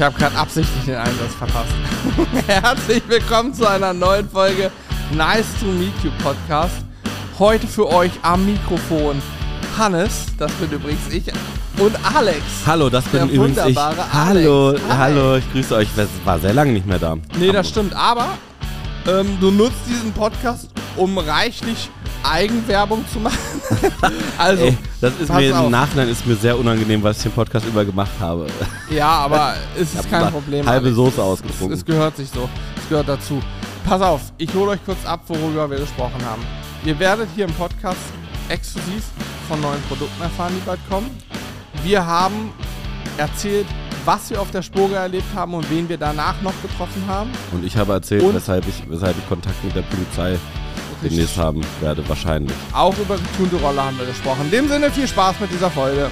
Ich 0.00 0.06
habe 0.06 0.18
gerade 0.18 0.34
absichtlich 0.34 0.84
den 0.86 0.94
Einsatz 0.94 1.34
verpasst. 1.34 1.74
Herzlich 2.46 3.02
willkommen 3.06 3.52
zu 3.52 3.68
einer 3.68 3.92
neuen 3.92 4.26
Folge 4.30 4.70
Nice 5.12 5.44
to 5.60 5.66
Meet 5.66 5.92
You 6.02 6.10
Podcast. 6.22 6.86
Heute 7.38 7.66
für 7.66 7.86
euch 7.86 8.10
am 8.22 8.46
Mikrofon 8.46 9.20
Hannes, 9.76 10.24
das 10.38 10.50
bin 10.52 10.70
übrigens 10.70 11.06
ich, 11.12 11.24
und 11.78 11.94
Alex. 12.16 12.40
Hallo, 12.66 12.88
das 12.88 13.04
bin 13.08 13.28
übrigens 13.28 13.58
ich. 13.58 13.76
wunderbare 13.76 14.00
Alex. 14.10 14.14
Hallo, 14.14 14.74
Hi. 14.88 14.96
hallo, 14.96 15.36
ich 15.36 15.52
grüße 15.52 15.74
euch. 15.74 15.88
Ich 15.94 16.26
war 16.26 16.38
sehr 16.38 16.54
lange 16.54 16.72
nicht 16.72 16.86
mehr 16.86 16.98
da. 16.98 17.18
Nee, 17.38 17.52
das 17.52 17.68
stimmt, 17.68 17.92
aber 17.92 18.38
ähm, 19.06 19.36
du 19.38 19.50
nutzt 19.50 19.80
diesen 19.86 20.14
Podcast, 20.14 20.70
um 20.96 21.18
reichlich 21.18 21.90
Eigenwerbung 22.22 23.04
zu 23.12 23.18
machen. 23.20 23.38
also, 24.38 24.64
Ey, 24.64 24.78
das 25.00 25.12
ist 25.20 25.32
mir 25.32 25.58
auf. 25.58 25.64
im 25.66 25.70
Nachhinein 25.70 26.08
ist 26.08 26.26
mir 26.26 26.36
sehr 26.36 26.58
unangenehm, 26.58 27.02
was 27.02 27.18
ich 27.18 27.22
den 27.24 27.32
Podcast 27.32 27.66
über 27.66 27.84
gemacht 27.84 28.10
habe. 28.20 28.46
ja, 28.90 29.08
aber 29.08 29.54
es 29.78 29.94
ist 29.94 30.10
kein 30.10 30.30
Problem. 30.30 30.66
halbe 30.66 30.86
Alex. 30.86 30.96
Soße 30.96 31.12
Es, 31.16 31.18
ausgetrunken. 31.20 31.72
es 31.76 31.84
gehört 31.84 32.16
sich 32.16 32.28
so. 32.28 32.48
Es 32.76 32.88
gehört 32.88 33.08
dazu. 33.08 33.40
Pass 33.86 34.02
auf, 34.02 34.20
ich 34.38 34.52
hole 34.54 34.72
euch 34.72 34.84
kurz 34.84 35.04
ab, 35.06 35.20
worüber 35.28 35.70
wir 35.70 35.78
gesprochen 35.78 36.22
haben. 36.24 36.42
Ihr 36.84 36.98
werdet 36.98 37.28
hier 37.34 37.46
im 37.46 37.52
Podcast 37.54 37.98
exklusiv 38.48 39.02
von 39.48 39.60
neuen 39.60 39.80
Produkten 39.88 40.22
erfahren, 40.22 40.52
die 40.56 40.66
bald 40.66 40.80
kommen. 40.90 41.10
Wir 41.82 42.04
haben 42.04 42.52
erzählt, 43.16 43.66
was 44.04 44.28
wir 44.30 44.40
auf 44.40 44.50
der 44.50 44.62
Spurge 44.62 44.94
erlebt 44.96 45.26
haben 45.34 45.54
und 45.54 45.70
wen 45.70 45.88
wir 45.88 45.96
danach 45.98 46.40
noch 46.42 46.52
getroffen 46.62 47.02
haben. 47.06 47.30
Und 47.52 47.64
ich 47.64 47.76
habe 47.76 47.92
erzählt, 47.92 48.22
Und- 48.22 48.34
weshalb 48.34 48.66
ich, 48.68 48.82
weshalb 48.88 49.16
ich 49.18 49.28
Kontakt 49.28 49.62
mit 49.64 49.74
der 49.74 49.82
Polizei 49.82 50.38
demnächst 51.02 51.36
haben 51.36 51.62
werde, 51.80 52.06
wahrscheinlich. 52.08 52.54
Auch 52.72 52.96
über 52.98 53.16
getunte 53.16 53.56
Rolle 53.56 53.82
haben 53.82 53.98
wir 53.98 54.06
gesprochen. 54.06 54.46
In 54.46 54.50
dem 54.50 54.68
Sinne 54.68 54.90
viel 54.90 55.08
Spaß 55.08 55.40
mit 55.40 55.50
dieser 55.52 55.70
Folge. 55.70 56.10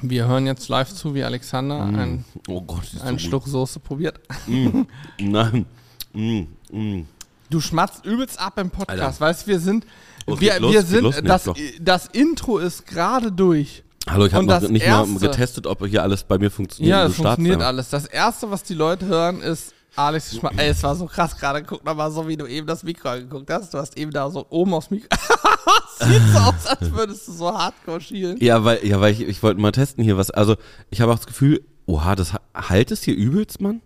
Wir 0.00 0.28
hören 0.28 0.46
jetzt 0.46 0.68
live 0.68 0.92
zu, 0.94 1.14
wie 1.14 1.24
Alexander 1.24 1.82
einen, 1.82 2.24
Oh 2.46 2.60
Gott, 2.60 2.84
einen 3.04 3.18
so 3.18 3.28
Schluck 3.28 3.46
Soße 3.48 3.80
probiert. 3.80 4.20
gut. 4.46 4.86
Nein. 5.20 5.66
Mm, 6.12 6.42
mm. 6.70 7.06
Du 7.50 7.60
schmatzt 7.60 8.04
übelst 8.04 8.38
ab 8.38 8.58
im 8.58 8.70
Podcast, 8.70 9.00
Alter. 9.02 9.20
weißt 9.20 9.42
du, 9.46 9.50
wir 9.50 9.58
sind, 9.58 9.86
Los, 10.26 10.40
wir, 10.40 10.60
los, 10.60 10.72
wir 10.72 10.82
sind, 10.82 11.02
los, 11.02 11.16
das, 11.24 11.50
das 11.80 12.06
Intro 12.08 12.58
ist 12.58 12.86
gerade 12.86 13.32
durch. 13.32 13.82
Hallo, 14.08 14.26
ich 14.26 14.34
habe 14.34 14.46
noch 14.46 14.60
nicht 14.68 14.82
Erste- 14.84 15.10
mal 15.12 15.18
getestet, 15.18 15.66
ob 15.66 15.84
hier 15.86 16.02
alles 16.02 16.22
bei 16.22 16.38
mir 16.38 16.50
funktioniert. 16.50 16.90
Ja, 16.96 17.04
es 17.06 17.16
funktioniert 17.16 17.60
alles. 17.62 17.90
Das 17.90 18.06
erste, 18.06 18.50
was 18.50 18.62
die 18.62 18.74
Leute 18.74 19.06
hören, 19.06 19.40
ist 19.42 19.74
Alex 19.98 20.36
Schma 20.36 20.50
Ey, 20.56 20.68
es 20.70 20.82
war 20.84 20.94
so 20.94 21.06
krass 21.06 21.36
gerade. 21.36 21.62
Guck 21.64 21.84
noch 21.84 21.94
mal 21.96 22.10
so, 22.10 22.28
wie 22.28 22.36
du 22.36 22.46
eben 22.46 22.66
das 22.66 22.84
Mikro 22.84 23.08
angeguckt 23.08 23.50
hast. 23.50 23.74
Du 23.74 23.78
hast 23.78 23.98
eben 23.98 24.12
da 24.12 24.30
so 24.30 24.46
oben 24.48 24.72
aufs 24.74 24.90
Mikro. 24.90 25.08
Sieht 26.00 26.22
so 26.32 26.38
aus, 26.38 26.66
als 26.66 26.92
würdest 26.92 27.26
du 27.26 27.32
so 27.32 27.52
hardcore 27.52 28.00
schielen. 28.00 28.36
Ja, 28.40 28.62
weil, 28.64 28.86
ja, 28.86 29.00
weil 29.00 29.12
ich, 29.12 29.22
ich 29.22 29.42
wollte 29.42 29.60
mal 29.60 29.72
testen 29.72 30.04
hier 30.04 30.16
was. 30.16 30.30
Also, 30.30 30.56
ich 30.90 31.00
habe 31.00 31.12
auch 31.12 31.16
das 31.16 31.26
Gefühl, 31.26 31.64
oha, 31.86 32.14
das 32.14 32.32
ha- 32.32 32.40
halt 32.54 32.92
es 32.92 33.02
hier 33.02 33.16
übelst, 33.16 33.60
Mann? 33.60 33.80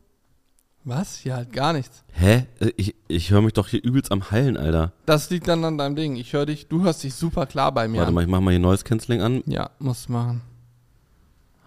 Was? 0.84 1.16
Hier 1.18 1.36
halt 1.36 1.52
gar 1.52 1.72
nichts. 1.72 2.04
Hä? 2.12 2.46
Ich, 2.76 2.94
ich 3.08 3.30
höre 3.30 3.40
mich 3.40 3.52
doch 3.54 3.68
hier 3.68 3.82
übelst 3.82 4.12
am 4.12 4.30
Hallen, 4.30 4.56
Alter. 4.58 4.92
Das 5.06 5.30
liegt 5.30 5.48
dann 5.48 5.64
an 5.64 5.78
deinem 5.78 5.96
Ding. 5.96 6.16
Ich 6.16 6.32
höre 6.34 6.44
dich, 6.44 6.66
du 6.66 6.82
hörst 6.82 7.02
dich 7.04 7.14
super 7.14 7.46
klar 7.46 7.72
bei 7.72 7.88
mir. 7.88 7.98
Warte 7.98 8.08
an. 8.08 8.14
mal, 8.14 8.22
ich 8.22 8.28
mach 8.28 8.40
mal 8.40 8.50
hier 8.50 8.60
Noise 8.60 8.84
Cancelling 8.84 9.22
an. 9.22 9.42
Ja, 9.46 9.70
musst 9.78 10.08
du 10.08 10.12
machen. 10.12 10.42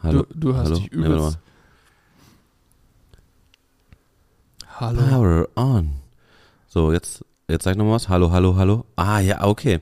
Hallo. 0.04 0.24
Du, 0.30 0.40
du 0.52 0.54
hörst 0.54 0.66
Hallo? 0.66 0.76
dich 0.80 0.92
Nee, 0.92 0.98
warte 1.02 1.16
übelst. 1.16 1.40
Hallo. 4.80 5.02
Power 5.10 5.48
on. 5.56 5.94
So, 6.68 6.92
jetzt, 6.92 7.24
jetzt 7.48 7.64
sag 7.64 7.72
ich 7.72 7.78
noch 7.78 7.86
mal 7.86 7.94
was. 7.94 8.10
Hallo, 8.10 8.32
hallo, 8.32 8.56
hallo. 8.58 8.86
Ah, 8.96 9.20
ja, 9.20 9.44
okay. 9.44 9.80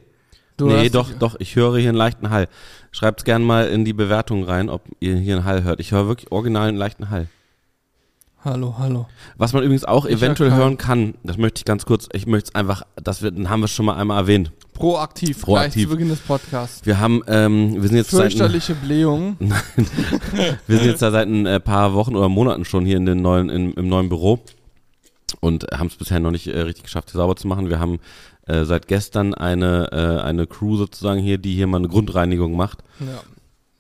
Du 0.58 0.67
nee, 0.67 0.89
doch, 0.89 1.08
dich- 1.09 1.17
doch, 1.17 1.36
ich 1.39 1.55
höre 1.55 1.77
hier 1.80 1.89
einen 1.89 1.97
leichten 1.97 2.30
Hall. 2.30 2.47
Schreibt's 2.91 3.23
gerne 3.23 3.44
mal 3.44 3.67
in 3.69 3.86
die 3.86 3.94
Bewertung 3.94 4.44
rein, 4.44 4.69
ob 4.69 4.83
ihr 4.99 5.16
hier 5.16 5.38
einen 5.38 5.45
Hall 5.45 5.64
hört. 5.64 5.80
Ich 5.80 5.91
höre 5.91 6.08
wirklich 6.08 6.31
original 6.31 6.69
einen 6.69 6.77
leichten 6.77 7.09
Hall. 7.09 7.27
Hallo, 8.45 8.76
hallo. 8.77 9.08
Was 9.37 9.54
man 9.54 9.64
übrigens 9.64 9.86
auch 9.86 10.05
Ich 10.05 10.17
eventuell 10.17 10.52
hör 10.52 10.58
hören 10.58 10.77
kann, 10.77 11.15
das 11.23 11.37
möchte 11.37 11.60
ich 11.60 11.65
ganz 11.65 11.86
kurz, 11.86 12.10
ich 12.11 12.27
möchte 12.27 12.49
es 12.49 12.55
einfach, 12.55 12.83
das 13.02 13.23
wir, 13.23 13.31
dann 13.31 13.49
haben 13.49 13.61
wir 13.61 13.65
es 13.65 13.71
schon 13.71 13.86
mal 13.86 13.95
einmal 13.95 14.20
erwähnt. 14.20 14.52
Proaktiv, 14.73 15.37
gleich 15.37 15.45
Proaktiv. 15.45 15.83
zu 15.83 15.89
Beginn 15.95 16.10
des 16.10 16.20
Podcasts. 16.20 16.86
Wir 16.86 16.99
haben, 16.99 17.21
ähm, 17.27 17.75
wir 17.81 17.87
sind 17.87 17.95
jetzt 17.95 18.11
seit, 18.11 18.25
ein- 18.25 18.31
Fürchterliche 18.31 18.75
Blähungen. 18.75 19.37
wir 20.67 20.77
sind 20.77 20.86
jetzt 20.87 21.02
da 21.02 21.10
seit 21.11 21.27
ein 21.30 21.45
äh, 21.45 21.60
paar 21.61 21.93
Wochen 21.93 22.15
oder 22.17 22.27
Monaten 22.27 22.65
schon 22.65 22.86
hier 22.86 22.98
in 22.98 23.05
den 23.05 23.21
neuen, 23.21 23.49
in, 23.49 23.71
im 23.73 23.87
neuen 23.87 24.10
Büro 24.10 24.39
und 25.39 25.66
haben 25.71 25.88
es 25.88 25.95
bisher 25.95 26.20
noch 26.20 26.32
nicht 26.32 26.48
äh, 26.48 26.60
richtig 26.61 26.83
geschafft, 26.86 27.11
hier 27.11 27.17
sauber 27.17 27.36
zu 27.36 27.48
machen. 27.48 27.70
Wir 27.70 27.80
haben 27.80 27.99
äh, 28.48 28.64
seit 28.66 28.88
gestern 28.88 29.33
eine, 29.33 29.89
äh, 29.92 30.21
eine 30.21 30.48
Crew 30.48 30.76
sozusagen 30.77 31.21
hier, 31.21 31.38
die 31.38 31.54
hier 31.55 31.67
mal 31.67 31.77
eine 31.77 31.88
Grundreinigung 31.88 32.55
macht. 32.55 32.80
Ja. 32.99 33.21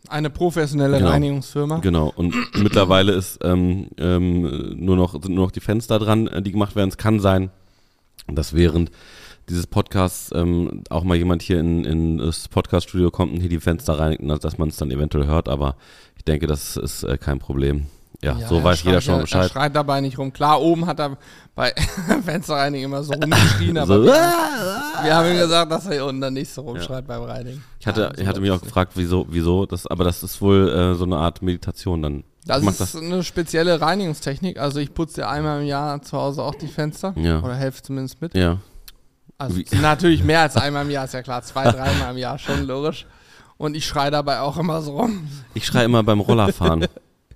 Eine 0.09 0.29
professionelle 0.29 0.97
Genau. 0.97 1.09
Reinigungsfirma. 1.09 1.79
Genau. 1.79 2.11
Und 2.15 2.35
mittlerweile 2.61 3.13
ist 3.13 3.39
ähm, 3.43 3.87
ähm, 3.97 4.75
nur 4.77 4.95
noch, 4.95 5.13
sind 5.13 5.29
nur 5.29 5.45
noch 5.45 5.51
die 5.51 5.61
Fenster 5.61 5.97
dran, 5.99 6.27
äh, 6.27 6.41
die 6.41 6.51
gemacht 6.51 6.75
werden. 6.75 6.89
Es 6.89 6.97
kann 6.97 7.19
sein, 7.19 7.49
dass 8.27 8.53
während 8.53 8.91
dieses 9.49 9.67
Podcasts 9.67 10.31
ähm, 10.33 10.83
auch 10.89 11.03
mal 11.03 11.17
jemand 11.17 11.41
hier 11.41 11.59
in, 11.59 11.83
in 11.83 12.17
das 12.17 12.47
Podcast-Studio 12.47 13.11
kommt 13.11 13.33
und 13.33 13.39
hier 13.39 13.49
die 13.49 13.59
Fenster 13.59 13.99
reinigt, 13.99 14.21
dass 14.43 14.57
man 14.57 14.69
es 14.69 14.77
dann 14.77 14.91
eventuell 14.91 15.25
hört, 15.25 15.49
aber 15.49 15.75
ich 16.15 16.23
denke, 16.23 16.47
das 16.47 16.77
ist 16.77 17.03
äh, 17.03 17.17
kein 17.17 17.39
Problem. 17.39 17.87
Ja, 18.23 18.47
so 18.47 18.57
er 18.57 18.63
weiß 18.63 18.83
jeder 18.83 19.01
schon 19.01 19.13
ja- 19.15 19.19
Er 19.19 19.23
Bescheid. 19.23 19.51
schreit 19.51 19.75
dabei 19.75 20.01
nicht 20.01 20.17
rum. 20.17 20.31
Klar, 20.33 20.61
oben 20.61 20.85
hat 20.85 20.99
er 20.99 21.17
bei 21.55 21.73
Fensterreinigen 22.25 22.85
immer 22.85 23.03
so 23.03 23.13
rumgeschrien, 23.13 23.77
aber 23.79 23.97
So, 23.97 24.03
wir, 24.05 24.13
wir 25.03 25.15
haben 25.15 25.29
ihm 25.31 25.37
gesagt, 25.37 25.71
dass 25.71 25.85
er 25.85 25.91
hier 25.93 26.05
unten 26.05 26.21
dann 26.21 26.33
nicht 26.33 26.51
so 26.51 26.61
rumschreit 26.61 27.05
beim 27.05 27.21
Reinigen. 27.23 27.63
ich 27.79 27.85
hatte, 27.87 28.01
Ja, 28.15 28.21
ich 28.21 28.27
hatte 28.27 28.41
mich 28.41 28.49
auch 28.51 28.59
so 28.59 28.65
gefragt, 28.65 28.93
wieso, 28.95 29.25
wieso, 29.29 29.65
das, 29.65 29.85
aber 29.87 30.03
das 30.03 30.23
ist 30.23 30.41
wohl 30.41 30.69
äh, 30.69 30.95
so 30.95 31.03
eine 31.03 31.17
Art 31.17 31.41
Meditation 31.41 32.01
dann. 32.01 32.23
Das 32.45 32.61
ist 32.63 32.95
eine 32.97 33.23
spezielle 33.23 33.79
Reinigungstechnik. 33.79 34.59
Also 34.59 34.79
ich 34.79 34.93
putze 34.93 35.21
ja 35.21 35.29
einmal 35.29 35.61
im 35.61 35.67
Jahr 35.67 36.01
zu 36.01 36.17
Hause 36.17 36.43
auch 36.43 36.55
die 36.55 36.67
Fenster. 36.67 37.13
Ja. 37.15 37.39
Oder 37.41 37.55
helfe 37.55 37.81
zumindest 37.83 38.21
mit. 38.21 38.35
Ja. 38.35 38.57
Also 39.37 39.55
Wie- 39.57 39.65
natürlich 39.81 40.23
mehr 40.25 40.41
als 40.41 40.57
einmal 40.57 40.83
im 40.83 40.91
Jahr, 40.91 41.05
ist 41.05 41.13
ja 41.13 41.21
klar. 41.21 41.41
Zwei, 41.43 41.63
dreimal 41.71 42.11
im 42.11 42.17
Jahr, 42.17 42.37
schon 42.37 42.63
logisch. 42.67 43.05
Und 43.57 43.75
ich 43.77 43.85
schreie 43.85 44.11
dabei 44.11 44.41
auch 44.41 44.57
immer 44.57 44.81
so 44.81 44.97
rum. 44.99 45.25
Ich 45.53 45.65
schreie 45.65 45.85
immer 45.85 46.03
beim 46.03 46.19
Rollerfahren. 46.19 46.85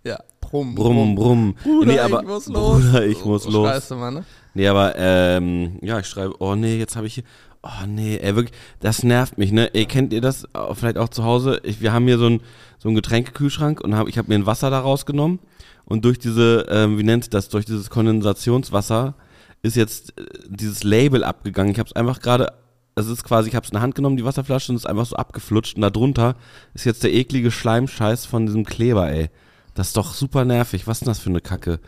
Ja, 0.03 0.17
brumm, 0.49 0.75
brumm, 0.75 1.15
brumm. 1.15 1.55
Bruder, 1.63 1.91
nee, 1.91 1.99
aber, 1.99 2.21
ich 2.21 2.27
muss 2.27 2.47
los. 2.47 2.83
Bruder, 2.83 3.05
ich 3.05 3.25
muss 3.25 3.43
so 3.43 3.49
los. 3.49 3.69
Schreist 3.69 3.91
du 3.91 3.95
mal, 3.95 4.11
ne? 4.11 4.25
Nee, 4.53 4.67
aber 4.67 4.95
ähm, 4.97 5.77
ja, 5.81 5.99
ich 5.99 6.07
schreibe, 6.07 6.33
oh 6.39 6.55
nee, 6.55 6.77
jetzt 6.77 6.95
habe 6.95 7.07
ich 7.07 7.15
hier, 7.15 7.23
oh 7.63 7.85
nee, 7.87 8.17
ey, 8.17 8.35
wirklich, 8.35 8.57
das 8.79 9.03
nervt 9.03 9.37
mich, 9.37 9.51
ne? 9.51 9.73
Ey, 9.73 9.85
kennt 9.85 10.13
ihr 10.13 10.21
das 10.21 10.45
äh, 10.45 10.73
vielleicht 10.73 10.97
auch 10.97 11.09
zu 11.09 11.23
Hause? 11.23 11.61
Ich, 11.63 11.81
wir 11.81 11.93
haben 11.93 12.05
hier 12.05 12.17
so 12.17 12.25
einen 12.25 12.41
so 12.79 12.89
einen 12.89 12.95
Getränkekühlschrank 12.95 13.81
und 13.81 13.95
hab, 13.95 14.07
ich 14.07 14.17
habe 14.17 14.29
mir 14.29 14.35
ein 14.35 14.45
Wasser 14.45 14.69
da 14.69 14.79
rausgenommen 14.79 15.39
und 15.85 16.05
durch 16.05 16.19
diese, 16.19 16.65
ähm, 16.69 16.97
wie 16.97 17.03
nennt 17.03 17.33
das, 17.33 17.49
durch 17.49 17.65
dieses 17.65 17.89
Kondensationswasser 17.89 19.15
ist 19.61 19.75
jetzt 19.75 20.17
äh, 20.19 20.23
dieses 20.47 20.83
Label 20.83 21.23
abgegangen. 21.23 21.71
Ich 21.71 21.79
habe 21.79 21.87
es 21.87 21.95
einfach 21.95 22.19
gerade, 22.19 22.53
es 22.95 23.07
ist 23.07 23.23
quasi, 23.23 23.49
ich 23.49 23.55
habe 23.55 23.63
es 23.63 23.71
in 23.71 23.75
der 23.75 23.81
Hand 23.81 23.95
genommen, 23.95 24.17
die 24.17 24.25
Wasserflasche, 24.25 24.71
und 24.71 24.75
es 24.75 24.83
ist 24.83 24.89
einfach 24.89 25.05
so 25.05 25.15
abgeflutscht 25.15 25.75
und 25.75 25.81
da 25.81 25.89
drunter 25.89 26.35
ist 26.73 26.85
jetzt 26.85 27.03
der 27.03 27.13
eklige 27.13 27.51
Schleimscheiß 27.51 28.25
von 28.25 28.45
diesem 28.45 28.65
Kleber, 28.65 29.09
ey. 29.09 29.29
Das 29.77 29.88
ist 29.89 29.97
doch 29.97 30.15
super 30.15 30.43
nervig. 30.43 30.88
Was 30.88 30.97
ist 30.97 31.01
denn 31.01 31.11
das 31.11 31.19
für 31.19 31.29
eine 31.29 31.39
Kacke? 31.39 31.79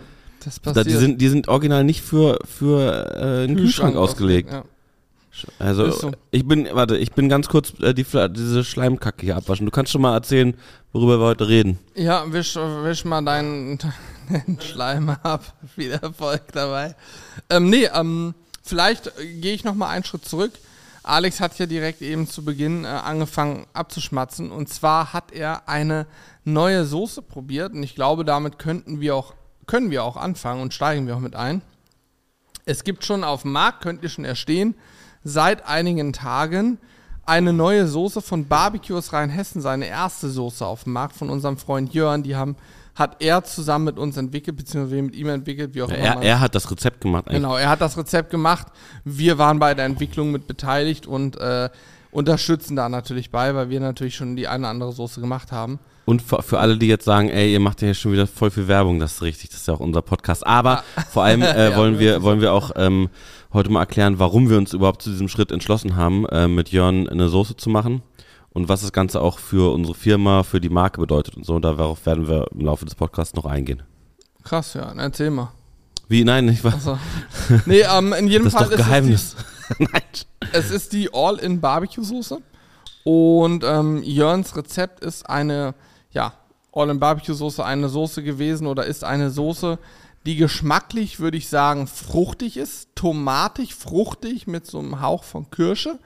Das 0.45 0.61
Da, 0.61 0.71
passiert. 0.73 0.85
die, 0.85 0.95
sind, 0.99 1.21
die 1.21 1.27
sind 1.27 1.47
original 1.47 1.83
nicht 1.83 2.01
für, 2.01 2.37
für 2.45 3.15
äh, 3.15 3.43
einen 3.45 3.55
Kühlschrank, 3.55 3.95
ausgelegt. 3.95 4.51
Ja. 4.51 4.63
Also 5.57 5.89
so. 5.89 6.11
ich 6.29 6.47
bin, 6.47 6.67
warte, 6.71 6.97
ich 6.97 7.13
bin 7.13 7.29
ganz 7.29 7.49
kurz 7.49 7.73
äh, 7.79 7.95
die, 7.95 8.03
diese 8.03 8.63
Schleimkacke 8.63 9.25
hier 9.25 9.37
abwaschen. 9.37 9.65
Du 9.65 9.71
kannst 9.71 9.91
schon 9.91 10.01
mal 10.01 10.13
erzählen, 10.13 10.53
worüber 10.93 11.19
wir 11.19 11.25
heute 11.25 11.47
reden. 11.47 11.79
Ja, 11.95 12.31
wisch, 12.31 12.55
wisch 12.55 13.05
mal 13.05 13.23
deinen, 13.23 13.79
deinen 14.29 14.61
Schleim 14.61 15.09
ab. 15.09 15.55
Viel 15.73 15.91
Erfolg 15.91 16.43
dabei. 16.53 16.95
Ähm, 17.49 17.71
nee, 17.71 17.89
ähm, 17.91 18.35
vielleicht 18.61 19.07
äh, 19.07 19.25
gehe 19.41 19.55
ich 19.55 19.63
noch 19.63 19.73
mal 19.73 19.89
einen 19.89 20.03
Schritt 20.03 20.25
zurück. 20.25 20.51
Alex 21.03 21.39
hat 21.39 21.57
ja 21.57 21.65
direkt 21.65 22.01
eben 22.01 22.27
zu 22.27 22.43
Beginn 22.43 22.85
äh, 22.85 22.87
angefangen 22.87 23.65
abzuschmatzen. 23.73 24.51
Und 24.51 24.69
zwar 24.69 25.13
hat 25.13 25.31
er 25.31 25.67
eine 25.67 26.05
neue 26.43 26.85
Soße 26.85 27.21
probiert. 27.21 27.73
Und 27.73 27.83
ich 27.83 27.95
glaube, 27.95 28.25
damit 28.25 28.59
könnten 28.59 28.99
wir 28.99 29.15
auch, 29.15 29.33
können 29.65 29.91
wir 29.91 30.03
auch 30.03 30.17
anfangen 30.17 30.61
und 30.61 30.73
steigen 30.73 31.07
wir 31.07 31.15
auch 31.15 31.21
mit 31.21 31.35
ein. 31.35 31.61
Es 32.65 32.83
gibt 32.83 33.05
schon 33.05 33.23
auf 33.23 33.43
dem 33.43 33.51
Markt, 33.51 33.81
könnt 33.81 34.03
ihr 34.03 34.09
schon 34.09 34.25
erstehen, 34.25 34.75
seit 35.23 35.65
einigen 35.65 36.13
Tagen 36.13 36.77
eine 37.25 37.53
neue 37.53 37.87
Soße 37.87 38.21
von 38.21 38.47
Barbecues 38.47 39.13
Rheinhessen, 39.13 39.61
seine 39.61 39.87
erste 39.87 40.29
Soße 40.29 40.65
auf 40.65 40.83
dem 40.83 40.93
Markt 40.93 41.15
von 41.15 41.29
unserem 41.29 41.57
Freund 41.57 41.93
Jörn. 41.93 42.23
Die 42.23 42.35
haben, 42.35 42.55
hat 42.99 43.21
er 43.21 43.43
zusammen 43.43 43.85
mit 43.85 43.97
uns 43.97 44.17
entwickelt, 44.17 44.57
beziehungsweise 44.57 44.95
wir 44.97 45.03
mit 45.03 45.15
ihm 45.15 45.29
entwickelt, 45.29 45.73
wie 45.73 45.81
auch 45.81 45.89
immer. 45.89 45.97
Er, 45.97 46.21
er 46.21 46.39
hat 46.41 46.53
das 46.53 46.69
Rezept 46.69 47.01
gemacht 47.01 47.27
eigentlich. 47.27 47.41
Genau, 47.41 47.55
er 47.55 47.69
hat 47.69 47.81
das 47.81 47.97
Rezept 47.97 48.29
gemacht. 48.29 48.67
Wir 49.05 49.37
waren 49.37 49.57
bei 49.57 49.73
der 49.73 49.85
Entwicklung 49.85 50.31
mit 50.31 50.45
beteiligt 50.47 51.07
und 51.07 51.37
äh, 51.37 51.69
unterstützen 52.11 52.75
da 52.75 52.89
natürlich 52.89 53.31
bei, 53.31 53.55
weil 53.55 53.69
wir 53.69 53.79
natürlich 53.79 54.15
schon 54.15 54.35
die 54.35 54.47
eine 54.47 54.63
oder 54.63 54.69
andere 54.69 54.91
Soße 54.91 55.21
gemacht 55.21 55.51
haben. 55.51 55.79
Und 56.05 56.21
für, 56.21 56.41
für 56.41 56.59
alle, 56.59 56.77
die 56.77 56.87
jetzt 56.87 57.05
sagen, 57.05 57.29
ey, 57.29 57.53
ihr 57.53 57.59
macht 57.59 57.81
ja 57.81 57.87
hier 57.87 57.93
schon 57.93 58.11
wieder 58.11 58.27
voll 58.27 58.51
viel 58.51 58.67
Werbung, 58.67 58.99
das 58.99 59.13
ist 59.13 59.21
richtig, 59.21 59.51
das 59.51 59.61
ist 59.61 59.67
ja 59.67 59.75
auch 59.75 59.79
unser 59.79 60.01
Podcast. 60.01 60.45
Aber 60.45 60.83
vor 61.11 61.23
allem 61.23 61.41
äh, 61.41 61.45
Ja, 61.69 61.77
wollen 61.77 61.99
wir 61.99 62.07
wirklich. 62.07 62.23
wollen 62.23 62.41
wir 62.41 62.53
auch 62.53 62.71
ähm, 62.75 63.09
heute 63.53 63.71
mal 63.71 63.81
erklären, 63.81 64.19
warum 64.19 64.49
wir 64.49 64.57
uns 64.57 64.73
überhaupt 64.73 65.01
zu 65.03 65.09
diesem 65.09 65.29
Schritt 65.29 65.51
entschlossen 65.51 65.95
haben, 65.95 66.25
äh, 66.25 66.47
mit 66.47 66.69
Jörn 66.69 67.07
eine 67.07 67.29
Soße 67.29 67.55
zu 67.55 67.69
machen. 67.69 68.01
Und 68.51 68.69
was 68.69 68.81
das 68.81 68.91
Ganze 68.91 69.21
auch 69.21 69.39
für 69.39 69.73
unsere 69.73 69.95
Firma, 69.95 70.43
für 70.43 70.59
die 70.59 70.69
Marke 70.69 70.99
bedeutet 70.99 71.37
und 71.37 71.45
so. 71.45 71.59
Darauf 71.59 72.05
werden 72.05 72.27
wir 72.27 72.47
im 72.51 72.61
Laufe 72.61 72.85
des 72.85 72.95
Podcasts 72.95 73.35
noch 73.35 73.45
eingehen. 73.45 73.83
Krass, 74.43 74.73
ja, 74.73 74.91
erzähl 74.97 75.29
mal. 75.29 75.51
Wie? 76.07 76.23
Nein, 76.23 76.47
ich 76.49 76.63
war. 76.63 76.73
Also, 76.73 76.97
nee, 77.65 77.81
ähm, 77.81 78.13
in 78.13 78.27
jedem 78.27 78.45
Das 78.45 78.53
ist 78.53 78.59
Fall 78.59 78.69
doch 78.69 78.77
Geheimnis. 78.77 79.35
Es 79.69 79.77
die, 79.77 80.47
es 80.53 80.71
ist 80.71 80.93
die 80.93 81.13
All-in 81.13 81.61
Barbecue-Soße. 81.61 82.41
Und 83.03 83.63
ähm, 83.63 84.01
Jörns 84.03 84.55
Rezept 84.55 85.03
ist 85.03 85.29
eine, 85.29 85.75
ja, 86.11 86.33
All-in 86.73 86.99
Barbecue-Soße, 86.99 87.63
eine 87.63 87.89
Soße 87.89 88.23
gewesen 88.23 88.65
oder 88.65 88.85
ist 88.85 89.03
eine 89.03 89.29
Soße, 89.29 89.77
die 90.25 90.35
geschmacklich, 90.35 91.19
würde 91.19 91.37
ich 91.37 91.47
sagen, 91.47 91.85
fruchtig 91.87 92.57
ist. 92.57 92.89
Tomatig, 92.95 93.75
fruchtig 93.75 94.47
mit 94.47 94.65
so 94.65 94.79
einem 94.79 95.01
Hauch 95.01 95.23
von 95.23 95.49
Kirsche. 95.51 95.99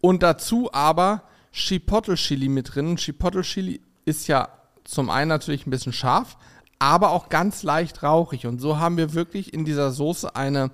Und 0.00 0.22
dazu 0.22 0.68
aber 0.72 1.22
Chipotle-Chili 1.52 2.48
mit 2.48 2.74
drin. 2.74 2.96
Chipotle-Chili 2.96 3.80
ist 4.04 4.28
ja 4.28 4.48
zum 4.84 5.10
einen 5.10 5.28
natürlich 5.28 5.66
ein 5.66 5.70
bisschen 5.70 5.92
scharf, 5.92 6.36
aber 6.78 7.10
auch 7.10 7.28
ganz 7.28 7.62
leicht 7.62 8.02
rauchig. 8.02 8.46
Und 8.46 8.60
so 8.60 8.78
haben 8.78 8.96
wir 8.96 9.14
wirklich 9.14 9.52
in 9.52 9.64
dieser 9.64 9.90
Soße 9.90 10.36
eine 10.36 10.70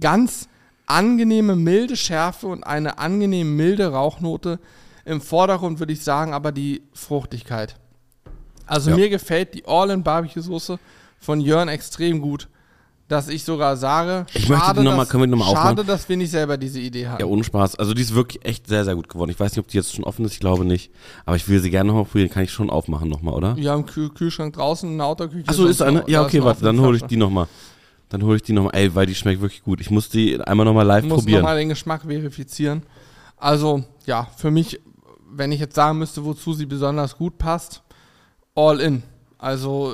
ganz 0.00 0.48
angenehme 0.86 1.56
milde 1.56 1.96
Schärfe 1.96 2.46
und 2.46 2.64
eine 2.64 2.98
angenehm 2.98 3.56
milde 3.56 3.92
Rauchnote. 3.92 4.58
Im 5.04 5.20
Vordergrund 5.20 5.78
würde 5.78 5.92
ich 5.92 6.02
sagen, 6.02 6.34
aber 6.34 6.52
die 6.52 6.82
Fruchtigkeit. 6.92 7.76
Also 8.66 8.90
Ja. 8.90 8.96
mir 8.96 9.08
gefällt 9.08 9.54
die 9.54 9.66
All-in 9.66 10.02
Barbecue 10.02 10.42
Soße 10.42 10.78
von 11.20 11.40
Jörn 11.40 11.68
extrem 11.68 12.20
gut, 12.20 12.48
dass 13.14 13.28
ich 13.28 13.44
sogar 13.44 13.76
sage, 13.76 14.26
Ich 14.34 14.48
möchte 14.48 14.74
die 14.74 14.82
noch 14.82 14.96
mal- 14.96 15.06
können 15.06 15.22
wir 15.22 15.26
noch 15.28 15.38
mal 15.38 15.44
schade, 15.52 15.58
aufmachen? 15.70 15.86
dass 15.86 16.08
wir 16.08 16.16
nicht 16.16 16.30
selber 16.30 16.56
diese 16.56 16.80
Idee 16.80 17.06
hatten. 17.08 17.20
Ja, 17.20 17.26
ohne 17.26 17.44
Spaß. 17.44 17.76
Also 17.76 17.94
die 17.94 18.02
ist 18.02 18.14
wirklich 18.14 18.44
echt 18.44 18.66
sehr, 18.66 18.84
sehr 18.84 18.94
gut 18.94 19.08
geworden. 19.08 19.30
Ich 19.30 19.38
weiß 19.40 19.52
nicht, 19.52 19.60
ob 19.60 19.68
die 19.68 19.76
jetzt 19.76 19.94
schon 19.94 20.04
offen 20.04 20.24
ist, 20.24 20.32
ich 20.34 20.40
glaube 20.40 20.64
nicht. 20.64 20.90
Aber 21.24 21.36
ich 21.36 21.48
will 21.48 21.60
sie 21.60 21.70
gerne 21.70 21.88
nochmal 21.88 22.04
probieren. 22.04 22.28
Kann 22.30 22.44
ich 22.44 22.50
schon 22.52 22.68
aufmachen 22.70 23.08
nochmal, 23.08 23.34
oder? 23.34 23.56
Wir 23.56 23.70
haben 23.70 23.86
Kühl 23.86 24.10
Kühlschrank 24.10 24.54
draußen 24.54 24.90
in 24.90 24.98
der 24.98 25.06
Autoküche. 25.06 25.48
Achso, 25.48 25.66
ist 25.66 25.80
eine? 25.80 26.04
Ja, 26.08 26.22
okay, 26.24 26.42
warte, 26.42 26.64
dann 26.64 26.80
hole 26.80 26.96
ich 26.96 27.04
die 27.04 27.16
nochmal. 27.16 27.46
Dann 28.10 28.22
hole 28.22 28.36
ich 28.36 28.42
die 28.42 28.52
nochmal. 28.52 28.72
Ey, 28.74 28.94
weil 28.94 29.06
die 29.06 29.14
schmeckt 29.14 29.40
wirklich 29.40 29.62
gut. 29.62 29.80
Ich 29.80 29.90
muss 29.90 30.08
die 30.08 30.40
einmal 30.40 30.66
nochmal 30.66 30.86
live 30.86 31.04
Ich 31.04 31.08
muss 31.10 31.20
probieren. 31.20 31.40
nochmal 31.42 31.56
den 31.58 31.68
Geschmack 31.70 32.02
verifizieren. 32.02 32.82
Also, 33.36 33.84
ja, 34.06 34.28
für 34.36 34.50
mich, 34.50 34.80
wenn 35.30 35.52
ich 35.52 35.60
jetzt 35.60 35.74
sagen 35.74 35.98
müsste, 35.98 36.24
wozu 36.24 36.52
sie 36.52 36.66
besonders 36.66 37.16
gut 37.16 37.38
passt, 37.38 37.82
all 38.54 38.80
in. 38.80 39.02
Also, 39.38 39.92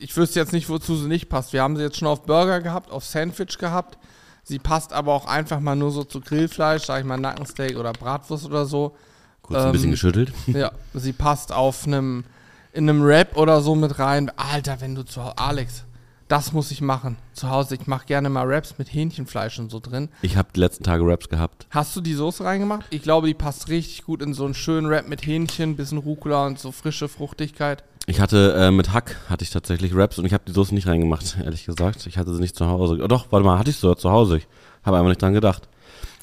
ich 0.00 0.16
wüsste 0.16 0.40
jetzt 0.40 0.52
nicht, 0.52 0.68
wozu 0.68 0.96
sie 0.96 1.08
nicht 1.08 1.28
passt. 1.28 1.52
Wir 1.52 1.62
haben 1.62 1.76
sie 1.76 1.82
jetzt 1.82 1.98
schon 1.98 2.08
auf 2.08 2.22
Burger 2.22 2.60
gehabt, 2.60 2.90
auf 2.90 3.04
Sandwich 3.04 3.58
gehabt. 3.58 3.98
Sie 4.42 4.58
passt 4.58 4.92
aber 4.92 5.12
auch 5.12 5.26
einfach 5.26 5.60
mal 5.60 5.76
nur 5.76 5.90
so 5.90 6.02
zu 6.02 6.20
Grillfleisch, 6.20 6.84
sag 6.84 7.00
ich 7.00 7.06
mal 7.06 7.18
Nackensteak 7.18 7.76
oder 7.76 7.92
Bratwurst 7.92 8.46
oder 8.46 8.64
so. 8.64 8.96
Kurz 9.42 9.60
ein 9.60 9.72
bisschen 9.72 9.88
ähm, 9.88 9.92
geschüttelt. 9.92 10.32
Ja, 10.46 10.72
sie 10.94 11.12
passt 11.12 11.52
auf 11.52 11.86
einem, 11.86 12.24
in 12.72 12.88
einem 12.88 13.04
Wrap 13.04 13.36
oder 13.36 13.60
so 13.60 13.74
mit 13.74 13.98
rein. 13.98 14.30
Alter, 14.36 14.80
wenn 14.80 14.94
du 14.94 15.02
zu 15.02 15.22
Hause, 15.22 15.38
Alex, 15.38 15.84
das 16.28 16.52
muss 16.52 16.70
ich 16.70 16.80
machen. 16.80 17.16
Zu 17.34 17.50
Hause, 17.50 17.74
ich 17.74 17.86
mache 17.86 18.06
gerne 18.06 18.30
mal 18.30 18.48
Wraps 18.48 18.78
mit 18.78 18.92
Hähnchenfleisch 18.92 19.58
und 19.58 19.70
so 19.70 19.80
drin. 19.80 20.08
Ich 20.22 20.36
habe 20.36 20.48
die 20.54 20.60
letzten 20.60 20.84
Tage 20.84 21.04
Raps 21.04 21.28
gehabt. 21.28 21.66
Hast 21.70 21.94
du 21.94 22.00
die 22.00 22.14
Soße 22.14 22.44
reingemacht? 22.44 22.86
Ich 22.90 23.02
glaube, 23.02 23.26
die 23.26 23.34
passt 23.34 23.68
richtig 23.68 24.04
gut 24.04 24.22
in 24.22 24.32
so 24.32 24.44
einen 24.44 24.54
schönen 24.54 24.88
Wrap 24.88 25.08
mit 25.08 25.26
Hähnchen, 25.26 25.76
bisschen 25.76 25.98
Rucola 25.98 26.46
und 26.46 26.58
so 26.58 26.72
frische 26.72 27.08
Fruchtigkeit. 27.08 27.84
Ich 28.10 28.18
hatte 28.20 28.54
äh, 28.58 28.70
mit 28.72 28.92
Hack 28.92 29.16
hatte 29.28 29.44
ich 29.44 29.50
tatsächlich 29.50 29.94
Raps 29.94 30.18
und 30.18 30.24
ich 30.24 30.32
habe 30.32 30.42
die 30.46 30.52
Soße 30.52 30.74
nicht 30.74 30.88
reingemacht, 30.88 31.36
ehrlich 31.44 31.64
gesagt. 31.64 32.06
Ich 32.06 32.18
hatte 32.18 32.34
sie 32.34 32.40
nicht 32.40 32.56
zu 32.56 32.66
Hause. 32.66 32.98
Oh, 33.02 33.06
doch, 33.06 33.26
warte 33.30 33.46
mal, 33.46 33.56
hatte 33.58 33.70
ich 33.70 33.76
sie 33.76 33.96
zu 33.96 34.10
Hause. 34.10 34.38
Ich 34.38 34.46
habe 34.82 34.96
einfach 34.96 35.10
nicht 35.10 35.22
dran 35.22 35.32
gedacht. 35.32 35.68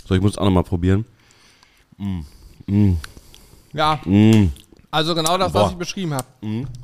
So, 0.08 0.14
ich 0.14 0.22
muss 0.22 0.32
es 0.34 0.38
auch 0.38 0.46
nochmal 0.46 0.64
probieren. 0.64 1.06
Ja, 3.74 4.00
Mm. 4.06 4.48
also 4.92 5.16
genau 5.16 5.38
das, 5.38 5.54
Boah. 5.54 5.64
was 5.64 5.72
ich 5.72 5.78
beschrieben 5.78 6.14
habe. 6.14 6.26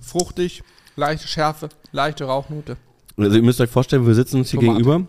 Fruchtig, 0.01 0.63
leichte 0.95 1.27
Schärfe, 1.27 1.69
leichte 1.91 2.23
Rauchnote. 2.25 2.77
Also 3.17 3.35
ihr 3.35 3.44
müsst 3.44 3.59
euch 3.61 3.69
vorstellen, 3.69 4.07
wir 4.07 4.15
sitzen 4.15 4.38
uns 4.38 4.51
hier 4.51 4.59
Tomate. 4.59 4.77
gegenüber 4.83 5.07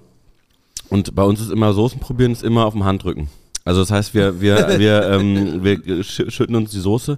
und 0.91 1.15
bei 1.15 1.23
uns 1.23 1.41
ist 1.41 1.51
immer 1.51 1.73
Soßen 1.73 2.01
probieren, 2.01 2.33
ist 2.33 2.43
immer 2.43 2.67
auf 2.67 2.75
dem 2.75 2.85
Handrücken. 2.85 3.29
Also 3.65 3.81
das 3.81 3.91
heißt, 3.91 4.13
wir, 4.15 4.41
wir, 4.41 4.79
wir, 4.79 5.09
ähm, 5.11 5.63
wir 5.65 5.77
sch- 6.03 6.31
schütten 6.31 6.57
uns 6.57 6.71
die 6.73 6.81
Soße 6.81 7.17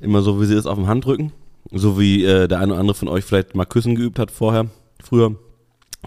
immer 0.00 0.22
so, 0.22 0.40
wie 0.40 0.46
sie 0.46 0.54
ist, 0.56 0.66
auf 0.66 0.76
dem 0.78 0.86
Handrücken. 0.88 1.32
So 1.72 1.98
wie 1.98 2.24
äh, 2.24 2.48
der 2.48 2.58
eine 2.60 2.72
oder 2.72 2.80
andere 2.80 2.94
von 2.94 3.08
euch 3.08 3.24
vielleicht 3.24 3.54
mal 3.54 3.64
Küssen 3.64 3.94
geübt 3.94 4.18
hat 4.18 4.30
vorher, 4.30 4.66
früher. 5.02 5.34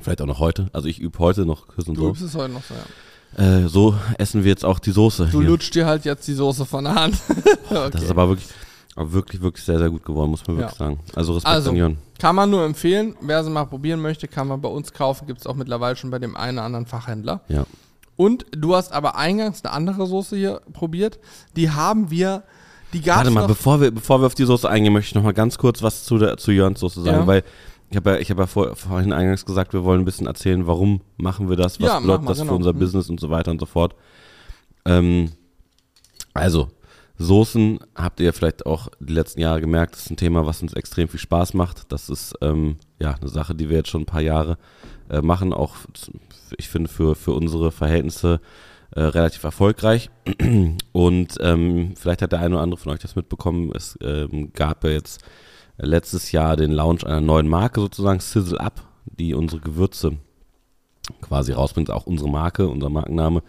Vielleicht 0.01 0.21
auch 0.21 0.25
noch 0.27 0.39
heute. 0.39 0.67
Also 0.71 0.87
ich 0.87 0.99
übe 0.99 1.19
heute 1.19 1.45
noch 1.45 1.67
Küssen 1.67 1.93
Du 1.95 2.01
so. 2.01 2.09
übst 2.09 2.21
es 2.21 2.35
heute 2.35 2.53
noch 2.53 2.63
so, 2.63 2.73
ja. 2.73 3.63
Äh, 3.63 3.67
so 3.67 3.95
essen 4.17 4.43
wir 4.43 4.49
jetzt 4.49 4.63
auch 4.65 4.79
die 4.79 4.91
Soße. 4.91 5.27
Du 5.31 5.41
hier. 5.41 5.49
lutscht 5.49 5.75
dir 5.75 5.85
halt 5.85 6.05
jetzt 6.05 6.27
die 6.27 6.33
Soße 6.33 6.65
von 6.65 6.85
der 6.85 6.95
Hand. 6.95 7.15
okay. 7.69 7.89
Das 7.91 8.03
ist 8.03 8.09
aber 8.09 8.29
wirklich, 8.29 8.47
aber 8.95 9.11
wirklich, 9.13 9.41
wirklich 9.41 9.63
sehr, 9.65 9.77
sehr 9.77 9.89
gut 9.89 10.05
geworden, 10.05 10.31
muss 10.31 10.47
man 10.47 10.55
Ja. 10.57 10.61
wirklich 10.63 10.77
sagen. 10.79 10.99
Also 11.15 11.33
Respekt 11.33 11.53
Also, 11.53 11.69
an 11.71 11.75
Jörn. 11.75 11.97
Kann 12.17 12.35
man 12.35 12.49
nur 12.49 12.63
empfehlen. 12.63 13.15
Wer 13.21 13.43
sie 13.43 13.49
mal 13.49 13.65
probieren 13.65 14.01
möchte, 14.01 14.27
kann 14.27 14.47
man 14.47 14.61
bei 14.61 14.69
uns 14.69 14.93
kaufen. 14.93 15.27
Gibt 15.27 15.41
es 15.41 15.47
auch 15.47 15.55
mittlerweile 15.55 15.95
schon 15.95 16.09
bei 16.11 16.19
dem 16.19 16.35
einen 16.37 16.57
oder 16.57 16.65
anderen 16.65 16.85
Fachhändler. 16.85 17.41
Ja. 17.49 17.65
Und 18.15 18.45
du 18.51 18.75
hast 18.75 18.91
aber 18.91 19.15
eingangs 19.17 19.63
eine 19.63 19.73
andere 19.73 20.05
Soße 20.07 20.35
hier 20.35 20.61
probiert. 20.73 21.19
Die 21.55 21.69
haben 21.71 22.09
wir, 22.11 22.43
die 22.93 23.01
gab 23.01 23.17
Warte 23.17 23.31
mal, 23.31 23.41
noch. 23.41 23.47
bevor 23.47 23.81
wir, 23.81 23.91
bevor 23.91 24.21
wir 24.21 24.25
auf 24.27 24.35
die 24.35 24.45
Soße 24.45 24.69
eingehen, 24.69 24.93
möchte 24.93 25.09
ich 25.09 25.15
noch 25.15 25.23
mal 25.23 25.33
ganz 25.33 25.57
kurz 25.57 25.81
was 25.83 26.03
zu, 26.05 26.17
der, 26.17 26.37
zu 26.37 26.51
Jörns 26.51 26.79
Soße 26.79 27.01
sagen, 27.01 27.19
Ja. 27.19 27.27
weil 27.27 27.43
ich 27.91 27.95
habe 27.97 28.11
ja, 28.11 28.17
ich 28.17 28.29
hab 28.29 28.37
ja 28.37 28.45
vor, 28.45 28.75
vorhin 28.75 29.13
eingangs 29.13 29.45
gesagt, 29.45 29.73
wir 29.73 29.83
wollen 29.83 30.01
ein 30.01 30.05
bisschen 30.05 30.27
erzählen, 30.27 30.67
warum 30.67 31.01
machen 31.17 31.49
wir 31.49 31.55
das, 31.57 31.79
was 31.79 31.87
Ja, 31.87 31.99
bedeutet 31.99 32.29
das 32.29 32.37
genau. 32.39 32.51
für 32.51 32.55
unser 32.55 32.73
Mhm. 32.73 32.79
Business 32.79 33.09
und 33.09 33.19
so 33.19 33.29
weiter 33.29 33.51
und 33.51 33.59
so 33.59 33.65
fort. 33.65 33.95
Ähm, 34.85 35.31
also, 36.33 36.69
Soßen 37.17 37.79
habt 37.95 38.21
ihr 38.21 38.31
vielleicht 38.31 38.65
auch 38.65 38.87
die 38.99 39.11
letzten 39.13 39.41
Jahre 39.41 39.59
gemerkt, 39.59 39.93
das 39.95 40.03
ist 40.03 40.11
ein 40.11 40.17
Thema, 40.17 40.45
was 40.45 40.61
uns 40.61 40.71
extrem 40.73 41.09
viel 41.09 41.19
Spaß 41.19 41.53
macht. 41.53 41.91
Das 41.91 42.09
ist 42.09 42.33
ähm, 42.41 42.77
ja 42.99 43.11
eine 43.19 43.27
Sache, 43.29 43.55
die 43.55 43.69
wir 43.69 43.77
jetzt 43.77 43.89
schon 43.89 44.03
ein 44.03 44.05
paar 44.05 44.21
Jahre 44.21 44.57
äh, 45.09 45.21
machen, 45.21 45.51
auch 45.53 45.75
ich 46.57 46.69
finde 46.69 46.89
für, 46.89 47.15
für 47.15 47.33
unsere 47.33 47.71
Verhältnisse 47.71 48.39
äh, 48.91 49.01
relativ 49.01 49.43
erfolgreich. 49.43 50.09
Und 50.91 51.37
ähm, 51.39 51.93
vielleicht 51.95 52.21
hat 52.21 52.31
der 52.31 52.39
eine 52.39 52.55
oder 52.55 52.63
andere 52.63 52.79
von 52.79 52.91
euch 52.91 52.99
das 52.99 53.15
mitbekommen. 53.15 53.71
Es 53.75 53.97
ähm, 54.01 54.51
gab 54.53 54.83
ja 54.83 54.91
jetzt 54.91 55.21
letztes 55.77 56.31
Jahr 56.31 56.55
den 56.55 56.71
Launch 56.71 57.05
einer 57.05 57.21
neuen 57.21 57.47
Marke 57.47 57.81
sozusagen, 57.81 58.19
Sizzle 58.19 58.59
Up, 58.59 58.81
die 59.05 59.33
unsere 59.33 59.61
Gewürze 59.61 60.17
quasi 61.21 61.51
rausbringt, 61.51 61.89
auch 61.89 62.05
unsere 62.05 62.29
Marke, 62.29 62.67
unser 62.67 62.89
Markenname. 62.89 63.41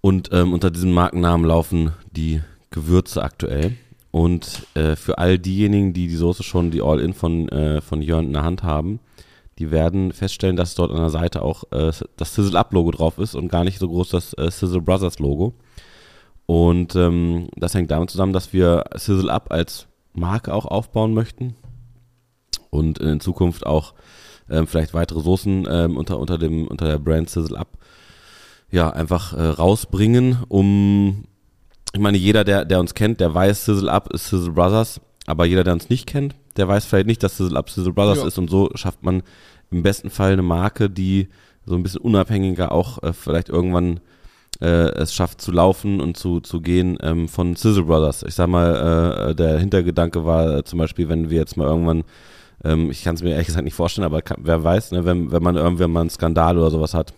Und 0.00 0.30
ähm, 0.32 0.52
unter 0.52 0.70
diesem 0.70 0.92
Markennamen 0.92 1.46
laufen 1.46 1.92
die 2.10 2.42
Gewürze 2.70 3.22
aktuell. 3.22 3.76
Und 4.10 4.66
äh, 4.74 4.96
für 4.96 5.18
all 5.18 5.38
diejenigen, 5.38 5.92
die 5.92 6.08
die 6.08 6.16
Soße 6.16 6.42
schon, 6.42 6.70
die 6.70 6.82
All-In 6.82 7.14
von, 7.14 7.48
äh, 7.48 7.80
von 7.80 8.02
Jörn 8.02 8.26
in 8.26 8.32
der 8.32 8.44
Hand 8.44 8.62
haben, 8.62 9.00
die 9.58 9.70
werden 9.70 10.12
feststellen, 10.12 10.56
dass 10.56 10.74
dort 10.74 10.90
an 10.90 10.98
der 10.98 11.10
Seite 11.10 11.42
auch 11.42 11.64
äh, 11.70 11.92
das 12.16 12.34
Sizzle 12.34 12.58
Up 12.58 12.72
Logo 12.72 12.90
drauf 12.90 13.18
ist 13.18 13.34
und 13.34 13.48
gar 13.48 13.64
nicht 13.64 13.78
so 13.78 13.88
groß 13.88 14.10
das 14.10 14.32
äh, 14.34 14.50
Sizzle 14.50 14.80
Brothers 14.80 15.18
Logo. 15.18 15.54
Und 16.46 16.94
ähm, 16.96 17.48
das 17.56 17.74
hängt 17.74 17.90
damit 17.90 18.10
zusammen, 18.10 18.32
dass 18.32 18.52
wir 18.52 18.84
Sizzle 18.94 19.32
Up 19.32 19.52
als 19.52 19.86
Marke 20.12 20.52
auch 20.52 20.66
aufbauen 20.66 21.14
möchten 21.14 21.54
und 22.70 22.98
in 22.98 23.20
Zukunft 23.20 23.64
auch 23.64 23.94
ähm, 24.50 24.66
vielleicht 24.66 24.94
weitere 24.94 25.20
Soßen 25.20 25.66
ähm, 25.70 25.96
unter, 25.96 26.18
unter, 26.18 26.38
dem, 26.38 26.66
unter 26.68 26.86
der 26.86 26.98
Brand 26.98 27.30
Sizzle 27.30 27.58
Up 27.58 27.78
ja, 28.70 28.90
einfach 28.90 29.32
äh, 29.34 29.42
rausbringen, 29.42 30.38
um, 30.48 31.24
ich 31.92 32.00
meine, 32.00 32.18
jeder, 32.18 32.42
der, 32.42 32.64
der 32.64 32.80
uns 32.80 32.94
kennt, 32.94 33.20
der 33.20 33.32
weiß, 33.32 33.66
Sizzle 33.66 33.90
Up 33.90 34.12
ist 34.12 34.28
Sizzle 34.28 34.52
Brothers, 34.52 35.00
aber 35.26 35.46
jeder, 35.46 35.62
der 35.62 35.74
uns 35.74 35.88
nicht 35.88 36.06
kennt, 36.06 36.34
der 36.56 36.68
weiß 36.68 36.84
vielleicht 36.84 37.06
nicht, 37.06 37.22
dass 37.22 37.36
Sizzle 37.36 37.58
Up 37.58 37.70
Sizzle 37.70 37.92
Brothers 37.92 38.18
Ja. 38.18 38.26
ist 38.26 38.38
und 38.38 38.48
so 38.50 38.70
schafft 38.74 39.02
man 39.02 39.22
im 39.70 39.82
besten 39.82 40.10
Fall 40.10 40.32
eine 40.32 40.42
Marke, 40.42 40.88
die 40.90 41.28
so 41.66 41.74
ein 41.74 41.82
bisschen 41.82 42.00
unabhängiger 42.02 42.72
auch 42.72 43.02
äh, 43.02 43.12
vielleicht 43.12 43.48
irgendwann 43.48 44.00
äh, 44.60 44.66
es 44.94 45.12
schafft 45.14 45.40
zu 45.40 45.50
laufen 45.50 46.00
und 46.00 46.16
zu, 46.16 46.40
zu 46.40 46.60
gehen 46.60 46.96
ähm, 47.02 47.28
von 47.28 47.56
Sizzle 47.56 47.84
Brothers. 47.84 48.22
Ich 48.22 48.34
sag 48.36 48.46
mal, 48.48 49.30
äh, 49.30 49.34
der 49.34 49.58
Hintergedanke 49.58 50.24
war 50.24 50.58
äh, 50.58 50.64
zum 50.64 50.78
Beispiel, 50.78 51.08
wenn 51.08 51.28
wir 51.30 51.38
jetzt 51.38 51.56
mal 51.56 51.66
irgendwann, 51.66 52.04
ähm, 52.62 52.88
ich 52.90 53.02
kann 53.02 53.16
es 53.16 53.22
mir 53.22 53.30
ehrlich 53.30 53.48
gesagt 53.48 53.64
nicht 53.64 53.74
vorstellen, 53.74 54.04
aber 54.04 54.22
kann, 54.22 54.36
wer 54.42 54.62
weiß, 54.62 54.92
ne, 54.92 55.04
wenn, 55.04 55.32
wenn 55.32 55.42
man 55.42 55.56
irgendwann 55.56 55.90
mal 55.90 56.02
einen 56.02 56.10
Skandal 56.10 56.56
oder 56.56 56.70
sowas 56.70 56.94
hat, 56.94 57.14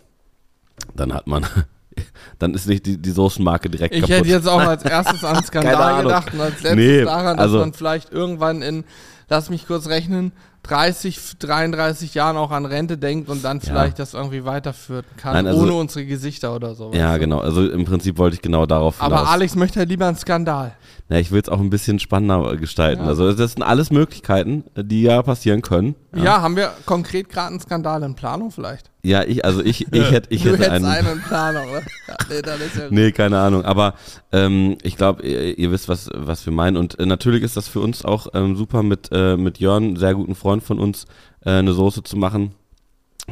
dann 0.95 1.13
hat 1.13 1.27
man, 1.27 1.45
dann 2.39 2.55
ist 2.55 2.67
nicht 2.69 2.87
die, 2.87 2.97
die 2.97 3.11
Soßenmarke 3.11 3.69
direkt 3.69 3.95
Ich 3.95 4.01
kaputt. 4.01 4.17
hätte 4.17 4.29
jetzt 4.29 4.49
auch 4.49 4.61
als 4.67 4.85
erstes 4.85 5.23
an 5.23 5.45
Skandal 5.45 6.05
gedacht 6.05 6.33
und 6.33 6.41
als 6.41 6.63
letztes 6.63 6.75
Nee, 6.77 7.03
daran, 7.05 7.37
dass 7.37 7.45
also- 7.47 7.59
man 7.59 7.73
vielleicht 7.75 8.13
irgendwann 8.13 8.63
in 8.63 8.85
lass 9.29 9.51
mich 9.51 9.67
kurz 9.67 9.89
rechnen, 9.89 10.33
30, 10.65 11.39
33 11.39 12.15
Jahren 12.15 12.37
auch 12.37 12.51
an 12.51 12.67
Rente 12.67 12.99
denkt 12.99 13.29
und 13.29 13.45
dann 13.45 13.61
vielleicht 13.61 13.99
das 14.01 14.15
irgendwie 14.15 14.45
weiterführen 14.45 15.05
kann, 15.17 15.35
Nein, 15.35 15.47
also- 15.47 15.63
ohne 15.63 15.75
unsere 15.75 16.05
Gesichter 16.05 16.55
oder 16.55 16.75
so. 16.75 16.93
Ja, 16.93 17.15
du? 17.15 17.21
genau. 17.21 17.39
Also 17.39 17.69
im 17.69 17.85
Prinzip 17.85 18.19
wollte 18.19 18.35
ich 18.35 18.43
genau 18.43 18.67
darauf 18.67 19.01
Aber 19.01 19.19
hinaus. 19.19 19.33
Alex 19.33 19.55
möchte 19.55 19.79
halt 19.79 19.89
lieber 19.89 20.07
einen 20.09 20.17
Skandal. 20.17 20.75
Ja, 21.09 21.19
ich 21.19 21.31
will 21.31 21.41
es 21.41 21.49
auch 21.49 21.61
ein 21.61 21.71
bisschen 21.71 22.01
spannender 22.01 22.57
gestalten. 22.57 23.03
Ja. 23.05 23.09
Also 23.09 23.33
das 23.33 23.53
sind 23.53 23.63
alles 23.63 23.93
Möglichkeiten, 23.93 24.65
die 24.77 25.03
ja 25.03 25.23
passieren 25.23 25.63
können. 25.63 25.95
Ja, 26.15 26.41
haben 26.43 26.57
wir 26.57 26.73
konkret 26.85 27.29
gerade 27.29 27.49
einen 27.49 27.61
Skandal 27.61 28.03
in 28.03 28.17
Planung 28.17 28.51
vielleicht? 28.51 28.91
Ja, 29.07 29.23
ich, 29.23 29.45
also 29.45 29.63
ich, 29.63 29.87
ich 29.93 30.11
hätte, 30.11 30.35
ich 30.35 30.43
du 30.43 30.49
hätte 30.51 30.65
hättest 30.65 30.71
einen. 30.73 30.85
einen 30.85 31.13
in 31.13 31.23
Planung, 31.23 31.71
oder? 31.71 31.83
Nee, 32.29 32.43
dann 32.43 32.61
ist 32.61 32.77
ja. 32.77 32.87
Nee, 32.91 33.13
keine 33.13 33.39
Ahnung. 33.39 33.65
Aber 33.65 33.95
ähm, 34.33 34.79
ich 34.83 34.97
glaube, 34.97 35.23
ihr, 35.23 35.57
ihr 35.57 35.71
wisst, 35.71 35.89
was, 35.89 36.11
was 36.13 36.45
wir 36.45 36.53
meinen. 36.53 36.77
Und 36.77 36.99
äh, 36.99 37.07
natürlich 37.07 37.45
ist 37.45 37.57
das 37.57 37.69
für 37.69 37.81
uns 37.81 38.05
auch 38.05 38.27
ähm, 38.35 38.57
super 38.57 38.83
mit, 38.83 39.09
äh, 39.13 39.37
mit 39.37 39.59
Jörn, 39.59 39.95
sehr 39.97 40.15
guten 40.15 40.35
Freund 40.35 40.65
von 40.65 40.81
uns, 40.81 41.07
äh, 41.45 41.51
eine 41.51 41.73
Soße 41.73 42.03
zu 42.03 42.17
machen. 42.17 42.53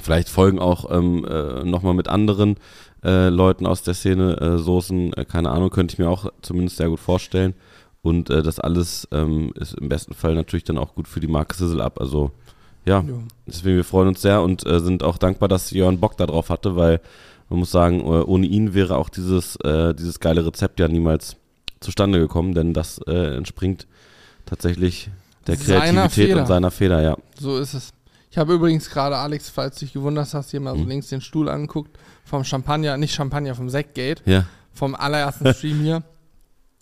Vielleicht 0.00 0.28
folgen 0.28 0.60
auch 0.60 0.90
ähm, 0.90 1.24
äh, 1.24 1.64
nochmal 1.64 1.94
mit 1.94 2.08
anderen 2.08 2.56
äh, 3.04 3.28
Leuten 3.28 3.66
aus 3.66 3.82
der 3.82 3.94
Szene 3.94 4.40
äh, 4.40 4.58
Soßen. 4.58 5.12
Äh, 5.14 5.24
keine 5.24 5.50
Ahnung, 5.50 5.70
könnte 5.70 5.94
ich 5.94 5.98
mir 5.98 6.08
auch 6.08 6.30
zumindest 6.40 6.76
sehr 6.76 6.88
gut 6.88 7.00
vorstellen. 7.00 7.54
Und 8.00 8.30
äh, 8.30 8.42
das 8.42 8.60
alles 8.60 9.08
ähm, 9.10 9.52
ist 9.56 9.74
im 9.74 9.88
besten 9.88 10.14
Fall 10.14 10.34
natürlich 10.34 10.64
dann 10.64 10.78
auch 10.78 10.94
gut 10.94 11.08
für 11.08 11.20
die 11.20 11.26
Marke 11.26 11.56
Sizzle 11.56 11.82
Up. 11.82 12.00
Also 12.00 12.32
ja, 12.86 13.04
deswegen 13.46 13.76
wir 13.76 13.84
freuen 13.84 14.08
uns 14.08 14.22
sehr 14.22 14.42
und 14.42 14.66
äh, 14.66 14.80
sind 14.80 15.02
auch 15.02 15.18
dankbar, 15.18 15.48
dass 15.48 15.70
Jörn 15.70 16.00
Bock 16.00 16.16
darauf 16.16 16.50
hatte, 16.50 16.76
weil 16.76 17.00
man 17.48 17.58
muss 17.60 17.70
sagen, 17.70 18.00
äh, 18.00 18.04
ohne 18.04 18.46
ihn 18.46 18.74
wäre 18.74 18.96
auch 18.96 19.08
dieses, 19.08 19.56
äh, 19.56 19.94
dieses 19.94 20.20
geile 20.20 20.44
Rezept 20.46 20.80
ja 20.80 20.88
niemals 20.88 21.36
zustande 21.80 22.18
gekommen, 22.18 22.54
denn 22.54 22.72
das 22.72 22.98
äh, 23.06 23.36
entspringt 23.36 23.86
tatsächlich 24.46 25.10
der 25.46 25.56
Seiner 25.56 25.80
Kreativität 25.80 26.28
Feder. 26.28 26.40
und 26.40 26.46
seiner 26.46 26.70
Feder, 26.70 27.02
ja. 27.02 27.16
So 27.38 27.58
ist 27.58 27.74
es. 27.74 27.90
Ich 28.30 28.38
habe 28.38 28.54
übrigens 28.54 28.90
gerade, 28.90 29.16
Alex, 29.16 29.48
falls 29.50 29.76
du 29.78 29.84
dich 29.84 29.92
gewundert 29.92 30.32
hast, 30.34 30.50
hier 30.50 30.60
mal 30.60 30.74
so 30.76 30.82
Mhm. 30.82 30.88
links 30.88 31.08
den 31.08 31.20
Stuhl 31.20 31.48
angeguckt, 31.48 31.96
vom 32.24 32.42
Champagner, 32.44 32.96
nicht 32.96 33.14
Champagner, 33.14 33.54
vom 33.54 33.68
Sektgate, 33.68 34.22
Ja. 34.24 34.44
vom 34.72 34.94
allerersten 34.94 35.52
Stream 35.54 35.80
hier. 35.82 36.02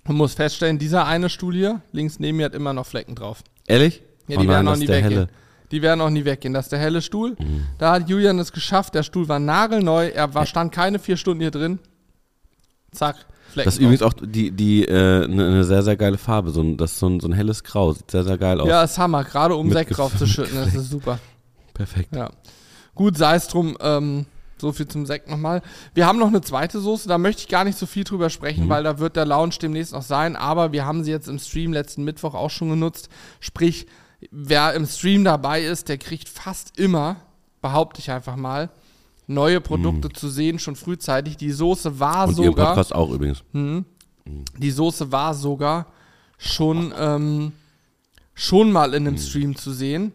Und 0.09 0.17
muss 0.17 0.35
feststellen, 0.35 0.79
dieser 0.79 1.07
eine 1.07 1.29
Stuhl 1.29 1.55
hier, 1.55 1.81
links 1.93 2.19
neben 2.19 2.39
mir, 2.39 2.47
hat 2.47 2.55
immer 2.55 2.73
noch 2.73 2.87
Flecken 2.87 3.15
drauf. 3.15 3.43
Ehrlich? 3.67 4.03
Ja, 4.29 4.39
oh 4.39 4.41
die 4.41 4.49
werden 4.49 4.65
nein, 4.65 4.69
auch 4.69 4.73
das 4.73 4.79
nie 4.81 4.89
weggehen. 4.89 5.03
helle. 5.13 5.29
Die 5.73 5.83
werden 5.83 6.01
auch 6.01 6.11
nie 6.11 6.25
weggehen. 6.25 6.55
Das 6.55 6.67
ist 6.67 6.73
der 6.73 6.79
helle 6.79 7.03
Stuhl. 7.03 7.31
Mhm. 7.39 7.67
Da 7.79 7.93
hat 7.93 8.09
Julian 8.09 8.39
es 8.39 8.53
geschafft. 8.53 8.95
Der 8.95 9.03
Stuhl 9.03 9.29
war 9.29 9.39
nagelneu. 9.39 10.09
Er 10.09 10.35
war, 10.35 10.47
stand 10.47 10.73
keine 10.73 10.99
vier 10.99 11.17
Stunden 11.17 11.41
hier 11.41 11.51
drin. 11.51 11.79
Zack, 12.93 13.17
Flecken. 13.53 13.67
Das 13.67 13.75
ist 13.75 13.81
übrigens 13.81 14.03
auch 14.03 14.13
die, 14.13 14.51
die, 14.51 14.85
äh, 14.85 15.25
eine 15.25 15.51
ne 15.51 15.65
sehr, 15.65 15.83
sehr 15.83 15.97
geile 15.97 16.19
Farbe. 16.19 16.51
So 16.51 16.63
ein, 16.63 16.77
das 16.77 16.93
ist 16.93 16.99
so 17.01 17.09
ein, 17.09 17.21
so 17.21 17.29
ein 17.29 17.33
helles 17.33 17.65
Grau. 17.65 17.93
Sieht 17.93 18.11
sehr, 18.11 18.25
sehr 18.25 18.39
geil 18.39 18.61
aus. 18.61 18.69
Ja, 18.69 18.83
ist 18.83 18.99
Hammer. 18.99 19.25
Gerade 19.25 19.57
um 19.57 19.71
Sekt 19.73 19.97
drauf 19.97 20.17
zu 20.17 20.27
schütten. 20.27 20.57
Das 20.57 20.75
ist 20.75 20.91
super. 20.91 21.19
Perfekt. 21.75 22.15
Ja. 22.15 22.31
Gut, 22.95 23.17
sei 23.17 23.37
es 23.37 23.49
drum. 23.49 23.77
Ähm, 23.81 24.27
so 24.59 24.73
viel 24.73 24.87
zum 24.87 25.07
Sekt 25.07 25.29
nochmal. 25.29 25.61
Wir 25.93 26.07
haben 26.07 26.19
noch 26.19 26.29
eine 26.29 26.41
zweite 26.41 26.81
Soße, 26.81 27.09
da 27.09 27.19
möchte 27.19 27.43
ich 27.43 27.49
gar 27.49 27.65
nicht 27.65 27.77
so 27.77 27.85
viel 27.85 28.05
drüber 28.05 28.31
sprechen, 28.31 28.67
Mhm. 28.67 28.69
weil 28.69 28.85
da 28.85 28.99
wird 29.01 29.17
der 29.17 29.27
Lounge 29.27 29.57
demnächst 29.61 29.93
noch 29.93 30.03
sein, 30.03 30.37
aber 30.37 30.71
wir 30.71 30.87
haben 30.87 31.03
sie 31.03 31.11
jetzt 31.11 31.27
im 31.29 31.41
Stream 31.41 31.73
letzten 31.73 32.05
Mittwoch 32.05 32.35
auch 32.35 32.51
schon 32.51 32.71
genutzt. 32.71 33.09
Sprich, 33.41 33.87
wer 34.31 34.75
im 34.75 34.87
Stream 34.87 35.25
dabei 35.25 35.63
ist, 35.63 35.89
der 35.89 35.99
kriegt 35.99 36.29
fast 36.29 36.79
immer, 36.79 37.17
behaupte 37.61 38.01
ich 38.01 38.11
einfach 38.11 38.37
mal, 38.37 38.71
neue 39.27 39.61
Produkte 39.61 40.11
zu 40.11 40.29
sehen, 40.29 40.59
schon 40.59 40.77
frühzeitig. 40.77 41.37
Die 41.37 41.53
Soße 41.53 41.99
war. 41.99 42.29
Und 42.29 42.39
ihr 42.39 42.47
sogar. 42.47 42.69
Podcast 42.69 42.95
auch 42.95 43.11
übrigens. 43.11 43.43
Die 44.59 44.71
Soße 44.71 45.11
war 45.11 45.35
sogar 45.35 45.87
schon, 46.39 46.93
ähm, 46.97 47.53
schon 48.35 48.73
mal 48.73 48.95
in 48.95 49.07
einem 49.07 49.19
Stream 49.19 49.57
zu 49.57 49.73
sehen, 49.73 50.13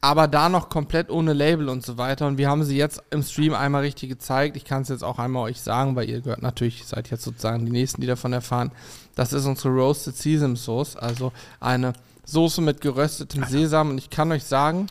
aber 0.00 0.28
da 0.28 0.48
noch 0.48 0.68
komplett 0.68 1.10
ohne 1.10 1.32
Label 1.32 1.68
und 1.68 1.84
so 1.84 1.98
weiter. 1.98 2.26
Und 2.26 2.38
wir 2.38 2.48
haben 2.48 2.64
sie 2.64 2.76
jetzt 2.76 3.02
im 3.10 3.22
Stream 3.22 3.54
einmal 3.54 3.82
richtig 3.82 4.08
gezeigt. 4.08 4.56
Ich 4.56 4.64
kann 4.64 4.82
es 4.82 4.88
jetzt 4.88 5.02
auch 5.02 5.18
einmal 5.18 5.44
euch 5.44 5.60
sagen, 5.60 5.96
weil 5.96 6.08
ihr 6.08 6.20
gehört 6.20 6.42
natürlich, 6.42 6.84
seid 6.86 7.10
jetzt 7.10 7.24
sozusagen 7.24 7.64
die 7.64 7.72
Nächsten, 7.72 8.00
die 8.00 8.06
davon 8.06 8.32
erfahren. 8.32 8.72
Das 9.14 9.32
ist 9.32 9.46
unsere 9.46 9.70
Roasted 9.70 10.16
Sesame 10.16 10.56
Sauce, 10.56 10.96
also 10.96 11.32
eine 11.60 11.94
Soße 12.26 12.60
mit 12.60 12.80
geröstetem 12.82 13.44
Sesam. 13.44 13.90
Und 13.90 13.98
ich 13.98 14.10
kann 14.10 14.30
euch 14.32 14.44
sagen, 14.44 14.88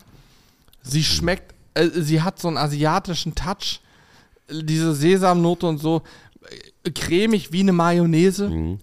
sie 0.81 1.03
schmeckt, 1.03 1.53
äh, 1.75 1.89
sie 1.93 2.21
hat 2.23 2.39
so 2.39 2.47
einen 2.47 2.57
asiatischen 2.57 3.35
Touch. 3.35 3.81
Diese 4.49 4.93
Sesamnote 4.95 5.67
und 5.67 5.77
so, 5.79 6.01
äh, 6.83 6.91
cremig 6.91 7.51
wie 7.51 7.59
eine 7.61 7.71
Mayonnaise. 7.73 8.49
Mhm. 8.49 8.79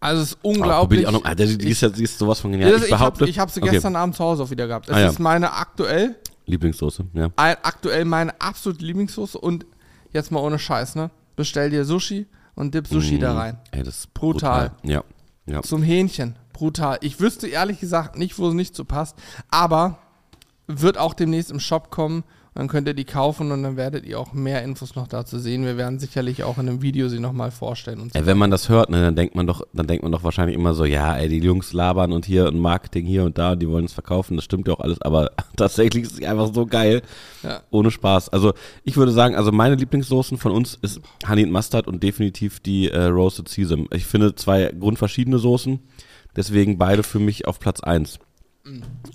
Also 0.00 0.22
es 0.22 0.32
ist 0.32 0.38
unglaublich. 0.42 1.06
auch 1.06 1.12
noch. 1.12 1.24
Alter, 1.24 1.46
die, 1.46 1.68
ist, 1.70 1.80
ja- 1.80 1.88
die 1.88 2.02
ist 2.02 2.18
sowas 2.18 2.40
von 2.40 2.50
genial. 2.50 2.70
Ja, 2.72 2.76
ich 2.78 2.84
ich 2.84 2.92
habe 2.98 3.24
hab 3.24 3.50
sie 3.50 3.62
Okay. 3.62 3.70
gestern 3.70 3.94
Abend 3.96 4.16
zu 4.16 4.24
Hause 4.24 4.42
auch 4.42 4.50
wieder 4.50 4.66
gehabt. 4.66 4.88
Es 4.88 4.94
Ah, 4.96 5.00
ja. 5.00 5.08
ist 5.10 5.20
meine 5.20 5.52
aktuell, 5.52 6.16
Lieblingssoße, 6.46 7.04
ja. 7.14 7.30
aktuell 7.36 8.04
meine 8.04 8.38
absolute 8.40 8.84
Lieblingssoße 8.84 9.38
und 9.38 9.64
jetzt 10.12 10.32
mal 10.32 10.40
ohne 10.40 10.58
Scheiß, 10.58 10.96
ne? 10.96 11.10
Bestell 11.36 11.70
dir 11.70 11.84
Sushi 11.84 12.26
und 12.56 12.74
dip 12.74 12.88
Sushi 12.88 13.20
da 13.20 13.32
Mhm. 13.32 13.38
rein. 13.38 13.58
Ey, 13.70 13.84
das 13.84 13.98
ist 13.98 14.12
Brutal. 14.14 14.70
brutal. 14.70 14.90
Ja. 14.90 15.04
ja. 15.46 15.62
Zum 15.62 15.84
Hähnchen. 15.84 16.34
Brutal. 16.52 16.98
Ich 17.00 17.20
wüsste 17.20 17.46
ehrlich 17.48 17.80
gesagt 17.80 18.16
nicht, 18.18 18.38
wo 18.38 18.48
es 18.48 18.54
nicht 18.54 18.74
so 18.74 18.84
passt, 18.84 19.16
aber 19.50 19.98
wird 20.66 20.98
auch 20.98 21.14
demnächst 21.14 21.50
im 21.50 21.60
Shop 21.60 21.90
kommen. 21.90 22.24
Dann 22.54 22.68
könnt 22.68 22.86
ihr 22.86 22.92
die 22.92 23.06
kaufen 23.06 23.50
und 23.50 23.62
dann 23.62 23.78
werdet 23.78 24.04
ihr 24.04 24.20
auch 24.20 24.34
mehr 24.34 24.62
Infos 24.62 24.94
noch 24.94 25.08
dazu 25.08 25.38
sehen. 25.38 25.64
Wir 25.64 25.78
werden 25.78 25.98
sicherlich 25.98 26.44
auch 26.44 26.58
in 26.58 26.68
einem 26.68 26.82
Video 26.82 27.08
sie 27.08 27.18
nochmal 27.18 27.50
vorstellen 27.50 27.98
und 27.98 28.12
so. 28.12 28.18
Ey, 28.18 28.26
wenn 28.26 28.36
man 28.36 28.50
das 28.50 28.68
hört, 28.68 28.90
ne, 28.90 29.00
dann 29.00 29.16
denkt 29.16 29.34
man 29.34 29.46
doch, 29.46 29.62
dann 29.72 29.86
denkt 29.86 30.02
man 30.02 30.12
doch 30.12 30.22
wahrscheinlich 30.22 30.54
immer 30.54 30.74
so, 30.74 30.84
ja, 30.84 31.16
ey, 31.16 31.30
die 31.30 31.38
Jungs 31.38 31.72
labern 31.72 32.12
und 32.12 32.26
hier 32.26 32.46
und 32.48 32.58
Marketing 32.58 33.06
hier 33.06 33.24
und 33.24 33.38
da, 33.38 33.56
die 33.56 33.66
wollen 33.70 33.86
es 33.86 33.94
verkaufen, 33.94 34.36
das 34.36 34.44
stimmt 34.44 34.68
ja 34.68 34.74
auch 34.74 34.80
alles, 34.80 35.00
aber 35.00 35.30
tatsächlich 35.56 36.02
ist 36.04 36.20
es 36.20 36.28
einfach 36.28 36.52
so 36.52 36.66
geil, 36.66 37.00
Ja. 37.42 37.62
ohne 37.70 37.90
Spaß. 37.90 38.28
Also 38.28 38.52
ich 38.84 38.98
würde 38.98 39.12
sagen, 39.12 39.34
also 39.34 39.50
meine 39.50 39.76
Lieblingssoßen 39.76 40.36
von 40.36 40.52
uns 40.52 40.78
ist 40.82 41.00
Honey 41.26 41.44
and 41.44 41.52
Mustard 41.52 41.86
und 41.88 42.02
definitiv 42.02 42.60
die 42.60 42.90
äh, 42.90 43.04
Roasted 43.04 43.48
Sesame. 43.48 43.86
Ich 43.94 44.04
finde 44.04 44.34
zwei 44.34 44.70
grundverschiedene 44.78 45.38
Soßen, 45.38 45.80
deswegen 46.36 46.78
beide 46.78 47.02
für 47.02 47.18
mich 47.18 47.46
auf 47.46 47.58
Platz 47.60 47.80
eins. 47.80 48.18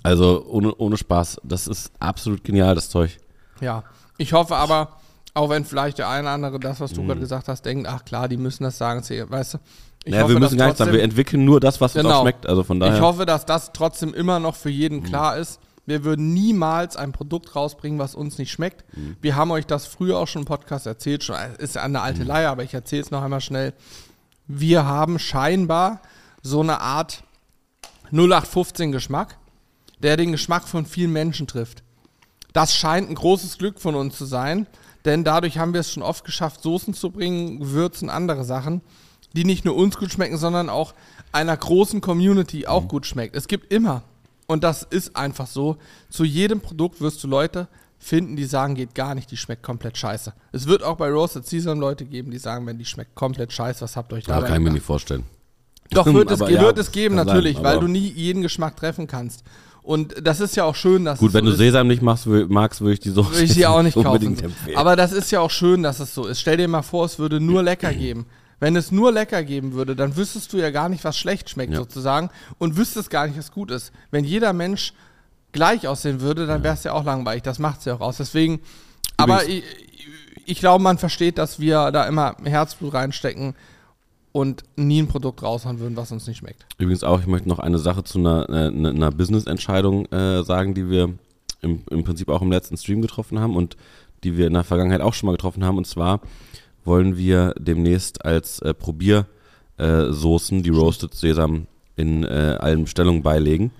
Also 0.02 0.44
ohne, 0.46 0.74
ohne 0.74 0.96
Spaß, 0.96 1.40
das 1.44 1.66
ist 1.66 1.90
absolut 1.98 2.44
genial, 2.44 2.74
das 2.74 2.90
Zeug. 2.90 3.18
Ja, 3.60 3.84
ich 4.18 4.32
hoffe 4.34 4.56
aber, 4.56 4.98
auch 5.34 5.48
wenn 5.50 5.64
vielleicht 5.64 5.98
der 5.98 6.08
eine 6.08 6.22
oder 6.22 6.30
andere 6.32 6.60
das, 6.60 6.80
was 6.80 6.92
du 6.92 7.02
Mhm. 7.02 7.06
gerade 7.08 7.20
gesagt 7.20 7.48
hast, 7.48 7.62
denkt, 7.64 7.88
ach 7.88 8.04
klar, 8.04 8.28
die 8.28 8.36
müssen 8.36 8.64
das 8.64 8.76
sagen, 8.78 9.00
weißt 9.02 9.54
du. 9.54 9.58
Ich 10.04 10.14
Ja, 10.14 10.28
wir 10.28 10.34
dass 10.34 10.40
müssen 10.40 10.58
gar 10.58 10.66
nichts 10.66 10.78
sagen, 10.78 10.92
wir 10.92 11.02
entwickeln 11.02 11.44
nur 11.44 11.60
das, 11.60 11.80
was 11.80 11.94
uns 11.94 12.02
Genau. 12.04 12.18
auch 12.18 12.22
schmeckt, 12.22 12.46
also 12.46 12.62
von 12.62 12.78
daher. 12.78 12.94
Ich 12.96 13.00
hoffe, 13.00 13.26
dass 13.26 13.46
das 13.46 13.72
trotzdem 13.72 14.14
immer 14.14 14.38
noch 14.38 14.54
für 14.54 14.70
jeden 14.70 15.02
klar 15.02 15.36
ist. 15.36 15.60
Wir 15.86 16.04
würden 16.04 16.34
niemals 16.34 16.96
ein 16.96 17.12
Produkt 17.12 17.56
rausbringen, 17.56 17.98
was 17.98 18.14
uns 18.14 18.36
nicht 18.36 18.50
schmeckt. 18.52 18.84
Wir 19.22 19.34
haben 19.36 19.50
euch 19.50 19.66
das 19.66 19.86
früher 19.86 20.18
auch 20.18 20.28
schon 20.28 20.42
im 20.42 20.46
Podcast 20.46 20.86
erzählt, 20.86 21.24
schon 21.24 21.36
ist 21.58 21.76
ja 21.76 21.82
eine 21.82 22.02
alte 22.02 22.22
Leier, 22.24 22.50
aber 22.50 22.62
ich 22.62 22.74
erzähle 22.74 23.02
es 23.02 23.10
noch 23.10 23.22
einmal 23.22 23.40
schnell. 23.40 23.72
Wir 24.46 24.84
haben 24.84 25.18
scheinbar 25.18 26.00
so 26.42 26.60
eine 26.60 26.80
Art 26.80 27.22
0815 28.12 28.92
Geschmack, 28.92 29.38
der 30.02 30.16
den 30.16 30.32
Geschmack 30.32 30.66
von 30.66 30.86
vielen 30.86 31.12
Menschen 31.12 31.46
trifft. 31.46 31.82
Das 32.52 32.74
scheint 32.74 33.10
ein 33.10 33.14
großes 33.14 33.58
Glück 33.58 33.80
von 33.80 33.94
uns 33.94 34.16
zu 34.16 34.24
sein, 34.24 34.66
denn 35.04 35.24
dadurch 35.24 35.58
haben 35.58 35.72
wir 35.72 35.80
es 35.80 35.92
schon 35.92 36.02
oft 36.02 36.24
geschafft, 36.24 36.62
Soßen 36.62 36.94
zu 36.94 37.10
bringen, 37.10 37.60
Gewürzen, 37.60 38.10
andere 38.10 38.44
Sachen, 38.44 38.80
die 39.34 39.44
nicht 39.44 39.64
nur 39.64 39.76
uns 39.76 39.96
gut 39.96 40.12
schmecken, 40.12 40.38
sondern 40.38 40.68
auch 40.68 40.94
einer 41.32 41.56
großen 41.56 42.00
Community 42.00 42.66
auch 42.66 42.88
gut 42.88 43.06
schmeckt. 43.06 43.36
Es 43.36 43.48
gibt 43.48 43.72
immer, 43.72 44.02
und 44.46 44.64
das 44.64 44.82
ist 44.82 45.14
einfach 45.16 45.46
so, 45.46 45.76
zu 46.08 46.24
jedem 46.24 46.60
Produkt 46.60 47.00
wirst 47.00 47.22
du 47.22 47.28
Leute 47.28 47.68
finden, 47.98 48.36
die 48.36 48.44
sagen, 48.44 48.74
geht 48.74 48.94
gar 48.94 49.14
nicht, 49.14 49.30
die 49.30 49.36
schmeckt 49.36 49.62
komplett 49.62 49.98
scheiße. 49.98 50.32
Es 50.52 50.66
wird 50.66 50.82
auch 50.82 50.96
bei 50.96 51.10
Roasted 51.10 51.46
Sesame 51.46 51.80
Leute 51.80 52.04
geben, 52.04 52.30
die 52.30 52.38
sagen, 52.38 52.66
wenn 52.66 52.78
die 52.78 52.84
schmeckt 52.84 53.14
komplett 53.14 53.52
scheiße, 53.52 53.82
was 53.82 53.96
habt 53.96 54.12
ihr 54.12 54.16
euch 54.16 54.24
aber 54.26 54.36
dabei 54.36 54.48
kann 54.48 54.62
ich 54.62 54.64
mir 54.64 54.72
nicht 54.72 54.86
vorstellen. 54.86 55.24
Doch, 55.90 56.06
wird 56.06 56.30
es, 56.30 56.40
Aber 56.40 56.50
wird 56.50 56.76
ja, 56.76 56.82
es 56.82 56.92
geben, 56.92 57.16
kann 57.16 57.26
sein, 57.26 57.36
natürlich, 57.36 57.62
weil 57.62 57.80
du 57.80 57.88
nie 57.88 58.08
jeden 58.14 58.42
Geschmack 58.42 58.76
treffen 58.76 59.06
kannst. 59.06 59.42
Und 59.82 60.14
das 60.22 60.40
ist 60.40 60.54
ja 60.54 60.64
auch 60.64 60.74
schön, 60.74 61.06
dass 61.06 61.18
Gut, 61.18 61.32
wenn 61.32 61.46
so 61.46 61.52
du. 61.52 61.56
Sesam 61.56 61.88
nicht 61.88 62.02
machst, 62.02 62.26
magst, 62.26 62.82
würde 62.82 62.92
ich 62.92 63.00
die 63.00 63.08
Soße 63.08 63.30
Würde 63.30 63.44
ich 63.44 63.54
sie 63.54 63.66
auch 63.66 63.82
nicht 63.82 63.94
kaufen. 63.94 64.38
empfehlen. 64.38 64.76
Aber 64.76 64.96
das 64.96 65.12
ist 65.12 65.30
ja 65.30 65.40
auch 65.40 65.50
schön, 65.50 65.82
dass 65.82 65.98
es 65.98 66.14
so 66.14 66.26
ist. 66.26 66.40
Stell 66.40 66.58
dir 66.58 66.68
mal 66.68 66.82
vor, 66.82 67.06
es 67.06 67.18
würde 67.18 67.40
nur 67.40 67.62
lecker 67.62 67.94
geben. 67.94 68.26
Wenn 68.60 68.76
es 68.76 68.92
nur 68.92 69.12
lecker 69.12 69.42
geben 69.44 69.72
würde, 69.72 69.96
dann 69.96 70.14
wüsstest 70.16 70.52
du 70.52 70.58
ja 70.58 70.70
gar 70.70 70.90
nicht, 70.90 71.04
was 71.04 71.16
schlecht 71.16 71.48
schmeckt 71.48 71.72
Ja. 71.72 71.78
sozusagen 71.78 72.28
und 72.58 72.76
wüsstest 72.76 73.08
gar 73.08 73.26
nicht, 73.26 73.38
was 73.38 73.50
gut 73.50 73.70
ist. 73.70 73.92
Wenn 74.10 74.24
jeder 74.24 74.52
Mensch 74.52 74.92
gleich 75.52 75.88
aussehen 75.88 76.20
würde, 76.20 76.46
dann 76.46 76.62
wäre 76.62 76.74
es 76.74 76.84
ja 76.84 76.92
auch 76.92 77.04
langweilig. 77.04 77.42
Das 77.44 77.58
macht 77.58 77.78
es 77.78 77.84
ja 77.86 77.94
auch 77.94 78.00
aus. 78.00 78.18
Deswegen, 78.18 78.60
aber 79.16 79.46
ich, 79.48 79.62
ich 80.44 80.58
glaube, 80.58 80.82
man 80.82 80.98
versteht, 80.98 81.38
dass 81.38 81.60
wir 81.60 81.92
da 81.92 82.04
immer 82.06 82.36
Herzblut 82.44 82.92
reinstecken 82.92 83.54
und 84.32 84.62
nie 84.76 85.00
ein 85.02 85.08
Produkt 85.08 85.42
raushauen 85.42 85.80
würden, 85.80 85.96
was 85.96 86.12
uns 86.12 86.26
nicht 86.26 86.38
schmeckt. 86.38 86.66
Übrigens 86.78 87.02
auch, 87.04 87.20
ich 87.20 87.26
möchte 87.26 87.48
noch 87.48 87.58
eine 87.58 87.78
Sache 87.78 88.04
zu 88.04 88.18
einer, 88.18 88.48
äh, 88.48 88.68
einer, 88.68 88.90
einer 88.90 89.10
Business-Entscheidung 89.10 90.06
äh, 90.06 90.42
sagen, 90.44 90.74
die 90.74 90.88
wir 90.90 91.14
im, 91.62 91.82
im 91.90 92.04
Prinzip 92.04 92.28
auch 92.28 92.42
im 92.42 92.50
letzten 92.52 92.76
Stream 92.76 93.02
getroffen 93.02 93.40
haben 93.40 93.56
und 93.56 93.76
die 94.24 94.36
wir 94.36 94.46
in 94.46 94.54
der 94.54 94.64
Vergangenheit 94.64 95.00
auch 95.00 95.14
schon 95.14 95.26
mal 95.28 95.32
getroffen 95.32 95.64
haben. 95.64 95.78
Und 95.78 95.86
zwar 95.86 96.20
wollen 96.84 97.16
wir 97.16 97.54
demnächst 97.58 98.24
als 98.24 98.60
äh, 98.60 98.74
Probiersoßen 98.74 100.58
äh, 100.58 100.62
die 100.62 100.70
Roasted 100.70 101.14
Sesam 101.14 101.66
in 101.96 102.24
äh, 102.24 102.56
allen 102.60 102.84
Bestellungen 102.84 103.22
beilegen. 103.22 103.72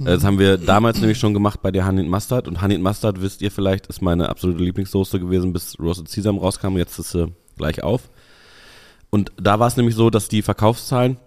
Äh, 0.00 0.04
Das 0.04 0.24
haben 0.24 0.38
wir 0.38 0.58
damals 0.58 1.00
nämlich 1.00 1.18
schon 1.18 1.34
gemacht 1.34 1.60
bei 1.62 1.70
der 1.70 1.86
Honey 1.86 2.02
and 2.02 2.10
Mustard. 2.10 2.48
Und 2.48 2.62
Honey 2.62 2.76
and 2.76 2.84
Mustard, 2.84 3.20
wisst 3.20 3.42
ihr 3.42 3.50
vielleicht, 3.50 3.86
ist 3.86 4.02
meine 4.02 4.28
absolute 4.28 4.62
Lieblingssoße 4.62 5.18
gewesen, 5.20 5.52
bis 5.52 5.78
Roasted 5.78 6.08
Sesame 6.08 6.40
rauskam. 6.40 6.76
Jetzt 6.76 6.98
ist 6.98 7.10
sie 7.12 7.32
gleich 7.56 7.82
auf. 7.82 8.08
Und 9.14 9.30
da 9.40 9.60
war 9.60 9.68
es 9.68 9.76
nämlich 9.76 9.94
so, 9.94 10.10
dass 10.10 10.26
die 10.26 10.42
Verkaufszahlen 10.42 11.18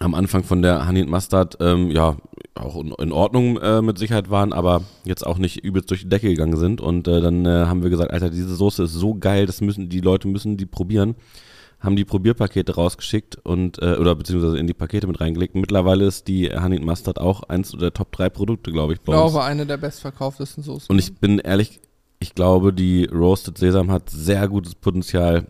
am 0.00 0.16
Anfang 0.16 0.42
von 0.42 0.60
der 0.60 0.88
Honey 0.88 1.02
and 1.02 1.08
Mustard 1.10 1.56
ähm, 1.60 1.88
ja 1.92 2.16
auch 2.56 2.74
in, 2.80 2.90
in 2.98 3.12
Ordnung 3.12 3.58
äh, 3.58 3.80
mit 3.80 3.96
Sicherheit 3.96 4.28
waren, 4.28 4.52
aber 4.52 4.82
jetzt 5.04 5.24
auch 5.24 5.38
nicht 5.38 5.62
übelst 5.62 5.88
durch 5.88 6.00
die 6.00 6.08
Decke 6.08 6.28
gegangen 6.28 6.56
sind. 6.56 6.80
Und 6.80 7.06
äh, 7.06 7.20
dann 7.20 7.46
äh, 7.46 7.66
haben 7.66 7.84
wir 7.84 7.90
gesagt, 7.90 8.10
Alter, 8.10 8.30
diese 8.30 8.56
Soße 8.56 8.82
ist 8.82 8.92
so 8.94 9.14
geil, 9.14 9.46
das 9.46 9.60
müssen 9.60 9.88
die 9.88 10.00
Leute 10.00 10.26
müssen 10.26 10.56
die 10.56 10.66
probieren. 10.66 11.14
Haben 11.78 11.94
die 11.94 12.04
Probierpakete 12.04 12.74
rausgeschickt 12.74 13.36
und 13.44 13.80
äh, 13.80 13.94
oder 13.94 14.16
beziehungsweise 14.16 14.58
in 14.58 14.66
die 14.66 14.74
Pakete 14.74 15.06
mit 15.06 15.20
reingelegt. 15.20 15.54
Mittlerweile 15.54 16.06
ist 16.06 16.26
die 16.26 16.50
Honey 16.50 16.78
and 16.78 16.86
Mustard 16.86 17.20
auch 17.20 17.44
eins 17.44 17.70
der 17.70 17.94
Top 17.94 18.10
3 18.10 18.30
Produkte, 18.30 18.72
glaube 18.72 18.94
ich, 18.94 18.98
Ich 18.98 19.04
bei 19.04 19.12
uns. 19.12 19.30
glaube, 19.30 19.44
eine 19.46 19.64
der 19.64 19.76
bestverkauftesten 19.76 20.64
Soßen. 20.64 20.88
Und 20.90 20.98
ich 20.98 21.14
bin 21.14 21.38
ehrlich, 21.38 21.78
ich 22.18 22.34
glaube, 22.34 22.72
die 22.72 23.04
Roasted 23.04 23.58
Sesam 23.58 23.92
hat 23.92 24.10
sehr 24.10 24.48
gutes 24.48 24.74
Potenzial, 24.74 25.46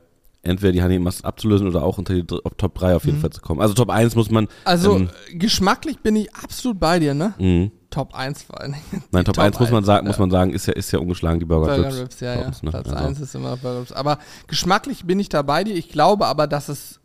entweder 0.46 0.72
die 0.72 0.82
Honey 0.82 0.96
and 0.96 1.04
Mustard 1.04 1.26
abzulösen 1.26 1.66
oder 1.68 1.82
auch 1.82 1.98
unter 1.98 2.14
die 2.14 2.24
Top 2.24 2.74
3 2.74 2.96
auf 2.96 3.04
jeden 3.04 3.20
Fall 3.20 3.30
zu 3.30 3.40
kommen. 3.40 3.60
Also 3.60 3.74
Top 3.74 3.90
1 3.90 4.14
muss 4.14 4.30
man. 4.30 4.48
also, 4.64 4.96
ähm, 4.96 5.10
geschmacklich 5.32 6.00
bin 6.00 6.16
ich 6.16 6.34
absolut 6.34 6.78
bei 6.80 6.98
dir, 6.98 7.14
ne? 7.14 7.34
mh. 7.38 7.70
Top 7.90 8.14
1 8.14 8.42
vor 8.42 8.60
allen 8.60 8.72
Dingen. 8.72 9.04
Nein, 9.10 9.24
Die 9.24 9.32
Top 9.32 9.38
1 9.38 9.58
muss 9.58 9.70
man 9.70 9.84
sagen, 9.84 10.06
ja. 10.06 10.10
muss 10.10 10.18
man 10.18 10.30
sagen, 10.30 10.52
ist 10.52 10.66
ja, 10.66 10.74
ist 10.74 10.90
ja 10.92 10.98
ungeschlagen, 10.98 11.38
die 11.38 11.46
Burger, 11.46 11.74
Burger 11.76 11.88
Rips. 11.88 11.98
Rips, 12.00 12.20
ja, 12.20 12.34
ja. 12.34 12.46
uns, 12.46 12.62
ne? 12.62 12.70
Platz 12.70 12.88
Also, 12.88 13.04
1 13.04 13.20
ist 13.20 13.34
immer 13.34 13.56
Burger 13.56 13.80
Rips. 13.80 13.92
Aber 13.92 14.18
geschmacklich 14.46 15.04
bin 15.04 15.18
ich 15.20 15.28
da 15.28 15.42
bei 15.42 15.64
dir. 15.64 15.74
Ich 15.74 15.88
glaube 15.88 16.26
aber, 16.26 16.46
dass 16.46 16.68
es 16.68 17.00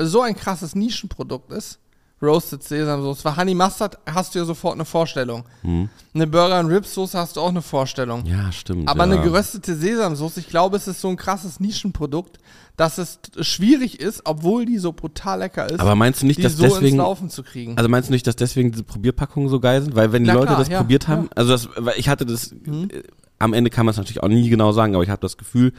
so 0.00 0.20
ein 0.22 0.34
krasses 0.34 0.74
Nischenprodukt 0.74 1.52
ist. 1.52 1.78
Roasted 2.22 2.62
Sesamsoße. 2.62 3.22
Bei 3.24 3.36
Honey 3.36 3.54
Mustard 3.54 3.98
hast 4.06 4.34
du 4.34 4.38
ja 4.38 4.44
sofort 4.44 4.74
eine 4.74 4.84
Vorstellung. 4.84 5.44
Eine 5.62 6.26
Burger 6.26 6.56
and 6.56 6.70
Ribs 6.70 6.94
Soße 6.94 7.18
hast 7.18 7.36
du 7.36 7.40
auch 7.40 7.48
eine 7.48 7.62
Vorstellung. 7.62 8.24
Ja, 8.26 8.52
stimmt. 8.52 8.88
Aber 8.88 9.06
ja. 9.06 9.12
eine 9.12 9.22
geröstete 9.22 9.74
Sesamsoße, 9.74 10.40
ich 10.40 10.48
glaube, 10.48 10.76
es 10.76 10.86
ist 10.86 11.00
so 11.00 11.08
ein 11.08 11.16
krasses 11.16 11.58
Nischenprodukt, 11.58 12.38
dass 12.76 12.98
es 12.98 13.18
schwierig 13.40 14.00
ist, 14.00 14.22
obwohl 14.24 14.64
die 14.64 14.78
so 14.78 14.92
brutal 14.92 15.40
lecker 15.40 15.70
ist, 15.70 15.80
Aber 15.80 15.94
meinst 15.94 16.22
du 16.22 16.26
nicht, 16.26 16.42
dass 16.42 16.56
so 16.56 16.62
deswegen. 16.62 16.96
Laufen 16.96 17.28
zu 17.28 17.42
kriegen. 17.42 17.76
Also 17.76 17.88
meinst 17.88 18.08
du 18.08 18.12
nicht, 18.12 18.26
dass 18.26 18.36
deswegen 18.36 18.72
diese 18.72 18.84
Probierpackungen 18.84 19.48
so 19.48 19.60
geil 19.60 19.82
sind? 19.82 19.94
Weil 19.94 20.12
wenn 20.12 20.24
die 20.24 20.28
Na 20.28 20.34
Leute 20.34 20.46
klar, 20.46 20.58
das 20.58 20.68
ja, 20.68 20.78
probiert 20.78 21.08
haben, 21.08 21.24
ja. 21.24 21.30
also 21.36 21.52
das, 21.52 21.68
ich 21.96 22.08
hatte 22.08 22.24
das, 22.24 22.52
äh, 22.52 23.02
am 23.38 23.52
Ende 23.52 23.70
kann 23.70 23.84
man 23.84 23.90
es 23.90 23.98
natürlich 23.98 24.22
auch 24.22 24.28
nie 24.28 24.48
genau 24.48 24.72
sagen, 24.72 24.94
aber 24.94 25.04
ich 25.04 25.10
habe 25.10 25.20
das 25.20 25.36
Gefühl, 25.36 25.72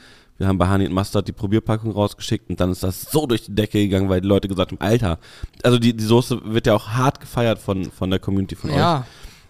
wir 0.43 0.47
haben 0.50 0.57
bei 0.57 0.69
Honey 0.69 0.85
and 0.85 0.93
Mustard 0.93 1.27
die 1.27 1.31
Probierpackung 1.31 1.91
rausgeschickt 1.91 2.50
und 2.50 2.59
dann 2.59 2.71
ist 2.71 2.83
das 2.83 3.01
so 3.03 3.25
durch 3.25 3.43
die 3.45 3.55
Decke 3.55 3.79
gegangen, 3.79 4.09
weil 4.09 4.21
die 4.21 4.27
Leute 4.27 4.47
gesagt 4.47 4.71
haben, 4.71 4.81
Alter, 4.81 5.17
also 5.63 5.79
die, 5.79 5.95
die 5.95 6.03
Soße 6.03 6.41
wird 6.53 6.67
ja 6.67 6.75
auch 6.75 6.89
hart 6.89 7.19
gefeiert 7.19 7.59
von, 7.59 7.85
von 7.91 8.09
der 8.09 8.19
Community 8.19 8.55
von 8.55 8.69
euch. 8.69 8.75
ja, 8.77 9.05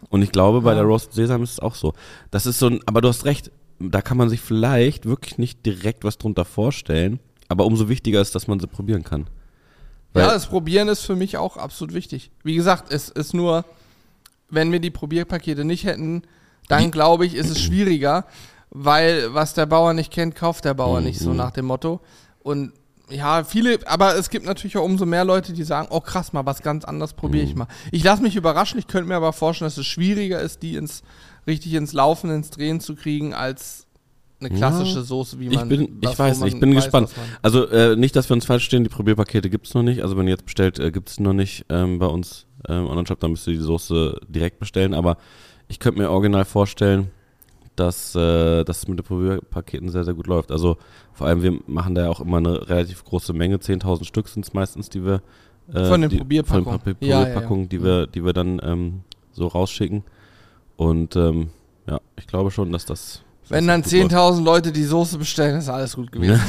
Und 0.09 0.21
ich 0.21 0.31
glaube, 0.31 0.61
bei 0.61 0.71
Ja. 0.71 0.75
der 0.77 0.83
Roasted 0.85 1.13
Sesam 1.13 1.43
ist 1.43 1.51
es 1.53 1.59
auch 1.59 1.75
so. 1.75 1.93
Das 2.31 2.45
ist 2.45 2.59
so 2.59 2.67
ein, 2.67 2.79
aber 2.85 3.01
du 3.01 3.07
hast 3.09 3.25
recht, 3.25 3.51
da 3.79 4.01
kann 4.01 4.17
man 4.17 4.29
sich 4.29 4.39
vielleicht 4.41 5.05
wirklich 5.05 5.37
nicht 5.37 5.65
direkt 5.65 6.03
was 6.03 6.17
drunter 6.17 6.45
vorstellen, 6.45 7.19
aber 7.49 7.65
umso 7.65 7.89
wichtiger 7.89 8.21
ist, 8.21 8.35
dass 8.35 8.47
man 8.47 8.59
sie 8.59 8.67
probieren 8.67 9.03
kann. 9.03 9.27
Weil- 10.13 10.25
ja, 10.27 10.31
das 10.33 10.45
Probieren 10.47 10.87
ist 10.89 11.01
für 11.01 11.15
mich 11.15 11.37
auch 11.37 11.57
absolut 11.57 11.93
wichtig. 11.95 12.29
Wie 12.43 12.55
gesagt, 12.55 12.93
es 12.93 13.09
ist 13.09 13.33
nur, 13.33 13.65
wenn 14.49 14.71
wir 14.71 14.79
die 14.79 14.91
Probierpakete 14.91 15.65
nicht 15.65 15.85
hätten, 15.85 16.21
dann 16.69 16.91
glaube 16.91 17.25
ich, 17.25 17.33
ist 17.35 17.49
es 17.49 17.59
schwieriger, 17.61 18.25
weil 18.75 19.33
was 19.33 19.53
der 19.53 19.65
Bauer 19.67 19.93
nicht 19.93 20.11
kennt, 20.11 20.35
kauft 20.35 20.65
der 20.65 20.73
Bauer 20.73 20.99
Mhm. 20.99 21.05
nicht, 21.05 21.19
so 21.19 21.33
nach 21.33 21.51
dem 21.51 21.65
Motto. 21.65 22.01
Und 22.41 22.73
ja, 23.09 23.43
viele, 23.43 23.79
aber 23.85 24.15
es 24.17 24.29
gibt 24.29 24.45
natürlich 24.45 24.77
auch 24.77 24.83
umso 24.85 25.05
mehr 25.05 25.23
Leute, 25.25 25.53
die 25.53 25.63
sagen, 25.63 25.87
oh 25.91 25.99
krass, 25.99 26.33
mal 26.33 26.45
was 26.45 26.61
ganz 26.63 26.83
anderes 26.83 27.13
probiere 27.13 27.43
Mhm. 27.45 27.49
ich 27.49 27.55
mal. 27.55 27.67
Ich 27.91 28.03
lasse 28.03 28.23
mich 28.23 28.35
überraschen, 28.35 28.79
ich 28.79 28.87
könnte 28.87 29.07
mir 29.07 29.15
aber 29.15 29.33
vorstellen, 29.33 29.67
dass 29.67 29.77
es 29.77 29.85
schwieriger 29.85 30.39
ist, 30.41 30.63
die 30.63 30.75
ins 30.75 31.03
richtig 31.45 31.73
ins 31.73 31.93
Laufen, 31.93 32.31
ins 32.31 32.49
Drehen 32.49 32.79
zu 32.79 32.95
kriegen, 32.95 33.33
als 33.33 33.85
eine 34.39 34.49
klassische 34.49 34.99
Ja, 34.99 35.03
Soße, 35.03 35.39
wie 35.39 35.47
Ich 35.47 35.55
man 35.55 35.69
bin, 35.69 35.99
was, 36.01 36.13
ich 36.13 36.19
weiß 36.19 36.41
ich 36.43 36.59
bin 36.59 36.75
weiß, 36.75 36.83
gespannt. 36.85 37.09
Also 37.41 37.67
äh, 37.69 37.95
nicht, 37.95 38.15
dass 38.15 38.29
wir 38.29 38.33
uns 38.33 38.45
falsch 38.45 38.65
stehen, 38.65 38.83
die 38.83 38.89
Probierpakete 38.89 39.49
gibt's 39.49 39.73
noch 39.73 39.83
nicht. 39.83 40.01
Also 40.01 40.17
wenn 40.17 40.25
ihr 40.27 40.31
jetzt 40.31 40.45
bestellt, 40.45 40.79
äh, 40.79 40.91
gibt's 40.91 41.17
die 41.17 41.23
noch 41.23 41.33
nicht 41.33 41.65
ähm, 41.69 41.99
bei 41.99 42.07
uns 42.07 42.45
ähm, 42.67 42.87
Online-Shop, 42.87 43.19
dann 43.19 43.31
müsst 43.31 43.45
ihr 43.47 43.53
die 43.53 43.59
Soße 43.59 44.19
direkt 44.27 44.59
bestellen. 44.59 44.93
Aber 44.93 45.17
ich 45.67 45.79
könnte 45.79 45.99
mir 46.01 46.09
original 46.09 46.43
vorstellen, 46.45 47.11
dass 47.75 48.13
äh, 48.15 48.63
das 48.63 48.87
mit 48.87 48.99
den 48.99 49.03
Probierpaketen 49.05 49.89
sehr, 49.89 50.03
sehr 50.03 50.13
gut 50.13 50.27
läuft. 50.27 50.51
Also 50.51 50.77
vor 51.13 51.27
allem, 51.27 51.41
wir 51.41 51.59
machen 51.67 51.95
da 51.95 52.03
ja 52.03 52.09
auch 52.09 52.19
immer 52.19 52.37
eine 52.37 52.69
relativ 52.69 53.03
große 53.03 53.33
Menge, 53.33 53.57
10.000 53.57 54.05
Stück 54.05 54.27
sind's 54.27 54.53
meistens, 54.53 54.89
die 54.89 55.03
wir 55.03 55.21
äh, 55.73 55.85
Von 55.85 56.01
den 56.01 56.09
die, 56.09 56.17
Probierpackungen. 56.17 56.65
Von 56.65 56.79
den 56.85 56.93
Probi- 56.95 57.05
Ja, 57.05 57.07
ja, 57.07 57.17
ja. 57.19 57.23
Probierpackungen, 57.25 57.69
die 57.69 57.83
wir, 57.83 58.07
die 58.07 58.23
wir 58.25 58.33
dann 58.33 58.59
ähm, 58.63 59.01
so 59.31 59.47
rausschicken. 59.47 60.03
Und 60.75 61.15
ähm, 61.15 61.49
ja, 61.87 61.99
ich 62.17 62.27
glaube 62.27 62.51
schon, 62.51 62.71
dass 62.71 62.85
das 62.85 63.21
Wenn 63.49 63.65
dass 63.67 63.73
dann 63.73 63.81
das 63.83 63.91
gut 63.91 64.11
läuft. 64.11 64.13
10.000 64.39 64.43
Leute 64.43 64.71
die 64.71 64.83
Soße 64.83 65.17
bestellen, 65.17 65.57
ist 65.57 65.69
alles 65.69 65.95
gut 65.95 66.11
gewesen. 66.11 66.39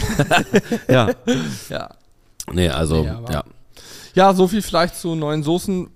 Ja, 0.88 1.10
Ja. 1.70 1.88
nee, 2.52 2.68
also 2.68 3.02
Nee, 3.02 3.32
ja. 3.32 3.44
Ja, 4.14 4.32
so 4.34 4.46
viel 4.46 4.62
vielleicht 4.62 4.96
zu 4.96 5.14
neuen 5.14 5.42
Soßen. 5.42 5.88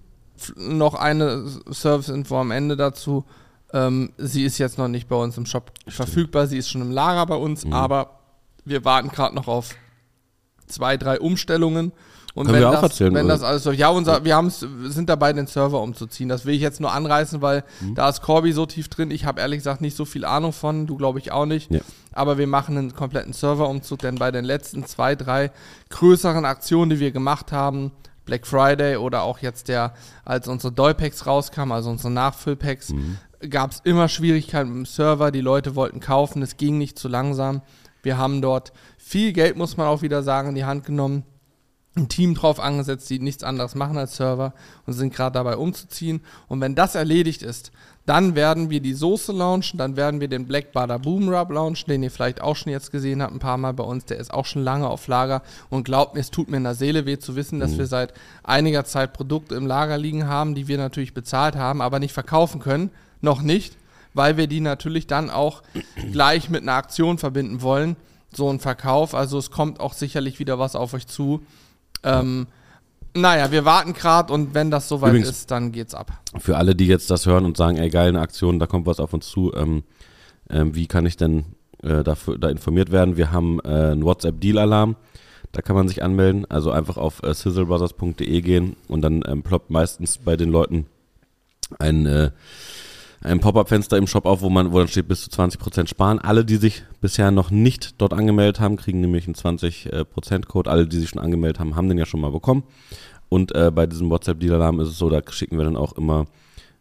Noch 0.56 0.94
eine 0.94 1.44
Service-Info 1.72 2.36
am 2.40 2.50
Ende 2.52 2.76
dazu. 2.76 3.24
Ähm, 3.72 4.12
sie 4.16 4.44
ist 4.44 4.58
jetzt 4.58 4.78
noch 4.78 4.88
nicht 4.88 5.08
bei 5.08 5.16
uns 5.16 5.36
im 5.36 5.46
Shop 5.46 5.72
verfügbar. 5.88 6.46
Sie 6.46 6.56
ist 6.58 6.70
schon 6.70 6.80
im 6.82 6.90
Lager 6.90 7.26
bei 7.26 7.34
uns, 7.36 7.64
Mhm. 7.64 7.72
aber 7.74 8.18
wir 8.64 8.84
warten 8.84 9.08
gerade 9.10 9.34
noch 9.34 9.46
auf 9.48 9.74
zwei, 10.66 10.96
drei 10.96 11.20
Umstellungen. 11.20 11.92
Und 12.34 12.44
Können 12.46 12.54
wenn, 12.56 12.62
wir 12.62 12.68
auch 12.68 12.82
das, 12.82 12.82
erzählen, 12.92 13.14
wenn 13.14 13.24
oder? 13.26 13.34
das 13.34 13.42
alles 13.42 13.62
so, 13.64 13.72
ja, 13.72 13.88
unser, 13.88 14.24
wir 14.24 14.36
haben's, 14.36 14.64
sind 14.84 15.08
dabei, 15.08 15.32
den 15.32 15.46
Server 15.48 15.80
umzuziehen. 15.82 16.28
Das 16.28 16.44
will 16.44 16.54
ich 16.54 16.60
jetzt 16.60 16.78
nur 16.80 16.92
anreißen, 16.92 17.42
weil 17.42 17.64
Mhm. 17.80 17.94
da 17.96 18.08
ist 18.08 18.22
Corby 18.22 18.52
so 18.52 18.64
tief 18.64 18.88
drin. 18.88 19.10
Ich 19.10 19.24
habe 19.24 19.40
ehrlich 19.40 19.58
gesagt 19.58 19.80
nicht 19.80 19.96
so 19.96 20.04
viel 20.04 20.24
Ahnung 20.24 20.52
von, 20.52 20.86
du 20.86 20.96
glaube 20.96 21.18
ich 21.18 21.32
auch 21.32 21.46
nicht. 21.46 21.70
Ja. 21.72 21.80
Aber 22.12 22.38
wir 22.38 22.46
machen 22.46 22.76
einen 22.78 22.94
kompletten 22.94 23.32
Serverumzug, 23.32 23.98
denn 24.00 24.16
bei 24.16 24.30
den 24.30 24.44
letzten 24.44 24.84
zwei, 24.86 25.16
drei 25.16 25.50
größeren 25.90 26.44
Aktionen, 26.44 26.90
die 26.90 27.00
wir 27.00 27.10
gemacht 27.10 27.50
haben, 27.50 27.90
Black 28.24 28.46
Friday 28.46 28.96
oder 28.98 29.22
auch 29.22 29.38
jetzt 29.40 29.66
der, 29.68 29.94
als 30.24 30.46
unsere 30.48 30.72
Dollpacks 30.72 31.26
rauskamen, 31.26 31.72
also 31.72 31.90
unsere 31.90 32.10
Nachfüllpacks, 32.12 32.92
gab 33.48 33.72
es 33.72 33.80
immer 33.84 34.08
Schwierigkeiten 34.08 34.68
mit 34.68 34.76
dem 34.78 34.86
Server. 34.86 35.30
Die 35.30 35.40
Leute 35.40 35.76
wollten 35.76 36.00
kaufen, 36.00 36.42
es 36.42 36.56
ging 36.56 36.78
nicht 36.78 36.98
zu 36.98 37.08
langsam. 37.08 37.62
Wir 38.02 38.18
haben 38.18 38.42
dort 38.42 38.72
viel 38.96 39.32
Geld, 39.32 39.56
muss 39.56 39.76
man 39.76 39.86
auch 39.86 40.02
wieder 40.02 40.22
sagen, 40.22 40.50
in 40.50 40.54
die 40.54 40.64
Hand 40.64 40.84
genommen 40.84 41.24
ein 41.96 42.08
Team 42.08 42.34
drauf 42.34 42.60
angesetzt, 42.60 43.10
die 43.10 43.18
nichts 43.18 43.42
anderes 43.42 43.74
machen 43.74 43.98
als 43.98 44.16
Server 44.16 44.54
und 44.86 44.92
sind 44.92 45.12
gerade 45.12 45.34
dabei 45.34 45.56
umzuziehen. 45.56 46.20
Und 46.46 46.60
wenn 46.60 46.74
das 46.74 46.94
erledigt 46.94 47.42
ist, 47.42 47.72
dann 48.06 48.34
werden 48.34 48.70
wir 48.70 48.80
die 48.80 48.94
Soße 48.94 49.32
launchen, 49.32 49.78
dann 49.78 49.96
werden 49.96 50.20
wir 50.20 50.28
den 50.28 50.46
Black 50.46 50.72
Butter 50.72 50.98
Boom 50.98 51.28
Rub 51.28 51.50
launchen, 51.50 51.88
den 51.88 52.02
ihr 52.02 52.10
vielleicht 52.10 52.40
auch 52.40 52.56
schon 52.56 52.72
jetzt 52.72 52.90
gesehen 52.90 53.20
habt, 53.20 53.34
ein 53.34 53.38
paar 53.38 53.58
Mal 53.58 53.74
bei 53.74 53.84
uns. 53.84 54.06
Der 54.06 54.16
ist 54.16 54.32
auch 54.32 54.46
schon 54.46 54.62
lange 54.62 54.88
auf 54.88 55.08
Lager 55.08 55.42
und 55.68 55.84
glaubt 55.84 56.14
mir, 56.14 56.20
es 56.20 56.30
tut 56.30 56.48
mir 56.48 56.56
in 56.56 56.64
der 56.64 56.74
Seele 56.74 57.04
weh 57.04 57.18
zu 57.18 57.36
wissen, 57.36 57.60
dass 57.60 57.76
wir 57.76 57.86
seit 57.86 58.14
einiger 58.44 58.84
Zeit 58.84 59.12
Produkte 59.12 59.56
im 59.56 59.66
Lager 59.66 59.98
liegen 59.98 60.26
haben, 60.26 60.54
die 60.54 60.68
wir 60.68 60.78
natürlich 60.78 61.12
bezahlt 61.12 61.56
haben, 61.56 61.82
aber 61.82 61.98
nicht 61.98 62.14
verkaufen 62.14 62.60
können. 62.60 62.90
Noch 63.20 63.42
nicht, 63.42 63.76
weil 64.14 64.36
wir 64.36 64.46
die 64.46 64.60
natürlich 64.60 65.06
dann 65.06 65.30
auch 65.30 65.62
gleich 66.12 66.50
mit 66.50 66.62
einer 66.62 66.74
Aktion 66.74 67.18
verbinden 67.18 67.62
wollen. 67.62 67.96
So 68.34 68.50
ein 68.50 68.60
Verkauf. 68.60 69.14
Also 69.14 69.38
es 69.38 69.50
kommt 69.50 69.80
auch 69.80 69.92
sicherlich 69.94 70.38
wieder 70.38 70.58
was 70.58 70.76
auf 70.76 70.94
euch 70.94 71.06
zu. 71.06 71.42
Ähm, 72.02 72.46
naja, 73.14 73.50
wir 73.50 73.64
warten 73.64 73.94
gerade 73.94 74.32
und 74.32 74.54
wenn 74.54 74.70
das 74.70 74.88
soweit 74.88 75.10
Übrigens- 75.10 75.30
ist, 75.30 75.50
dann 75.50 75.72
geht's 75.72 75.94
ab. 75.94 76.12
Für 76.38 76.56
alle, 76.56 76.74
die 76.74 76.86
jetzt 76.86 77.10
das 77.10 77.26
hören 77.26 77.44
und 77.44 77.56
sagen, 77.56 77.76
ey, 77.78 77.90
geil, 77.90 78.08
eine 78.08 78.20
Aktion, 78.20 78.58
da 78.58 78.66
kommt 78.66 78.86
was 78.86 79.00
auf 79.00 79.12
uns 79.12 79.28
zu, 79.28 79.52
ähm, 79.54 79.82
ähm, 80.50 80.74
wie 80.74 80.86
kann 80.86 81.06
ich 81.06 81.16
denn 81.16 81.44
äh, 81.82 82.04
dafür, 82.04 82.38
da 82.38 82.48
informiert 82.48 82.92
werden? 82.92 83.16
Wir 83.16 83.32
haben 83.32 83.60
äh, 83.64 83.68
einen 83.68 84.04
WhatsApp-Deal-Alarm, 84.04 84.96
da 85.52 85.62
kann 85.62 85.74
man 85.74 85.88
sich 85.88 86.02
anmelden, 86.02 86.44
also 86.50 86.70
einfach 86.70 86.96
auf 86.96 87.22
äh, 87.22 87.32
sizzlebrothers.de 87.34 88.40
gehen 88.42 88.76
und 88.88 89.00
dann 89.02 89.22
ähm, 89.26 89.42
ploppt 89.42 89.70
meistens 89.70 90.18
bei 90.18 90.36
den 90.36 90.50
Leuten 90.50 90.86
ein, 91.78 92.06
äh, 92.06 92.30
ein 93.22 93.40
Pop-Up-Fenster 93.40 93.96
im 93.96 94.06
Shop 94.06 94.26
auf, 94.26 94.42
wo 94.42 94.50
man, 94.50 94.72
wo 94.72 94.78
dann 94.78 94.88
steht 94.88 95.08
bis 95.08 95.28
zu 95.28 95.30
20% 95.30 95.88
sparen. 95.88 96.18
Alle, 96.18 96.44
die 96.44 96.56
sich 96.56 96.84
bisher 97.00 97.30
noch 97.30 97.50
nicht 97.50 98.00
dort 98.00 98.12
angemeldet 98.12 98.60
haben, 98.60 98.76
kriegen 98.76 99.00
nämlich 99.00 99.26
einen 99.26 99.34
20%-Code. 99.34 100.70
Alle, 100.70 100.86
die 100.86 100.98
sich 100.98 101.10
schon 101.10 101.20
angemeldet 101.20 101.58
haben, 101.58 101.74
haben 101.76 101.88
den 101.88 101.98
ja 101.98 102.06
schon 102.06 102.20
mal 102.20 102.30
bekommen. 102.30 102.62
Und 103.28 103.54
äh, 103.54 103.70
bei 103.74 103.86
diesem 103.86 104.08
WhatsApp-Deal-Alarm 104.10 104.80
ist 104.80 104.88
es 104.88 104.98
so, 104.98 105.10
da 105.10 105.20
schicken 105.30 105.58
wir 105.58 105.64
dann 105.64 105.76
auch 105.76 105.92
immer 105.94 106.26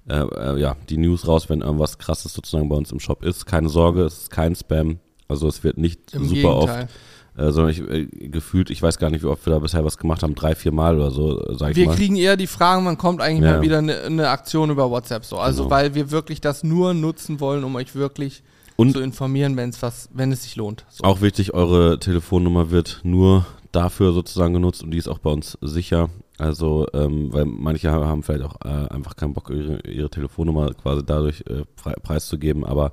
äh, 0.10 0.20
äh, 0.20 0.60
ja, 0.60 0.78
die 0.90 0.98
News 0.98 1.28
raus, 1.28 1.50
wenn 1.50 1.62
irgendwas 1.62 1.98
krasses 1.98 2.34
sozusagen 2.34 2.70
bei 2.70 2.76
uns 2.76 2.92
im 2.92 3.00
Shop 3.00 3.24
ist. 3.24 3.46
Keine 3.46 3.70
Sorge, 3.70 4.04
es 4.04 4.24
ist 4.24 4.32
kein 4.32 4.56
Spam. 4.56 5.00
Also 5.28 5.48
es 5.48 5.64
wird 5.64 5.78
nicht 5.78 6.14
Im 6.14 6.26
super 6.26 6.54
Gegenteil. 6.54 6.84
oft, 6.84 6.94
äh, 7.38 7.52
sondern 7.52 7.70
ich, 7.72 7.80
äh, 7.82 8.06
gefühlt, 8.30 8.70
ich 8.70 8.82
weiß 8.82 8.98
gar 8.98 9.10
nicht, 9.10 9.24
wie 9.24 9.28
oft 9.28 9.46
wir 9.46 9.54
da 9.54 9.60
bisher 9.60 9.86
was 9.86 9.98
gemacht 9.98 10.24
haben, 10.24 10.36
drei, 10.36 10.56
vier 10.56 10.72
Mal 10.72 10.96
oder 10.96 11.12
so, 11.12 11.40
äh, 11.42 11.56
sag 11.58 11.72
ich 11.72 11.76
Wir 11.78 11.86
mal. 11.88 11.96
kriegen 11.96 12.16
eher 12.16 12.36
die 12.38 12.48
Fragen, 12.48 12.86
wann 12.86 12.98
kommt 12.98 13.22
eigentlich 13.22 13.50
Ja. 13.50 13.58
mal 13.58 13.62
wieder 13.62 13.78
eine, 13.78 14.02
eine 14.02 14.30
Aktion 14.30 14.70
über 14.70 14.90
WhatsApp 14.90 15.24
so. 15.26 15.38
Also 15.38 15.64
Genau. 15.64 15.76
weil 15.76 15.96
wir 15.96 16.12
wirklich 16.12 16.42
das 16.42 16.64
nur 16.64 16.94
nutzen 16.94 17.40
wollen, 17.40 17.64
um 17.64 17.76
euch 17.76 17.96
wirklich 17.96 18.44
Und- 18.76 18.92
zu 18.94 19.00
informieren, 19.00 19.56
wenn 19.58 19.70
es 19.70 19.82
was, 19.82 20.10
wenn 20.14 20.32
es 20.32 20.44
sich 20.44 20.56
lohnt. 20.56 20.86
So. 20.90 21.04
Auch 21.04 21.22
wichtig, 21.22 21.54
eure 21.54 22.00
Telefonnummer 22.00 22.72
wird 22.72 23.02
nur 23.04 23.46
dafür 23.72 24.14
sozusagen 24.14 24.54
genutzt 24.54 24.82
und 24.84 24.92
die 24.92 24.98
ist 24.98 25.08
auch 25.08 25.20
bei 25.20 25.30
uns 25.30 25.58
sicher. 25.62 26.10
Also, 26.40 26.86
ähm, 26.94 27.34
weil 27.34 27.46
manche 27.46 27.92
haben 27.92 28.22
vielleicht 28.24 28.44
auch 28.46 28.56
äh, 28.64 28.70
einfach 28.94 29.16
keinen 29.16 29.34
Bock, 29.34 29.50
ihre, 29.50 29.80
ihre 29.88 30.10
Telefonnummer 30.10 30.72
quasi 30.74 31.04
dadurch 31.06 31.44
äh, 31.50 31.64
preiszugeben, 32.04 32.64
aber 32.64 32.92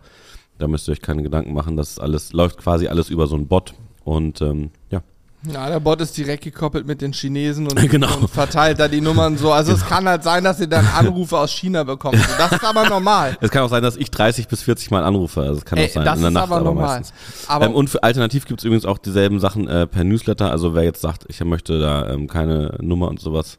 da 0.59 0.67
müsst 0.67 0.89
ihr 0.89 0.93
euch 0.93 1.03
keine 1.03 1.23
Gedanken 1.23 1.53
machen, 1.53 1.77
das 1.77 1.99
alles 1.99 2.33
läuft 2.33 2.57
quasi 2.59 2.87
alles 2.89 3.11
über 3.11 3.27
so 3.27 3.35
einen 3.37 3.47
Bot 3.49 3.75
und 4.05 4.41
ähm, 4.41 4.71
ja. 4.91 5.03
Ja, 5.47 5.69
der 5.69 5.79
Bot 5.79 6.01
ist 6.01 6.17
direkt 6.17 6.45
gekoppelt 6.45 6.87
mit 6.87 7.03
den 7.03 7.13
Chinesen 7.13 7.67
und, 7.67 7.77
Genau. 7.91 8.17
und 8.17 8.31
verteilt 8.31 8.79
da 8.79 8.89
die 8.89 9.03
Nummern 9.03 9.37
so. 9.37 9.53
Also 9.53 9.73
es 9.73 9.85
kann 9.85 10.09
halt 10.09 10.23
sein, 10.23 10.43
dass 10.43 10.59
ihr 10.59 10.69
dann 10.69 10.87
Anrufe 10.87 11.37
aus 11.37 11.51
China 11.51 11.85
bekommt. 11.85 12.17
Das 12.39 12.53
ist 12.53 12.65
aber 12.65 12.89
normal. 12.89 13.37
Es 13.43 13.51
kann 13.51 13.63
auch 13.63 13.69
sein, 13.69 13.83
dass 13.83 13.97
ich 13.97 14.11
30 14.11 14.49
bis 14.49 14.63
40 14.63 14.91
Mal 14.91 15.05
anrufe. 15.05 15.43
Also 15.43 15.59
es 15.59 15.65
kann 15.67 15.79
Ey, 15.79 15.89
auch 15.89 15.93
sein 15.93 16.05
das 16.07 16.17
in 16.17 16.23
der 16.23 16.29
ist 16.29 16.35
Nacht, 16.35 16.51
aber 16.51 16.61
normal. 16.63 17.03
Aber 17.47 17.67
ähm, 17.67 17.75
und 17.75 17.91
für 17.91 18.03
alternativ 18.03 18.47
gibt 18.47 18.61
es 18.61 18.65
übrigens 18.65 18.87
auch 18.87 18.97
dieselben 18.97 19.39
Sachen 19.39 19.69
äh, 19.69 19.87
per 19.87 20.05
Newsletter. 20.05 20.51
Also 20.51 20.75
wer 20.75 20.83
jetzt 20.83 21.03
sagt, 21.03 21.27
ich 21.29 21.45
möchte 21.45 21.79
da 21.79 22.09
ähm, 22.09 22.27
keine 22.27 22.79
Nummer 22.81 23.09
und 23.09 23.21
sowas 23.21 23.59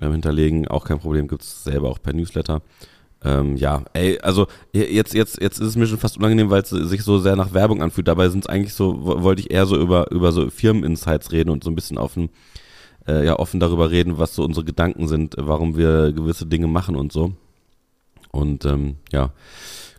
ähm, 0.00 0.10
hinterlegen, 0.12 0.66
auch 0.66 0.84
kein 0.84 0.98
Problem, 0.98 1.28
gibt 1.28 1.42
es 1.42 1.62
selber 1.62 1.90
auch 1.90 2.02
per 2.02 2.12
Newsletter. 2.12 2.60
Ähm, 3.26 3.56
ja, 3.56 3.82
ey, 3.94 4.18
also 4.20 4.46
jetzt, 4.72 5.14
jetzt, 5.14 5.40
jetzt 5.40 5.58
ist 5.58 5.68
es 5.68 5.76
mir 5.76 5.86
schon 5.86 5.98
fast 5.98 6.18
unangenehm, 6.18 6.50
weil 6.50 6.60
es 6.60 6.68
sich 6.68 7.02
so 7.02 7.18
sehr 7.18 7.36
nach 7.36 7.54
Werbung 7.54 7.82
anfühlt. 7.82 8.06
Dabei 8.06 8.28
sind 8.28 8.44
es 8.44 8.50
eigentlich 8.50 8.74
so, 8.74 8.98
wo- 9.02 9.22
wollte 9.22 9.40
ich 9.40 9.50
eher 9.50 9.64
so 9.64 9.80
über, 9.80 10.10
über 10.10 10.30
so 10.30 10.50
Firmeninsights 10.50 11.32
reden 11.32 11.48
und 11.48 11.64
so 11.64 11.70
ein 11.70 11.74
bisschen 11.74 11.96
offen, 11.96 12.28
äh, 13.08 13.24
ja, 13.24 13.38
offen 13.38 13.60
darüber 13.60 13.90
reden, 13.90 14.18
was 14.18 14.34
so 14.34 14.44
unsere 14.44 14.66
Gedanken 14.66 15.08
sind, 15.08 15.36
warum 15.38 15.76
wir 15.76 16.12
gewisse 16.12 16.44
Dinge 16.44 16.66
machen 16.66 16.96
und 16.96 17.12
so. 17.12 17.32
Und 18.30 18.66
ähm, 18.66 18.96
ja, 19.10 19.30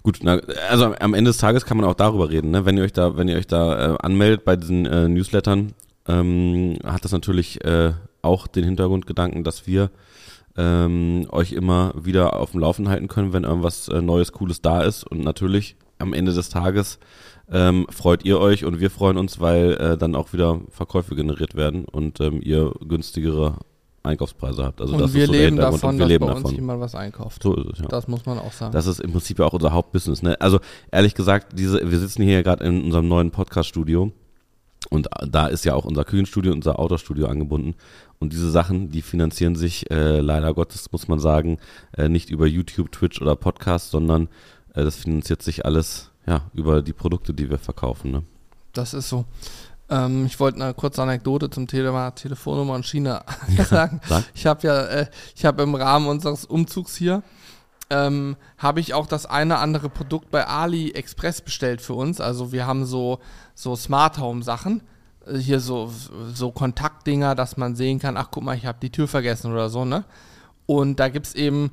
gut, 0.04 0.20
na, 0.22 0.40
also 0.70 0.94
am 0.94 1.14
Ende 1.16 1.30
des 1.30 1.38
Tages 1.38 1.66
kann 1.66 1.78
man 1.78 1.88
auch 1.88 1.96
darüber 1.96 2.30
reden, 2.30 2.52
ne? 2.52 2.66
Wenn 2.66 2.78
ihr 2.78 2.84
euch 2.84 2.94
da, 2.94 3.18
wenn 3.18 3.28
ihr 3.28 3.38
euch 3.38 3.48
da 3.48 3.94
äh, 3.94 3.98
anmeldet 4.04 4.46
bei 4.46 4.56
diesen 4.56 4.86
äh, 4.86 5.08
Newslettern, 5.08 5.74
ähm, 6.08 6.78
hat 6.84 7.06
das 7.06 7.12
natürlich 7.12 7.64
äh, 7.66 7.94
auch 8.22 8.46
den 8.46 8.66
Hintergrundgedanken, 8.66 9.44
dass 9.44 9.66
wir 9.66 9.90
ähm, 10.58 11.28
euch 11.32 11.54
immer 11.54 11.94
wieder 11.96 12.40
auf 12.40 12.52
dem 12.52 12.62
Laufen 12.62 12.90
halten 12.90 13.08
können, 13.08 13.34
wenn 13.34 13.44
irgendwas 13.44 13.88
äh, 13.88 14.02
Neues, 14.02 14.32
Cooles 14.32 14.62
da 14.62 14.82
ist. 14.82 15.04
Und 15.04 15.22
natürlich 15.22 15.76
am 16.00 16.14
Ende 16.14 16.34
des 16.34 16.50
Tages 16.50 17.00
ähm, 17.52 17.86
freut 17.90 18.26
ihr 18.26 18.40
euch 18.40 18.66
und 18.66 18.80
wir 18.80 18.90
freuen 18.90 19.18
uns, 19.18 19.40
weil 19.40 19.74
äh, 19.74 19.98
dann 19.98 20.16
auch 20.16 20.34
wieder 20.34 20.62
Verkäufe 20.70 21.16
generiert 21.16 21.56
werden 21.56 21.86
und 21.86 22.20
ähm, 22.20 22.42
ihr 22.42 22.72
günstigere 22.88 23.58
Einkaufspreise 24.04 24.64
habt. 24.64 24.82
Also 24.82 24.94
das 24.94 25.10
und 25.12 25.14
wir 25.14 25.24
ist 25.24 25.28
so 25.28 25.34
leben 25.34 25.58
davon, 25.58 25.90
und 25.90 25.98
wir 25.98 26.00
dass 26.00 26.08
leben 26.08 26.26
bei 26.26 26.32
uns 26.32 26.44
davon. 26.44 26.56
jemand 26.56 26.80
was 26.80 26.96
einkauft. 26.96 27.42
So 27.44 27.56
ist 27.56 27.74
es, 27.74 27.80
ja. 27.80 27.86
Das 27.88 28.08
muss 28.08 28.26
man 28.26 28.40
auch 28.40 28.52
sagen. 28.52 28.72
Das 28.72 28.88
ist 28.88 29.00
im 29.00 29.12
Prinzip 29.12 29.40
ja 29.40 29.46
auch 29.46 29.54
unser 29.54 29.74
Hauptbusiness. 29.74 30.22
Ne? 30.22 30.40
Also 30.40 30.60
ehrlich 30.92 31.16
gesagt, 31.16 31.58
diese, 31.58 31.90
wir 31.90 32.00
sitzen 32.00 32.24
hier 32.24 32.34
ja 32.34 32.42
gerade 32.42 32.64
in 32.64 32.84
unserem 32.84 33.08
neuen 33.08 33.32
Podcast-Studio 33.32 34.12
und 34.90 35.08
da 35.28 35.48
ist 35.48 35.66
ja 35.66 35.74
auch 35.74 35.86
unser 35.86 36.04
Küchenstudio, 36.04 36.54
unser 36.54 36.80
Outdoor-Studio 36.80 37.28
angebunden. 37.28 37.76
Und 38.20 38.34
diese 38.34 38.50
Sachen, 38.50 38.92
die 38.92 39.02
finanzieren 39.02 39.56
sich 39.56 39.90
äh, 39.92 40.20
leider 40.20 40.54
Gottes, 40.54 40.92
muss 40.92 41.08
man 41.08 41.20
sagen, 41.20 41.60
äh, 41.98 42.08
nicht 42.08 42.30
über 42.30 42.48
YouTube, 42.48 42.92
Twitch 42.92 43.22
oder 43.22 43.36
Podcast, 43.36 43.92
sondern 43.92 44.30
äh, 44.74 44.84
das 44.84 44.96
finanziert 44.96 45.42
sich 45.42 45.66
alles 45.66 46.12
ja 46.26 46.42
über 46.54 46.82
die 46.82 46.94
Produkte, 46.94 47.34
die 47.34 47.50
wir 47.50 47.58
verkaufen. 47.58 48.12
Ne? 48.12 48.24
Das 48.74 48.94
ist 48.94 49.10
so. 49.10 49.26
Ähm, 49.90 50.26
ich 50.26 50.40
wollte 50.40 50.62
eine 50.62 50.74
kurze 50.74 51.02
Anekdote 51.04 51.50
zum 51.50 51.68
Thema 51.68 52.12
Telefonnummer 52.12 52.76
in 52.76 52.84
China 52.84 53.24
sagen. 53.70 54.02
Sag. 54.08 54.24
Ich 54.34 54.46
habe 54.46 54.68
ja, 54.68 54.86
äh, 54.86 55.08
ich 55.36 55.46
habe 55.46 55.64
im 55.64 55.76
Rahmen 55.76 56.08
unseres 56.08 56.46
Umzugs 56.46 56.96
hier, 56.96 57.22
ähm, 57.90 58.36
habe 58.58 58.80
ich 58.80 58.94
auch 58.94 59.06
das 59.06 59.26
eine 59.26 59.58
andere 59.60 59.90
Produkt 59.90 60.32
bei 60.32 60.48
AliExpress 60.48 61.42
bestellt 61.42 61.82
für 61.82 61.94
uns. 61.94 62.20
Also 62.20 62.52
wir 62.52 62.66
haben 62.66 62.86
so, 62.86 63.20
so 63.54 63.76
Smart 63.76 64.18
Home 64.18 64.42
Sachen. 64.42 64.82
Hier 65.34 65.60
so, 65.60 65.92
so 66.34 66.52
Kontaktdinger, 66.52 67.34
dass 67.34 67.58
man 67.58 67.76
sehen 67.76 68.00
kann, 68.00 68.18
ach 68.18 68.28
guck 68.32 68.44
mal, 68.44 68.56
ich 68.56 68.66
habe 68.66 68.78
die 68.82 68.92
Tür 68.92 69.08
vergessen 69.08 69.52
oder 69.52 69.70
so, 69.70 69.86
ne? 69.86 70.06
Und 70.68 71.00
da 71.00 71.10
gibt's 71.10 71.34
eben, 71.34 71.72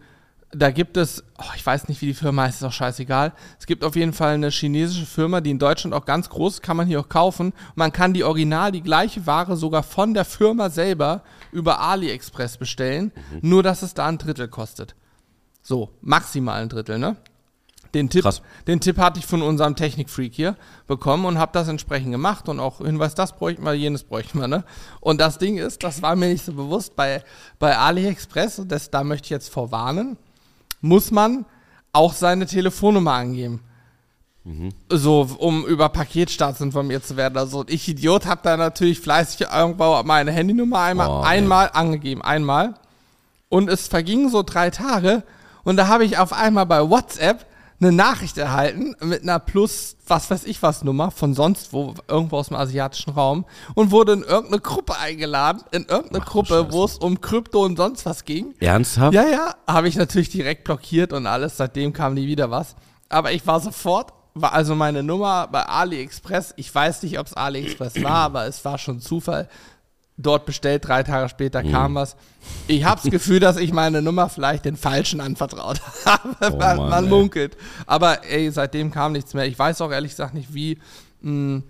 da 0.50 0.70
gibt 0.70 0.96
es, 0.96 1.24
oh, 1.38 1.52
ich 1.56 1.64
weiß 1.64 1.88
nicht, 1.88 2.00
wie 2.02 2.06
die 2.06 2.14
Firma 2.14 2.42
heißt, 2.42 2.60
ist 2.60 2.66
auch 2.66 2.72
scheißegal. 2.72 3.32
Es 3.58 3.66
gibt 3.66 3.84
auf 3.84 3.96
jeden 3.96 4.12
Fall 4.12 4.34
eine 4.34 4.50
chinesische 4.50 5.06
Firma, 5.06 5.40
die 5.40 5.50
in 5.50 5.58
Deutschland 5.58 5.94
auch 5.94 6.04
ganz 6.04 6.28
groß 6.28 6.54
ist, 6.54 6.62
kann 6.62 6.76
man 6.76 6.86
hier 6.86 7.00
auch 7.00 7.08
kaufen. 7.08 7.52
Man 7.74 7.92
kann 7.92 8.12
die 8.12 8.24
original, 8.24 8.72
die 8.72 8.82
gleiche 8.82 9.26
Ware 9.26 9.56
sogar 9.56 9.82
von 9.82 10.14
der 10.14 10.24
Firma 10.24 10.68
selber 10.68 11.22
über 11.52 11.80
AliExpress 11.80 12.58
bestellen, 12.58 13.12
nur 13.40 13.62
dass 13.62 13.82
es 13.82 13.94
da 13.94 14.06
ein 14.06 14.18
Drittel 14.18 14.48
kostet. 14.48 14.94
So, 15.62 15.90
maximal 16.00 16.60
ein 16.60 16.68
Drittel, 16.68 16.98
ne? 16.98 17.16
Den 17.94 18.08
Tipp, 18.08 18.22
Krass. 18.22 18.40
den 18.66 18.80
Tipp 18.80 18.96
hatte 18.98 19.18
ich 19.18 19.26
von 19.26 19.42
unserem 19.42 19.76
Technikfreak 19.76 20.32
hier 20.32 20.56
bekommen 20.86 21.26
und 21.26 21.38
habe 21.38 21.52
das 21.52 21.68
entsprechend 21.68 22.12
gemacht 22.12 22.48
und 22.48 22.58
auch 22.58 22.78
Hinweis, 22.78 23.14
das 23.14 23.36
bräuchten 23.36 23.64
wir, 23.64 23.74
jenes 23.74 24.04
bräuchten 24.04 24.40
wir, 24.40 24.48
ne? 24.48 24.64
Und 25.00 25.20
das 25.20 25.36
Ding 25.38 25.58
ist, 25.58 25.82
das 25.82 26.00
war 26.00 26.16
mir 26.16 26.28
nicht 26.28 26.44
so 26.44 26.54
bewusst 26.54 26.96
bei, 26.96 27.22
bei 27.58 27.76
AliExpress 27.76 28.60
und 28.60 28.72
das, 28.72 28.90
da 28.90 29.04
möchte 29.04 29.26
ich 29.26 29.30
jetzt 29.30 29.50
vorwarnen, 29.50 30.16
muss 30.80 31.10
man 31.10 31.44
auch 31.92 32.14
seine 32.14 32.46
Telefonnummer 32.46 33.12
angeben. 33.12 33.60
So, 34.88 35.28
um 35.38 35.64
über 35.66 35.88
Paketstarts 35.88 36.60
informiert 36.60 37.06
zu 37.06 37.16
werden. 37.16 37.36
Also 37.38 37.64
ich 37.68 37.86
Idiot 37.86 38.26
habe 38.26 38.40
da 38.42 38.56
natürlich 38.56 38.98
fleißig 38.98 39.46
irgendwo 39.54 40.02
meine 40.02 40.32
Handynummer 40.32 40.80
einmal, 40.80 41.08
Oh, 41.08 41.20
einmal 41.20 41.70
angegeben, 41.72 42.22
einmal. 42.22 42.74
Und 43.48 43.68
es 43.68 43.86
vergingen 43.86 44.30
so 44.30 44.42
drei 44.42 44.70
Tage 44.70 45.22
und 45.62 45.76
da 45.76 45.86
habe 45.86 46.04
ich 46.04 46.18
auf 46.18 46.32
einmal 46.32 46.66
bei 46.66 46.80
WhatsApp 46.90 47.46
eine 47.82 47.92
Nachricht 47.92 48.38
erhalten 48.38 48.94
mit 49.00 49.22
einer 49.22 49.38
Plus, 49.38 49.96
was 50.06 50.30
weiß 50.30 50.44
ich 50.44 50.62
was 50.62 50.84
Nummer 50.84 51.10
von 51.10 51.34
sonst 51.34 51.72
wo, 51.72 51.94
irgendwo 52.08 52.36
aus 52.36 52.48
dem 52.48 52.56
asiatischen 52.56 53.12
Raum 53.12 53.44
und 53.74 53.90
wurde 53.90 54.12
in 54.12 54.22
irgendeine 54.22 54.60
Gruppe 54.60 54.96
eingeladen, 54.98 55.62
in 55.72 55.84
irgendeine 55.86 56.22
Ach 56.22 56.30
Gruppe, 56.30 56.68
wo 56.70 56.84
es 56.84 56.96
um 56.96 57.20
Krypto 57.20 57.64
und 57.64 57.76
sonst 57.76 58.06
was 58.06 58.24
ging. 58.24 58.54
Ernsthaft? 58.60 59.14
Ja, 59.14 59.26
ja, 59.26 59.54
habe 59.66 59.88
ich 59.88 59.96
natürlich 59.96 60.30
direkt 60.30 60.64
blockiert 60.64 61.12
und 61.12 61.26
alles. 61.26 61.56
Seitdem 61.56 61.92
kam 61.92 62.14
nie 62.14 62.26
wieder 62.26 62.50
was. 62.50 62.76
Aber 63.08 63.32
ich 63.32 63.46
war 63.46 63.60
sofort, 63.60 64.12
war 64.34 64.52
also 64.52 64.74
meine 64.74 65.02
Nummer 65.02 65.48
bei 65.48 65.64
AliExpress. 65.66 66.54
Ich 66.56 66.74
weiß 66.74 67.02
nicht, 67.02 67.18
ob 67.18 67.26
es 67.26 67.34
AliExpress 67.34 68.02
war, 68.02 68.12
aber 68.12 68.46
es 68.46 68.64
war 68.64 68.78
schon 68.78 69.00
Zufall. 69.00 69.48
Dort 70.18 70.44
bestellt, 70.46 70.86
drei 70.86 71.02
Tage 71.02 71.28
später 71.28 71.62
Mhm. 71.62 71.72
kam 71.72 71.94
was. 71.94 72.16
Ich 72.68 72.84
habe 72.84 73.00
das 73.02 73.10
Gefühl, 73.10 73.40
dass 73.40 73.56
ich 73.56 73.72
meine 73.72 74.02
Nummer 74.02 74.28
vielleicht 74.28 74.64
den 74.66 74.76
Falschen 74.76 75.20
anvertraut 75.20 75.80
habe. 76.04 76.36
Oh 76.52 76.56
man, 76.58 76.76
Mann, 76.76 76.90
man 76.90 77.08
munkelt. 77.08 77.56
Aber 77.86 78.24
ey, 78.30 78.50
seitdem 78.50 78.90
kam 78.90 79.12
nichts 79.12 79.32
mehr. 79.34 79.46
Ich 79.46 79.58
weiß 79.58 79.80
auch 79.80 79.90
ehrlich 79.90 80.12
gesagt 80.12 80.34
nicht, 80.34 80.52
wie, 80.52 80.78
mh, 81.22 81.62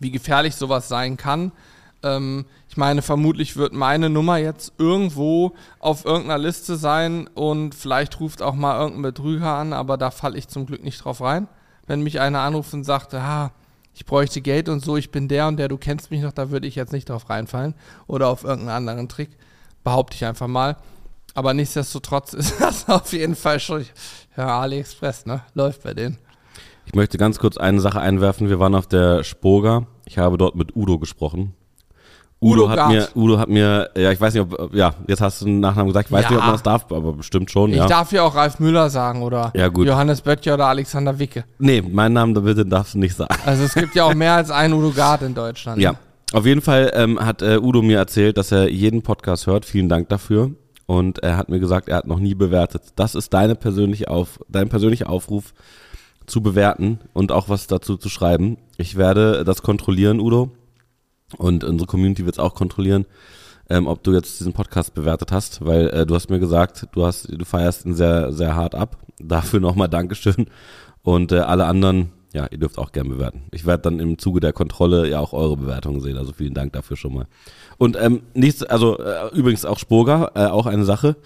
wie 0.00 0.10
gefährlich 0.10 0.56
sowas 0.56 0.88
sein 0.88 1.16
kann. 1.16 1.52
Ähm, 2.02 2.46
ich 2.68 2.76
meine, 2.76 3.00
vermutlich 3.02 3.56
wird 3.56 3.72
meine 3.72 4.10
Nummer 4.10 4.36
jetzt 4.38 4.72
irgendwo 4.78 5.54
auf 5.78 6.04
irgendeiner 6.04 6.38
Liste 6.38 6.76
sein 6.76 7.28
und 7.34 7.74
vielleicht 7.74 8.20
ruft 8.20 8.42
auch 8.42 8.54
mal 8.54 8.78
irgendein 8.78 9.02
Betrüger 9.02 9.52
an, 9.54 9.72
aber 9.72 9.96
da 9.96 10.10
falle 10.10 10.36
ich 10.38 10.48
zum 10.48 10.66
Glück 10.66 10.84
nicht 10.84 11.02
drauf 11.04 11.20
rein. 11.20 11.48
Wenn 11.86 12.02
mich 12.02 12.20
einer 12.20 12.40
anruft 12.40 12.74
und 12.74 12.84
sagt, 12.84 13.14
ah, 13.14 13.50
ich 13.98 14.04
bräuchte 14.04 14.40
Geld 14.40 14.68
und 14.68 14.78
so, 14.78 14.96
ich 14.96 15.10
bin 15.10 15.26
der 15.26 15.48
und 15.48 15.56
der, 15.56 15.66
du 15.66 15.76
kennst 15.76 16.12
mich 16.12 16.20
noch, 16.20 16.30
da 16.30 16.50
würde 16.50 16.68
ich 16.68 16.76
jetzt 16.76 16.92
nicht 16.92 17.08
drauf 17.08 17.28
reinfallen 17.28 17.74
oder 18.06 18.28
auf 18.28 18.44
irgendeinen 18.44 18.88
anderen 18.88 19.08
Trick, 19.08 19.30
behaupte 19.82 20.14
ich 20.14 20.24
einfach 20.24 20.46
mal. 20.46 20.76
Aber 21.34 21.52
nichtsdestotrotz 21.52 22.32
ist 22.34 22.60
das 22.60 22.88
auf 22.88 23.12
jeden 23.12 23.34
Fall 23.34 23.58
schon, 23.58 23.84
ja, 24.36 24.60
AliExpress, 24.60 25.26
ne, 25.26 25.42
läuft 25.54 25.82
bei 25.82 25.94
denen. 25.94 26.16
Ich 26.86 26.94
möchte 26.94 27.18
ganz 27.18 27.40
kurz 27.40 27.56
eine 27.56 27.80
Sache 27.80 28.00
einwerfen. 28.00 28.48
Wir 28.48 28.60
waren 28.60 28.76
auf 28.76 28.86
der 28.86 29.24
Spoga. 29.24 29.88
Ich 30.06 30.16
habe 30.16 30.38
dort 30.38 30.54
mit 30.54 30.76
Udo 30.76 31.00
gesprochen. 31.00 31.54
Udo, 32.40 32.62
Udo 32.62 32.68
hat 32.70 32.76
Gart. 32.76 32.90
mir, 32.90 33.08
Udo 33.16 33.38
hat 33.38 33.48
mir, 33.48 33.90
ja, 33.96 34.12
ich 34.12 34.20
weiß 34.20 34.32
nicht, 34.34 34.42
ob, 34.42 34.72
ja, 34.72 34.94
jetzt 35.08 35.20
hast 35.20 35.40
du 35.42 35.46
einen 35.46 35.58
Nachnamen 35.58 35.88
gesagt. 35.88 36.06
Ich 36.08 36.12
weiß 36.12 36.24
Ja. 36.24 36.30
nicht, 36.30 36.38
ob 36.38 36.44
man 36.44 36.52
das 36.54 36.62
darf, 36.62 36.84
aber 36.92 37.12
bestimmt 37.14 37.50
schon, 37.50 37.70
Ich 37.70 37.76
ja. 37.76 37.86
darf 37.88 38.12
ja 38.12 38.22
auch 38.22 38.34
Ralf 38.36 38.60
Müller 38.60 38.90
sagen 38.90 39.22
oder 39.22 39.50
Ja, 39.56 39.66
gut. 39.68 39.88
Johannes 39.88 40.20
Böttcher 40.20 40.54
oder 40.54 40.66
Alexander 40.66 41.18
Wicke. 41.18 41.44
Nee, 41.58 41.82
meinen 41.82 42.12
Namen 42.12 42.34
da 42.34 42.40
bitte 42.40 42.64
darfst 42.64 42.94
du 42.94 42.98
nicht 43.00 43.16
sagen. 43.16 43.34
Also 43.44 43.64
es 43.64 43.74
gibt 43.74 43.94
ja 43.96 44.04
auch 44.04 44.14
mehr 44.14 44.34
als 44.34 44.50
einen 44.52 44.74
Udo 44.74 44.92
Gard 44.92 45.22
in 45.22 45.34
Deutschland. 45.34 45.80
Ja, 45.80 45.94
auf 46.32 46.46
jeden 46.46 46.60
Fall 46.60 46.92
ähm, 46.94 47.18
hat 47.18 47.42
äh, 47.42 47.58
Udo 47.58 47.82
mir 47.82 47.98
erzählt, 47.98 48.36
dass 48.38 48.52
er 48.52 48.68
jeden 48.70 49.02
Podcast 49.02 49.46
hört. 49.48 49.64
Vielen 49.64 49.88
Dank 49.88 50.08
dafür. 50.08 50.52
Und 50.86 51.18
er 51.18 51.36
hat 51.36 51.48
mir 51.48 51.58
gesagt, 51.58 51.88
er 51.88 51.96
hat 51.96 52.06
noch 52.06 52.18
nie 52.20 52.34
bewertet. 52.34 52.82
Das 52.96 53.14
ist 53.16 53.34
deine 53.34 53.56
persönliche 53.56 54.08
Auf, 54.08 54.38
dein 54.48 54.68
persönlicher 54.68 55.10
Aufruf 55.10 55.52
zu 56.26 56.40
bewerten 56.40 57.00
und 57.14 57.32
auch 57.32 57.48
was 57.48 57.66
dazu 57.66 57.96
zu 57.96 58.08
schreiben. 58.08 58.58
Ich 58.76 58.96
werde 58.96 59.44
das 59.44 59.62
kontrollieren, 59.62 60.20
Udo. 60.20 60.50
Und 61.36 61.64
unsere 61.64 61.86
Community 61.86 62.24
wird 62.24 62.36
es 62.36 62.38
auch 62.38 62.54
kontrollieren, 62.54 63.06
ähm, 63.68 63.86
ob 63.86 64.02
du 64.02 64.12
jetzt 64.12 64.40
diesen 64.40 64.52
Podcast 64.52 64.94
bewertet 64.94 65.30
hast, 65.30 65.64
weil 65.64 65.88
äh, 65.90 66.06
du 66.06 66.14
hast 66.14 66.30
mir 66.30 66.38
gesagt, 66.38 66.86
du 66.92 67.04
hast, 67.04 67.28
du 67.30 67.44
feierst 67.44 67.84
ihn 67.84 67.94
sehr, 67.94 68.32
sehr 68.32 68.56
hart 68.56 68.74
ab. 68.74 68.96
Dafür 69.18 69.60
nochmal 69.60 69.88
Dankeschön. 69.88 70.46
Und 71.02 71.32
äh, 71.32 71.40
alle 71.40 71.66
anderen, 71.66 72.12
ja, 72.32 72.46
ihr 72.50 72.58
dürft 72.58 72.78
auch 72.78 72.92
gern 72.92 73.08
bewerten. 73.08 73.42
Ich 73.50 73.66
werde 73.66 73.82
dann 73.82 74.00
im 74.00 74.18
Zuge 74.18 74.40
der 74.40 74.52
Kontrolle 74.52 75.08
ja 75.08 75.20
auch 75.20 75.32
eure 75.32 75.56
Bewertungen 75.56 76.00
sehen. 76.00 76.16
Also 76.16 76.32
vielen 76.32 76.54
Dank 76.54 76.72
dafür 76.72 76.96
schon 76.96 77.14
mal. 77.14 77.26
Und 77.76 77.96
ähm, 78.00 78.22
nichts, 78.34 78.62
also 78.62 78.98
äh, 78.98 79.28
übrigens 79.34 79.64
auch 79.64 79.78
Spoga, 79.78 80.32
äh, 80.34 80.46
auch 80.46 80.66
eine 80.66 80.84
Sache, 80.84 81.16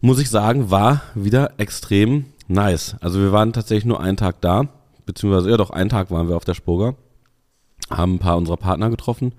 muss 0.00 0.18
ich 0.18 0.30
sagen, 0.30 0.70
war 0.70 1.02
wieder 1.14 1.52
extrem 1.58 2.26
nice. 2.48 2.96
Also 3.00 3.20
wir 3.20 3.32
waren 3.32 3.52
tatsächlich 3.52 3.84
nur 3.84 4.00
einen 4.00 4.16
Tag 4.16 4.40
da, 4.40 4.68
beziehungsweise 5.04 5.50
ja 5.50 5.56
doch 5.56 5.70
einen 5.70 5.90
Tag 5.90 6.10
waren 6.10 6.28
wir 6.28 6.36
auf 6.36 6.44
der 6.44 6.54
Spoga, 6.54 6.94
haben 7.90 8.14
ein 8.14 8.18
paar 8.18 8.36
unserer 8.36 8.56
Partner 8.56 8.88
getroffen 8.90 9.32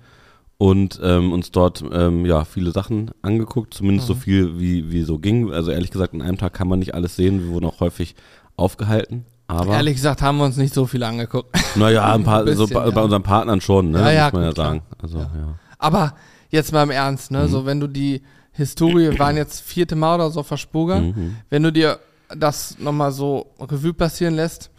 und 0.58 1.00
ähm, 1.02 1.32
uns 1.32 1.50
dort 1.50 1.82
ähm, 1.92 2.24
ja 2.26 2.44
viele 2.44 2.70
Sachen 2.70 3.10
angeguckt, 3.22 3.74
zumindest 3.74 4.08
Mhm. 4.08 4.14
so 4.14 4.20
viel 4.20 4.60
wie, 4.60 4.92
wie 4.92 5.02
so 5.02 5.18
ging. 5.18 5.50
Also 5.52 5.70
ehrlich 5.70 5.90
gesagt, 5.90 6.14
in 6.14 6.22
einem 6.22 6.38
Tag 6.38 6.52
kann 6.52 6.68
man 6.68 6.78
nicht 6.78 6.94
alles 6.94 7.16
sehen. 7.16 7.42
Wir 7.42 7.48
wurden 7.52 7.66
auch 7.66 7.80
häufig 7.80 8.14
aufgehalten. 8.56 9.24
Aber 9.48 9.74
Ehrlich 9.74 9.96
gesagt 9.96 10.22
haben 10.22 10.38
wir 10.38 10.44
uns 10.44 10.56
nicht 10.56 10.72
so 10.72 10.86
viel 10.86 11.02
angeguckt. 11.02 11.48
naja, 11.76 12.12
ein 12.14 12.22
paar, 12.24 12.40
Ein 12.40 12.44
bisschen, 12.46 12.68
so 12.68 12.74
bei, 12.74 12.84
ja. 12.84 12.90
bei 12.90 13.02
unseren 13.02 13.22
Partnern 13.22 13.60
schon, 13.60 13.90
ne? 13.90 14.00
Ja, 14.00 14.10
ja, 14.12 14.24
muss 14.26 14.32
man 14.34 14.42
ja 14.42 14.48
gut, 14.48 14.54
klar. 14.54 14.66
sagen. 14.68 14.82
Also 15.02 15.18
ja. 15.18 15.54
Aber 15.78 16.14
jetzt 16.50 16.72
mal 16.72 16.84
im 16.84 16.90
Ernst, 16.90 17.30
Mhm. 17.30 17.38
ne? 17.38 17.48
So, 17.48 17.66
wenn 17.66 17.80
du 17.80 17.86
die 17.86 18.22
Historie, 18.52 19.10
wir 19.10 19.18
waren 19.18 19.36
jetzt 19.36 19.60
vierte 19.62 19.96
Mal 19.96 20.14
oder 20.16 20.30
so 20.30 20.40
auf 20.40 20.50
Mhm. 20.50 21.36
wenn 21.50 21.62
du 21.62 21.72
dir 21.72 21.98
das 22.36 22.78
nochmal 22.78 23.10
so 23.12 23.46
Revue 23.60 23.92
passieren 23.94 24.34
lässt, 24.36 24.70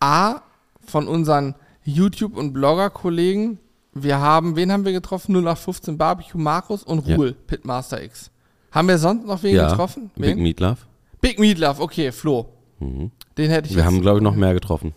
A, 0.00 0.40
von 0.86 1.06
unseren 1.08 1.54
YouTube- 1.84 2.36
und 2.36 2.52
Blogger-Kollegen, 2.52 3.58
wir 3.94 4.18
haben, 4.18 4.56
wen 4.56 4.72
haben 4.72 4.84
wir 4.84 4.92
getroffen? 4.92 5.32
0815 5.32 5.98
Barbecue 5.98 6.38
Markus 6.40 6.82
und 6.82 7.06
Ja. 7.06 7.16
Ruhl, 7.16 7.32
Pitmaster 7.46 8.02
X. 8.02 8.30
Haben 8.70 8.88
wir 8.88 8.98
sonst 8.98 9.26
noch 9.26 9.42
wen 9.42 9.56
ja. 9.56 9.68
getroffen? 9.68 10.10
Big 10.16 10.36
Wen? 10.36 10.42
Meat 10.42 10.60
Love. 10.60 10.78
Big 11.20 11.38
Meatloaf, 11.38 11.78
okay, 11.78 12.10
Flo. 12.10 12.46
Den 12.80 13.10
hätte 13.50 13.68
ich 13.68 13.76
Wir 13.76 13.84
haben, 13.84 14.00
glaube 14.00 14.18
ich, 14.18 14.24
noch 14.24 14.34
mehr 14.34 14.54
getroffen. 14.54 14.92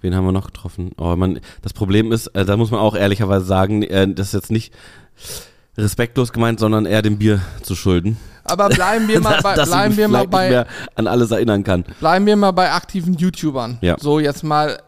Wen 0.00 0.14
haben 0.14 0.24
wir 0.24 0.32
noch 0.32 0.46
getroffen? 0.46 0.90
Oh, 0.98 1.14
man, 1.14 1.40
das 1.62 1.72
Problem 1.72 2.10
ist, 2.10 2.26
äh, 2.28 2.44
da 2.44 2.56
muss 2.56 2.70
man 2.70 2.80
auch 2.80 2.96
ehrlicherweise 2.96 3.44
sagen, 3.44 3.82
äh, 3.82 4.12
das 4.12 4.28
ist 4.28 4.32
jetzt 4.34 4.50
nicht 4.50 4.74
respektlos 5.78 6.32
gemeint, 6.32 6.58
sondern 6.58 6.84
eher 6.84 7.02
dem 7.02 7.18
Bier 7.18 7.40
zu 7.62 7.76
schulden. 7.76 8.16
Aber 8.44 8.68
bleiben 8.68 9.08
wir 9.08 9.20
mal 9.22 9.40
bei, 9.40 9.54
dass 9.54 9.68
bleiben 9.68 9.90
mich 9.90 9.98
wir 9.98 10.08
mal 10.08 10.26
bei, 10.26 10.66
an 10.94 11.06
alles 11.06 11.30
erinnern 11.30 11.62
kann. 11.62 11.84
Bleiben 12.00 12.26
wir 12.26 12.36
mal 12.36 12.50
bei 12.50 12.72
aktiven 12.72 13.14
YouTubern. 13.14 13.78
Ja. 13.82 13.96
So, 13.98 14.18
jetzt 14.18 14.42
mal 14.42 14.80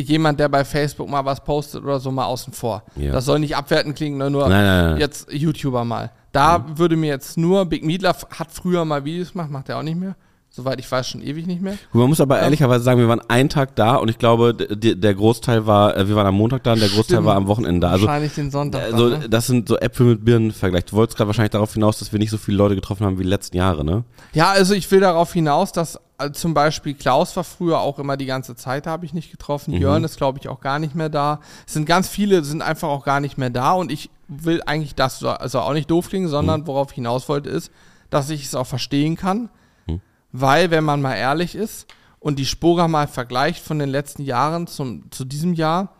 jemand, 0.00 0.40
der 0.40 0.48
bei 0.48 0.64
Facebook 0.64 1.08
mal 1.08 1.24
was 1.24 1.42
postet 1.42 1.82
oder 1.82 2.00
so, 2.00 2.10
mal 2.10 2.24
außen 2.26 2.52
vor. 2.52 2.82
Ja. 2.96 3.12
Das 3.12 3.24
soll 3.24 3.38
nicht 3.38 3.56
abwertend 3.56 3.96
klingen, 3.96 4.18
ne, 4.18 4.30
nur 4.30 4.48
Nein, 4.48 4.64
nein, 4.64 4.84
nein. 4.90 5.00
jetzt 5.00 5.32
YouTuber 5.32 5.84
mal. 5.84 6.10
Da 6.32 6.64
würde 6.76 6.96
mir 6.96 7.08
jetzt 7.08 7.36
nur, 7.38 7.64
Big 7.66 7.84
Meatloaf 7.84 8.26
hat 8.38 8.52
früher 8.52 8.84
mal 8.84 9.04
Videos 9.04 9.32
gemacht, 9.32 9.50
macht 9.50 9.68
er 9.68 9.78
auch 9.78 9.82
nicht 9.82 9.98
mehr. 9.98 10.14
Soweit 10.50 10.80
ich 10.80 10.90
weiß, 10.90 11.06
schon 11.06 11.20
ewig 11.22 11.46
nicht 11.46 11.60
mehr. 11.60 11.74
Gut, 11.92 12.00
Man 12.00 12.08
muss 12.08 12.20
aber 12.22 12.40
ehrlicherweise 12.40 12.82
sagen, 12.82 12.98
wir 12.98 13.06
waren 13.08 13.20
einen 13.28 13.48
Tag 13.50 13.76
da 13.76 13.96
und 13.96 14.08
ich 14.08 14.18
glaube, 14.18 14.54
der 14.54 15.14
Großteil 15.14 15.66
war, 15.66 15.96
äh, 15.96 16.08
wir 16.08 16.16
waren 16.16 16.26
am 16.26 16.34
Montag 16.36 16.64
da 16.64 16.72
und 16.72 16.80
der 16.80 16.88
Großteil 16.88 17.16
Stimmt. 17.16 17.26
war 17.26 17.36
am 17.36 17.46
Wochenende 17.48 17.80
da. 17.86 17.92
Also, 17.92 18.06
Wahrscheinlich 18.06 18.34
den 18.34 18.50
Sonntag. 18.50 18.82
also 18.82 19.10
dann, 19.10 19.20
ne? 19.20 19.28
das 19.28 19.46
sind 19.46 19.68
so 19.68 19.76
Äpfel 19.78 20.06
mit 20.06 20.24
Birnen 20.24 20.50
vergleicht. 20.52 20.90
Du 20.90 20.96
wolltest 20.96 21.16
gerade 21.18 21.28
wahrscheinlich 21.28 21.50
darauf 21.50 21.74
hinaus, 21.74 21.98
dass 21.98 22.12
wir 22.12 22.18
nicht 22.18 22.30
so 22.30 22.38
viele 22.38 22.56
Leute 22.56 22.74
getroffen 22.74 23.04
haben 23.06 23.18
wie 23.18 23.24
die 23.24 23.28
letzten 23.28 23.56
Jahre, 23.58 23.84
ne? 23.84 24.04
Ja, 24.32 24.50
also 24.50 24.74
ich 24.74 24.90
will 24.90 25.00
darauf 25.00 25.32
hinaus, 25.32 25.70
dass 25.72 26.00
äh, 26.18 26.32
zum 26.32 26.54
Beispiel 26.54 26.94
Klaus 26.94 27.36
war 27.36 27.44
früher 27.44 27.80
auch 27.80 27.98
immer 27.98 28.16
die 28.16 28.26
ganze 28.26 28.56
Zeit, 28.56 28.86
da 28.86 28.90
habe 28.90 29.06
ich 29.06 29.14
nicht 29.14 29.30
getroffen. 29.30 29.72
Mhm. 29.74 29.80
Jörn 29.80 30.04
ist, 30.04 30.16
glaube 30.16 30.38
ich, 30.38 30.48
auch 30.48 30.60
gar 30.60 30.78
nicht 30.78 30.94
mehr 30.94 31.08
da. 31.08 31.40
Es 31.66 31.74
sind 31.74 31.86
ganz 31.86 32.08
viele, 32.08 32.44
sind 32.44 32.62
einfach 32.62 32.88
auch 32.88 33.04
gar 33.04 33.20
nicht 33.20 33.38
mehr 33.38 33.50
da 33.50 33.72
und 33.72 33.90
ich 33.92 34.10
will 34.28 34.62
eigentlich 34.66 34.94
das, 34.94 35.18
so- 35.20 35.30
also 35.30 35.60
auch 35.60 35.72
nicht 35.72 35.90
doof 35.90 36.08
klingen, 36.08 36.26
Mhm. 36.26 36.30
sondern 36.30 36.66
worauf 36.66 36.90
ich 36.90 36.96
hinaus 36.96 37.28
wollte, 37.28 37.48
ist, 37.50 37.70
dass 38.10 38.30
ich 38.30 38.44
es 38.44 38.54
auch 38.54 38.66
verstehen 38.66 39.16
kann, 39.16 39.48
Mhm. 39.86 40.00
weil, 40.32 40.70
wenn 40.70 40.84
man 40.84 41.00
mal 41.00 41.14
ehrlich 41.14 41.54
ist 41.54 41.86
und 42.20 42.38
die 42.38 42.46
Spoga 42.46 42.88
mal 42.88 43.06
vergleicht 43.06 43.64
von 43.64 43.78
den 43.78 43.88
letzten 43.88 44.22
Jahren 44.22 44.66
zum, 44.66 45.10
zu 45.10 45.24
diesem 45.24 45.54
Jahr, 45.54 45.94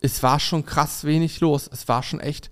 es 0.00 0.22
war 0.22 0.40
schon 0.40 0.66
krass 0.66 1.04
wenig 1.04 1.38
los. 1.40 1.68
Es 1.72 1.86
war 1.86 2.02
schon 2.02 2.18
echt, 2.18 2.50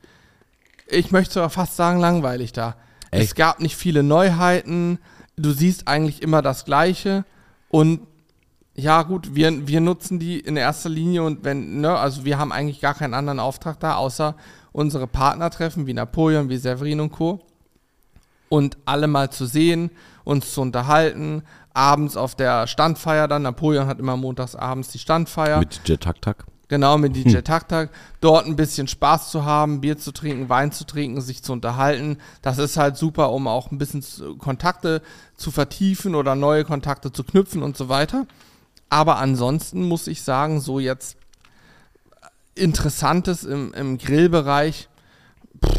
ich 0.87 1.11
möchte 1.11 1.35
sogar 1.35 1.50
fast 1.50 1.74
sagen, 1.76 1.98
langweilig 1.98 2.52
da. 2.52 2.76
Es 3.11 3.22
Echt? 3.22 3.37
gab 3.37 3.59
nicht 3.61 3.74
viele 3.76 4.04
Neuheiten. 4.04 5.00
Du 5.42 5.53
siehst 5.53 5.88
eigentlich 5.88 6.22
immer 6.22 6.42
das 6.42 6.64
Gleiche. 6.64 7.24
Und 7.68 8.00
ja, 8.74 9.03
gut, 9.03 9.35
wir, 9.35 9.66
wir 9.66 9.81
nutzen 9.81 10.18
die 10.18 10.40
in 10.40 10.57
erster 10.57 10.88
Linie 10.88 11.22
und 11.22 11.44
wenn, 11.44 11.81
ne, 11.81 11.96
also 11.96 12.24
wir 12.24 12.38
haben 12.38 12.53
eigentlich 12.53 12.81
gar 12.81 12.94
keinen 12.94 13.14
anderen 13.14 13.40
Auftrag 13.40 13.79
da, 13.81 13.96
außer 13.96 14.37
unsere 14.72 15.07
Partnertreffen 15.07 15.87
wie 15.87 15.94
Napoleon, 15.94 16.48
wie 16.48 16.57
Severin 16.57 17.00
und 17.00 17.11
Co. 17.11 17.40
Und 18.48 18.79
alle 18.85 19.07
mal 19.07 19.31
zu 19.31 19.46
sehen, 19.46 19.90
uns 20.24 20.55
zu 20.55 20.61
unterhalten, 20.61 21.42
abends 21.72 22.16
auf 22.16 22.35
der 22.35 22.66
Standfeier 22.66 23.29
dann. 23.29 23.42
Napoleon 23.42 23.87
hat 23.87 23.98
immer 23.98 24.16
montags 24.16 24.57
abends 24.57 24.88
die 24.88 24.98
Standfeier. 24.98 25.61
Mit 25.61 25.87
DJ 25.88 25.94
Tak. 25.94 26.46
Genau, 26.70 26.98
mit 26.98 27.16
DJ 27.16 27.38
Tak 27.40 27.68
Tak. 27.68 27.90
Dort 28.20 28.46
ein 28.46 28.54
bisschen 28.54 28.87
Spaß 28.87 29.33
zu 29.33 29.44
haben, 29.44 29.80
Bier 29.80 29.98
zu 29.98 30.12
trinken, 30.12 30.48
Wein 30.48 30.70
zu 30.70 30.85
trinken, 30.85 31.20
sich 31.20 31.42
zu 31.42 31.52
unterhalten. 31.52 32.18
Das 32.42 32.59
ist 32.59 32.76
halt 32.76 32.96
super, 32.96 33.33
um 33.33 33.48
auch 33.48 33.72
ein 33.72 33.78
bisschen 33.78 34.04
Kontakte 34.38 35.02
zu 35.37 35.50
vertiefen 35.50 36.14
oder 36.14 36.37
neue 36.37 36.64
Kontakte 36.64 37.11
zu 37.11 37.24
knüpfen 37.24 37.64
und 37.64 37.76
so 37.76 37.88
weiter. 37.88 38.24
Aber 38.88 39.18
ansonsten 39.18 39.83
muss 39.83 40.06
ich 40.06 40.22
sagen, 40.22 40.61
so 40.61 40.78
jetzt 40.78 41.16
Interessantes 42.54 43.42
im, 43.42 43.74
im 43.74 43.98
Grillbereich 43.98 44.88
pff, 45.64 45.74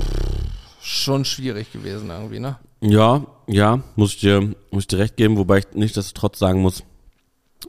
schon 0.82 1.24
schwierig 1.24 1.72
gewesen 1.72 2.10
irgendwie, 2.10 2.40
ne? 2.40 2.58
Ja, 2.82 3.26
ja, 3.48 3.82
muss 3.96 4.16
ich 4.16 4.20
dir, 4.20 4.42
muss 4.72 4.84
ich 4.84 4.88
dir 4.88 5.00
recht 5.00 5.16
geben, 5.16 5.38
wobei 5.38 5.60
ich 5.60 5.68
nichtsdestotrotz 5.74 6.38
sagen 6.38 6.62
muss, 6.62 6.84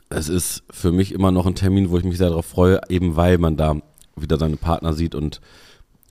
es 0.09 0.29
ist 0.29 0.63
für 0.71 0.93
mich 0.93 1.13
immer 1.13 1.31
noch 1.31 1.47
ein 1.47 1.55
Termin, 1.55 1.91
wo 1.91 1.99
ich 1.99 2.05
mich 2.05 2.19
sehr 2.19 2.29
darauf 2.29 2.47
freue, 2.47 2.81
eben 2.89 3.17
weil 3.17 3.39
man 3.39 3.57
da 3.57 3.77
wieder 4.17 4.39
seine 4.39 4.57
Partner 4.57 4.93
sieht 4.93 5.15
und 5.15 5.41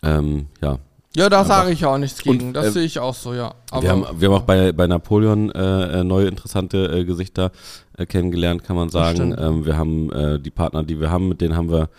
ähm, 0.04 0.48
ja. 0.62 0.80
Ja, 1.16 1.30
da 1.30 1.44
sage 1.44 1.72
ich 1.72 1.86
auch 1.86 1.98
nichts 1.98 2.22
gegen. 2.22 2.48
Und, 2.48 2.54
das 2.54 2.68
äh, 2.68 2.72
sehe 2.72 2.84
ich 2.86 2.98
auch 3.00 3.14
so, 3.14 3.34
ja. 3.34 3.54
Aber 3.70 3.84
wir, 3.84 3.90
haben, 3.90 4.06
wir 4.18 4.30
haben 4.30 4.36
auch 4.36 4.44
bei, 4.44 4.72
bei 4.72 4.88
Napoleon 4.88 5.52
äh, 5.52 6.00
äh, 6.00 6.04
neue 6.06 6.28
interessante 6.28 6.86
äh, 6.86 7.04
Gesichter 7.04 7.52
äh, 7.98 8.06
kennengelernt, 8.06 8.64
kann 8.64 8.78
man 8.78 8.90
sagen. 8.90 9.36
Ähm, 9.38 9.66
wir 9.66 9.78
haben 9.78 10.12
äh, 10.12 10.40
die 10.40 10.52
Partner, 10.52 10.84
die 10.84 11.02
wir 11.02 11.12
haben, 11.12 11.28
mit 11.28 11.42
denen 11.42 11.58
haben 11.58 11.70
wir 11.70 11.90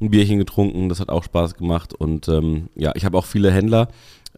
ein 0.00 0.10
Bierchen 0.10 0.38
getrunken, 0.38 0.88
das 0.88 1.00
hat 1.00 1.10
auch 1.10 1.24
Spaß 1.24 1.54
gemacht 1.54 1.94
und 1.94 2.28
ähm, 2.28 2.68
ja, 2.74 2.92
ich 2.94 3.04
habe 3.04 3.18
auch 3.18 3.26
viele 3.26 3.50
Händler 3.50 3.88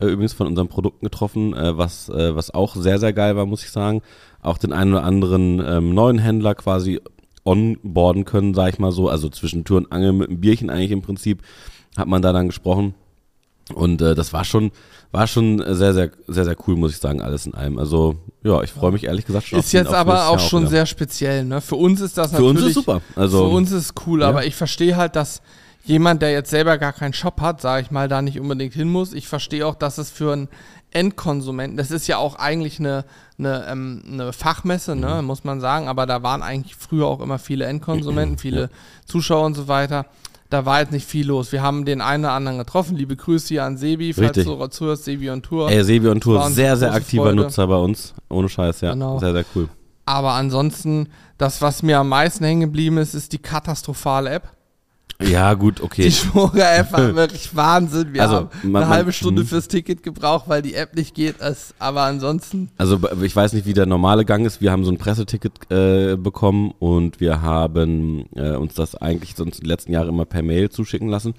äh, 0.01 0.07
übrigens 0.07 0.33
von 0.33 0.47
unseren 0.47 0.69
Produkten 0.69 1.05
getroffen, 1.05 1.55
äh, 1.55 1.77
was, 1.77 2.09
äh, 2.09 2.35
was 2.35 2.53
auch 2.53 2.77
sehr, 2.77 2.99
sehr 2.99 3.13
geil 3.13 3.37
war, 3.37 3.47
muss 3.47 3.65
ich 3.65 3.71
sagen. 3.71 4.03
Auch 4.41 4.59
den 4.59 4.73
einen 4.73 4.93
oder 4.93 5.05
anderen 5.05 5.63
ähm, 5.65 5.95
neuen 5.95 6.19
Händler 6.19 6.55
quasi 6.55 7.01
onboarden 7.45 8.25
können, 8.25 8.55
sag 8.55 8.73
ich 8.73 8.79
mal 8.79 8.93
so, 8.93 9.09
also 9.09 9.29
zwischen 9.29 9.65
Tür 9.65 9.79
und 9.79 9.93
Angel 9.93 10.13
mit 10.13 10.29
einem 10.29 10.41
Bierchen 10.41 10.71
eigentlich 10.71 10.93
im 10.93 11.03
Prinzip, 11.03 11.43
hat 11.97 12.09
man 12.09 12.23
da 12.23 12.33
dann 12.33 12.47
gesprochen. 12.47 12.95
Und 13.75 14.03
äh, 14.03 14.15
das 14.15 14.33
war 14.33 14.45
schon, 14.45 14.71
war 15.13 15.27
schon 15.27 15.59
sehr, 15.75 15.95
sehr, 15.95 16.11
sehr, 16.27 16.45
sehr 16.45 16.57
cool, 16.67 16.77
muss 16.77 16.93
ich 16.93 16.99
sagen, 16.99 17.21
alles 17.21 17.47
in 17.47 17.55
allem. 17.55 17.79
Also, 17.79 18.17
ja, 18.43 18.63
ich 18.63 18.71
freue 18.71 18.93
mich 18.93 19.05
ehrlich 19.05 19.25
gesagt 19.25 19.47
schon 19.47 19.59
ist 19.59 19.67
auf 19.67 19.73
jetzt 19.73 19.93
aber 19.93 20.29
auch 20.29 20.39
Jahr 20.39 20.49
schon 20.49 20.63
wieder. 20.63 20.71
sehr 20.71 20.87
speziell, 20.87 21.45
ne? 21.45 21.61
Für 21.61 21.77
uns 21.77 22.01
ist 22.01 22.19
das 22.19 22.31
Für 22.33 22.43
natürlich. 22.43 22.59
uns 22.59 22.67
ist 22.69 22.75
super. 22.75 23.01
Also, 23.15 23.49
Für 23.49 23.55
uns 23.55 23.71
ist 23.71 23.85
es 23.85 23.95
cool, 24.07 24.21
ja. 24.21 24.29
aber 24.29 24.45
ich 24.47 24.55
verstehe 24.55 24.97
halt, 24.97 25.17
dass 25.17 25.43
jemand, 25.85 26.23
der 26.23 26.33
jetzt 26.33 26.51
selber 26.51 26.79
gar 26.79 26.93
keinen 26.93 27.13
Shop 27.13 27.41
hat, 27.41 27.61
sage 27.61 27.83
ich 27.83 27.91
mal, 27.91 28.09
da 28.09 28.23
nicht 28.23 28.39
unbedingt 28.39 28.75
hin 28.75 28.89
muss. 28.89 29.13
Ich 29.13 29.29
verstehe 29.29 29.67
auch, 29.67 29.75
dass 29.75 29.99
es 29.99 30.11
für 30.11 30.33
einen 30.33 30.49
Endkonsumenten, 30.91 31.77
das 31.77 31.91
ist 31.91 32.07
ja 32.07 32.19
auch 32.19 32.37
eigentlich 32.37 32.79
eine, 32.79 33.05
eine, 33.39 33.67
ähm, 33.69 34.03
eine 34.07 34.33
Fachmesse, 34.33 34.95
ne, 34.95 35.21
Mhm. 35.21 35.27
muss 35.27 35.43
man 35.45 35.61
sagen, 35.61 35.89
aber 35.89 36.07
da 36.07 36.23
waren 36.23 36.43
eigentlich 36.43 36.77
früher 36.77 37.07
auch 37.07 37.21
immer 37.21 37.39
viele 37.39 37.65
Endkonsumenten, 37.65 38.39
viele 38.39 38.71
Zuschauer 39.07 39.47
und 39.47 39.55
so 39.55 39.69
weiter. 39.69 40.07
Da 40.51 40.67
war 40.67 40.81
jetzt 40.81 40.93
nicht 40.93 41.09
viel 41.09 41.27
los. 41.27 41.51
Wir 41.51 41.63
haben 41.63 41.87
den 41.87 42.03
einen 42.03 42.25
oder 42.25 42.35
anderen 42.35 42.59
getroffen. 42.59 42.95
Liebe 42.95 43.17
Grüße 43.17 43.49
hier 43.49 43.65
an 43.65 43.79
Sebi, 43.79 44.13
falls 44.13 44.37
Richtig. 44.37 44.45
du 44.45 44.67
zuhörst, 44.67 45.05
Sebi 45.05 45.31
on 45.31 45.41
Tour. 45.41 45.71
ey, 45.71 45.83
Sebi 45.83 46.09
und 46.09 46.21
Tour, 46.21 46.51
sehr, 46.51 46.77
sehr 46.77 46.93
aktiver 46.93 47.23
Freude. 47.25 47.37
Nutzer 47.37 47.67
bei 47.67 47.77
uns. 47.77 48.13
Ohne 48.29 48.51
Scheiß, 48.51 48.83
ja. 48.83 48.93
Genau. 48.93 49.19
Sehr, 49.19 49.33
sehr 49.33 49.47
cool. 49.55 49.71
Aber 50.05 50.33
ansonsten, 50.33 51.09
das, 51.39 51.63
was 51.63 51.83
mir 51.83 51.99
am 51.99 52.11
meisten 52.11 52.45
hängen 52.45 52.61
geblieben 52.61 52.99
ist, 52.99 53.15
ist 53.15 53.33
die 53.33 53.39
katastrophale 53.39 54.29
App. 54.29 54.51
Ja, 55.21 55.55
gut, 55.55 55.81
okay. 55.81 56.03
Die 56.03 56.11
Schmorer-App 56.11 56.93
war 56.93 57.15
wirklich 57.15 57.55
Wahnsinn. 57.55 58.13
Wir 58.13 58.23
Also, 58.23 58.35
haben 58.37 58.49
eine 58.63 58.71
man- 58.73 58.89
halbe 58.89 59.13
Stunde 59.13 59.43
mhm. 59.43 59.47
fürs 59.47 59.69
Ticket 59.69 60.03
gebraucht, 60.03 60.47
weil 60.49 60.63
die 60.63 60.75
App 60.75 60.97
nicht 60.97 61.15
geht. 61.15 61.37
Aber 61.79 62.03
ansonsten, 62.03 62.71
Also 62.77 62.99
ich 63.23 63.37
weiß 63.37 63.53
nicht, 63.53 63.65
wie 63.65 63.73
der 63.73 63.87
normale 63.87 64.25
Gang 64.25 64.45
ist. 64.45 64.61
Wir 64.61 64.73
haben 64.73 64.85
so 64.85 64.91
ein 64.91 64.99
Presseticket 64.99 65.53
äh, 65.71 66.17
bekommen 66.17 66.73
und 66.81 67.21
wir 67.21 67.41
haben 67.41 68.27
äh, 68.35 68.57
uns 68.57 68.75
das 68.75 68.97
eigentlich 68.97 69.35
sonst 69.37 69.63
die 69.63 69.67
letzten 69.67 69.93
Jahre 69.93 70.09
immer 70.09 70.25
per 70.25 70.43
Mail 70.43 70.71
zuschicken 70.71 71.09
lassen. 71.09 71.35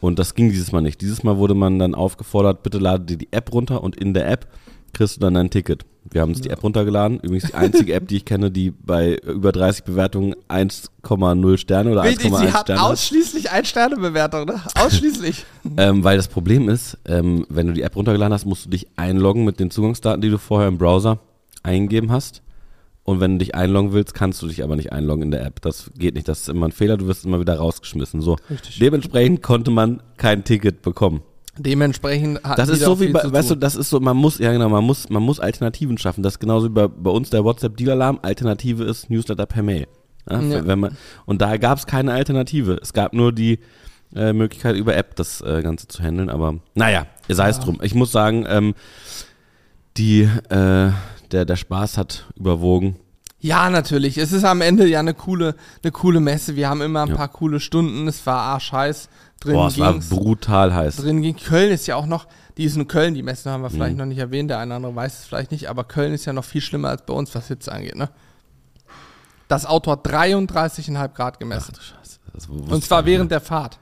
Und 0.00 0.18
das 0.18 0.34
ging 0.34 0.50
dieses 0.50 0.72
Mal 0.72 0.80
nicht. 0.80 1.00
Dieses 1.00 1.22
Mal 1.22 1.36
wurde 1.36 1.54
man 1.54 1.78
dann 1.78 1.94
aufgefordert, 1.94 2.64
bitte 2.64 2.78
lade 2.78 3.04
dir 3.04 3.18
die 3.18 3.28
App 3.30 3.52
runter 3.52 3.84
und 3.84 3.94
in 3.94 4.14
der 4.14 4.28
App 4.28 4.48
kriegst 4.92 5.16
du 5.16 5.20
dann 5.20 5.34
dein 5.34 5.48
Ticket. 5.50 5.84
Wir 6.10 6.20
haben 6.20 6.30
uns 6.30 6.40
die 6.40 6.50
App 6.50 6.62
runtergeladen. 6.62 7.20
Übrigens 7.20 7.46
die 7.46 7.54
einzige 7.54 7.94
App, 7.94 8.08
die 8.08 8.16
ich 8.16 8.24
kenne, 8.24 8.50
die 8.50 8.70
bei 8.70 9.16
über 9.16 9.52
30 9.52 9.84
Bewertungen 9.84 10.34
1,0 10.48 11.56
Sterne 11.56 11.92
oder 11.92 12.02
Richtig, 12.02 12.32
1,1 12.32 12.38
sie 12.38 12.52
hat 12.52 12.62
Sterne 12.66 12.80
hat. 12.82 12.90
ausschließlich 12.90 13.50
Ein-Sterne-Bewertung, 13.50 14.46
ne? 14.46 14.60
Ausschließlich. 14.74 15.44
Ähm, 15.76 16.02
weil 16.02 16.16
das 16.16 16.26
Problem 16.26 16.68
ist, 16.68 16.98
ähm, 17.06 17.46
wenn 17.48 17.68
du 17.68 17.72
die 17.72 17.82
App 17.82 17.94
runtergeladen 17.94 18.34
hast, 18.34 18.46
musst 18.46 18.66
du 18.66 18.70
dich 18.70 18.88
einloggen 18.96 19.44
mit 19.44 19.60
den 19.60 19.70
Zugangsdaten, 19.70 20.20
die 20.20 20.28
du 20.28 20.36
vorher 20.36 20.68
im 20.68 20.76
Browser 20.76 21.20
eingegeben 21.62 22.10
hast. 22.10 22.42
Und 23.04 23.20
wenn 23.20 23.32
du 23.32 23.38
dich 23.38 23.54
einloggen 23.54 23.92
willst, 23.92 24.12
kannst 24.12 24.42
du 24.42 24.48
dich 24.48 24.62
aber 24.62 24.76
nicht 24.76 24.92
einloggen 24.92 25.22
in 25.22 25.30
der 25.30 25.44
App. 25.44 25.60
Das 25.62 25.90
geht 25.96 26.14
nicht, 26.14 26.28
das 26.28 26.42
ist 26.42 26.48
immer 26.48 26.66
ein 26.66 26.72
Fehler, 26.72 26.96
du 26.96 27.06
wirst 27.06 27.24
immer 27.24 27.40
wieder 27.40 27.56
rausgeschmissen. 27.56 28.20
So. 28.20 28.36
Richtig. 28.50 28.80
Dementsprechend 28.80 29.42
konnte 29.42 29.70
man 29.70 30.02
kein 30.16 30.44
Ticket 30.44 30.82
bekommen. 30.82 31.22
Dementsprechend 31.58 32.42
hat 32.44 32.58
Das 32.58 32.68
ist 32.68 32.80
so 32.80 32.98
wie 33.00 33.08
bei, 33.08 33.30
weißt 33.30 33.50
du, 33.50 33.54
das 33.56 33.76
ist 33.76 33.90
so, 33.90 34.00
man 34.00 34.16
muss, 34.16 34.38
ja 34.38 34.52
genau, 34.52 34.68
man 34.68 34.84
muss, 34.84 35.10
man 35.10 35.22
muss 35.22 35.38
Alternativen 35.38 35.98
schaffen. 35.98 36.22
Das 36.22 36.34
ist 36.34 36.38
genauso 36.38 36.66
wie 36.66 36.72
bei, 36.72 36.88
bei 36.88 37.10
uns 37.10 37.30
der 37.30 37.44
WhatsApp-Deal-Alarm. 37.44 38.20
Alternative 38.22 38.84
ist 38.84 39.10
Newsletter 39.10 39.46
per 39.46 39.62
Mail. 39.62 39.86
Ja, 40.30 40.40
Ja. 40.40 40.66
Wenn 40.66 40.80
man, 40.80 40.96
und 41.26 41.42
da 41.42 41.56
gab 41.58 41.78
es 41.78 41.86
keine 41.86 42.12
Alternative. 42.12 42.78
Es 42.80 42.92
gab 42.92 43.12
nur 43.12 43.32
die, 43.32 43.58
äh, 44.14 44.32
Möglichkeit, 44.32 44.76
über 44.76 44.96
App 44.96 45.16
das 45.16 45.40
äh, 45.40 45.62
Ganze 45.62 45.88
zu 45.88 46.02
handeln. 46.02 46.28
Aber 46.28 46.56
naja, 46.74 47.06
sei 47.28 47.48
es 47.48 47.60
drum. 47.60 47.78
Ich 47.82 47.94
muss 47.94 48.12
sagen, 48.12 48.44
ähm, 48.48 48.74
die, 49.96 50.22
äh, 50.22 50.90
der, 51.30 51.44
der 51.44 51.56
Spaß 51.56 51.98
hat 51.98 52.26
überwogen. 52.36 52.96
Ja, 53.44 53.68
natürlich. 53.70 54.18
Es 54.18 54.30
ist 54.32 54.44
am 54.44 54.60
Ende 54.60 54.86
ja 54.86 55.00
eine 55.00 55.14
coole, 55.14 55.56
eine 55.82 55.90
coole 55.90 56.20
Messe. 56.20 56.54
Wir 56.54 56.68
haben 56.68 56.80
immer 56.80 57.02
ein 57.02 57.08
Ja. 57.08 57.16
paar 57.16 57.26
coole 57.28 57.58
Stunden. 57.58 58.06
Es 58.06 58.24
war 58.24 58.38
arschheiß. 58.38 59.08
Drin 59.40 59.54
Boah, 59.54 59.66
es 59.66 59.78
war 59.80 59.94
brutal 59.94 60.72
heiß. 60.72 60.96
drin 60.96 61.20
ging. 61.22 61.34
Köln 61.36 61.72
ist 61.72 61.88
ja 61.88 61.96
auch 61.96 62.06
noch, 62.06 62.28
die 62.56 62.62
ist 62.64 62.76
in 62.76 62.86
Köln, 62.86 63.14
die 63.14 63.24
Messe 63.24 63.50
haben 63.50 63.62
wir 63.62 63.70
Mhm. 63.70 63.74
vielleicht 63.74 63.96
noch 63.96 64.06
nicht 64.06 64.18
erwähnt, 64.18 64.48
der 64.50 64.58
eine 64.60 64.68
oder 64.70 64.76
andere 64.76 64.94
weiß 64.94 65.18
es 65.18 65.24
vielleicht 65.24 65.50
nicht, 65.50 65.68
aber 65.68 65.82
Köln 65.82 66.12
ist 66.14 66.24
ja 66.24 66.32
noch 66.32 66.44
viel 66.44 66.60
schlimmer 66.60 66.90
als 66.90 67.02
bei 67.04 67.12
uns, 67.12 67.34
was 67.34 67.48
Hitze 67.48 67.72
angeht, 67.72 67.96
ne? 67.96 68.08
Das 69.48 69.66
Auto 69.66 69.90
hat 69.90 70.06
33,5 70.06 71.12
Grad 71.14 71.40
gemessen. 71.40 71.74
Scheiße, 71.74 72.20
das 72.32 72.48
wusste 72.48 72.72
Und 72.72 72.84
zwar 72.84 73.04
während 73.04 73.32
der 73.32 73.40
Fahrt. 73.40 73.78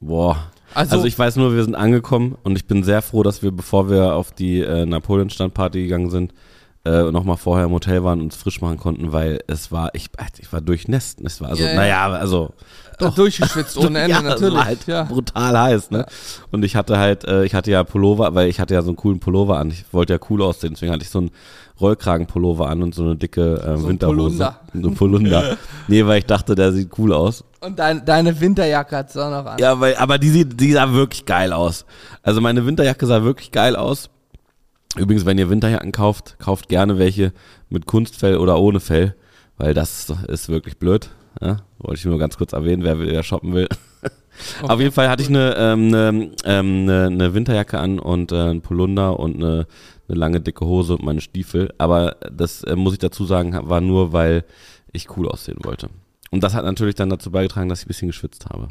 Boah. 0.00 0.50
Also- 0.72 0.96
Also, 0.96 1.06
ich 1.06 1.18
weiß 1.18 1.36
nur, 1.36 1.54
wir 1.54 1.62
sind 1.62 1.74
angekommen 1.74 2.36
und 2.42 2.56
ich 2.56 2.64
bin 2.66 2.82
sehr 2.82 3.02
froh, 3.02 3.22
dass 3.22 3.42
wir, 3.42 3.52
bevor 3.52 3.90
wir 3.90 4.14
auf 4.14 4.32
die 4.32 4.60
äh, 4.60 4.86
Napoleon-Standparty 4.86 5.82
gegangen 5.82 6.08
sind, 6.10 6.32
äh, 6.84 7.10
nochmal 7.10 7.36
vorher 7.36 7.66
im 7.66 7.72
Hotel 7.72 8.04
waren 8.04 8.18
und 8.20 8.26
uns 8.26 8.36
frisch 8.36 8.60
machen 8.60 8.76
konnten, 8.76 9.12
weil 9.12 9.40
es 9.46 9.72
war, 9.72 9.90
ich, 9.94 10.10
ich 10.38 10.52
war 10.52 10.60
durchnässt. 10.60 11.20
Es 11.22 11.40
war 11.40 11.50
also, 11.50 11.62
ja. 11.62 11.74
naja, 11.74 12.10
also 12.10 12.52
Doch. 12.98 13.14
Durchgeschwitzt 13.14 13.76
ohne 13.78 14.00
Ende, 14.00 14.10
ja, 14.10 14.22
natürlich. 14.22 14.54
war 14.54 14.64
halt 14.66 14.86
ja. 14.86 15.04
brutal 15.04 15.58
heiß, 15.58 15.90
ne? 15.90 16.04
Und 16.50 16.64
ich 16.64 16.76
hatte 16.76 16.98
halt, 16.98 17.24
äh, 17.24 17.44
ich 17.44 17.54
hatte 17.54 17.70
ja 17.70 17.84
Pullover, 17.84 18.34
weil 18.34 18.48
ich 18.48 18.60
hatte 18.60 18.74
ja 18.74 18.82
so 18.82 18.88
einen 18.88 18.96
coolen 18.96 19.18
Pullover 19.18 19.58
an. 19.58 19.70
Ich 19.70 19.84
wollte 19.92 20.12
ja 20.12 20.18
cool 20.28 20.42
aussehen, 20.42 20.74
deswegen 20.74 20.92
hatte 20.92 21.04
ich 21.04 21.10
so 21.10 21.20
einen 21.20 21.30
Rollkragenpullover 21.80 22.68
an 22.68 22.82
und 22.82 22.94
so 22.94 23.02
eine 23.02 23.16
dicke 23.16 23.54
äh, 23.54 23.78
So 23.78 23.86
ein 23.86 23.88
Winterhose. 23.88 24.16
Polunder. 24.16 24.60
So 24.74 24.88
ein 24.88 24.94
Polunder. 24.94 25.56
nee, 25.88 26.04
weil 26.04 26.18
ich 26.18 26.26
dachte, 26.26 26.54
der 26.54 26.72
sieht 26.72 26.90
cool 26.98 27.12
aus. 27.12 27.44
Und 27.60 27.78
dein, 27.78 28.04
deine 28.04 28.38
Winterjacke 28.40 28.96
hat 28.96 29.10
es 29.10 29.16
auch 29.16 29.30
noch 29.30 29.46
an. 29.46 29.58
Ja, 29.58 29.80
weil, 29.80 29.96
aber 29.96 30.18
die, 30.18 30.28
sieht, 30.28 30.60
die 30.60 30.72
sah 30.72 30.92
wirklich 30.92 31.24
geil 31.24 31.52
aus. 31.52 31.86
Also 32.22 32.40
meine 32.40 32.66
Winterjacke 32.66 33.06
sah 33.06 33.22
wirklich 33.24 33.52
geil 33.52 33.74
aus. 33.74 34.10
Übrigens, 34.96 35.26
wenn 35.26 35.38
ihr 35.38 35.50
Winterjacken 35.50 35.92
kauft, 35.92 36.36
kauft 36.38 36.68
gerne 36.68 36.98
welche 36.98 37.32
mit 37.68 37.86
Kunstfell 37.86 38.36
oder 38.36 38.58
ohne 38.60 38.80
Fell, 38.80 39.14
weil 39.56 39.74
das 39.74 40.12
ist 40.28 40.48
wirklich 40.48 40.78
blöd. 40.78 41.10
Ja, 41.40 41.58
wollte 41.78 41.98
ich 41.98 42.04
nur 42.04 42.18
ganz 42.18 42.36
kurz 42.36 42.52
erwähnen, 42.52 42.84
wer, 42.84 43.00
wer 43.00 43.22
shoppen 43.24 43.54
will. 43.54 43.68
Auf 44.62 44.80
jeden 44.80 44.92
Fall 44.92 45.08
hatte 45.08 45.22
ich 45.22 45.28
eine, 45.28 45.54
ähm, 45.56 45.88
eine, 45.88 46.30
ähm, 46.44 46.82
eine, 46.82 47.06
eine 47.06 47.34
Winterjacke 47.34 47.78
an 47.78 47.98
und 47.98 48.32
äh, 48.32 48.50
ein 48.50 48.60
Polunder 48.60 49.18
und 49.18 49.36
eine, 49.36 49.66
eine 50.08 50.18
lange 50.18 50.40
dicke 50.40 50.64
Hose 50.64 50.94
und 50.94 51.04
meine 51.04 51.20
Stiefel. 51.20 51.72
Aber 51.78 52.16
das 52.32 52.62
äh, 52.64 52.76
muss 52.76 52.92
ich 52.92 52.98
dazu 52.98 53.24
sagen, 53.24 53.56
war 53.68 53.80
nur, 53.80 54.12
weil 54.12 54.44
ich 54.92 55.16
cool 55.16 55.28
aussehen 55.28 55.58
wollte. 55.62 55.88
Und 56.30 56.42
das 56.42 56.54
hat 56.54 56.64
natürlich 56.64 56.94
dann 56.94 57.10
dazu 57.10 57.30
beigetragen, 57.30 57.68
dass 57.68 57.80
ich 57.80 57.86
ein 57.86 57.88
bisschen 57.88 58.08
geschwitzt 58.08 58.46
habe. 58.46 58.68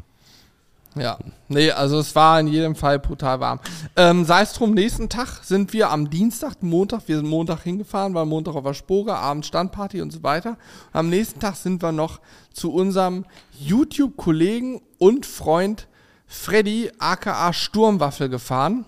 Ja, 0.96 1.18
nee, 1.48 1.72
also 1.72 1.98
es 1.98 2.14
war 2.14 2.38
in 2.38 2.46
jedem 2.46 2.76
Fall 2.76 3.00
brutal 3.00 3.40
warm. 3.40 3.58
Ähm, 3.96 4.24
sei 4.24 4.42
es 4.42 4.52
drum, 4.52 4.74
nächsten 4.74 5.08
Tag 5.08 5.42
sind 5.42 5.72
wir 5.72 5.90
am 5.90 6.08
Dienstag, 6.08 6.62
Montag, 6.62 7.02
wir 7.06 7.16
sind 7.16 7.28
Montag 7.28 7.62
hingefahren, 7.62 8.14
weil 8.14 8.26
Montag 8.26 8.54
auf 8.54 8.62
der 8.64 8.74
Spoga, 8.74 9.16
Abend 9.16 9.44
Standparty 9.44 10.00
und 10.02 10.12
so 10.12 10.22
weiter. 10.22 10.56
Am 10.92 11.08
nächsten 11.10 11.40
Tag 11.40 11.56
sind 11.56 11.82
wir 11.82 11.90
noch 11.90 12.20
zu 12.52 12.72
unserem 12.72 13.24
YouTube-Kollegen 13.58 14.82
und 14.98 15.26
Freund 15.26 15.88
Freddy 16.26 16.90
aka 16.98 17.52
Sturmwaffel 17.52 18.28
gefahren. 18.28 18.84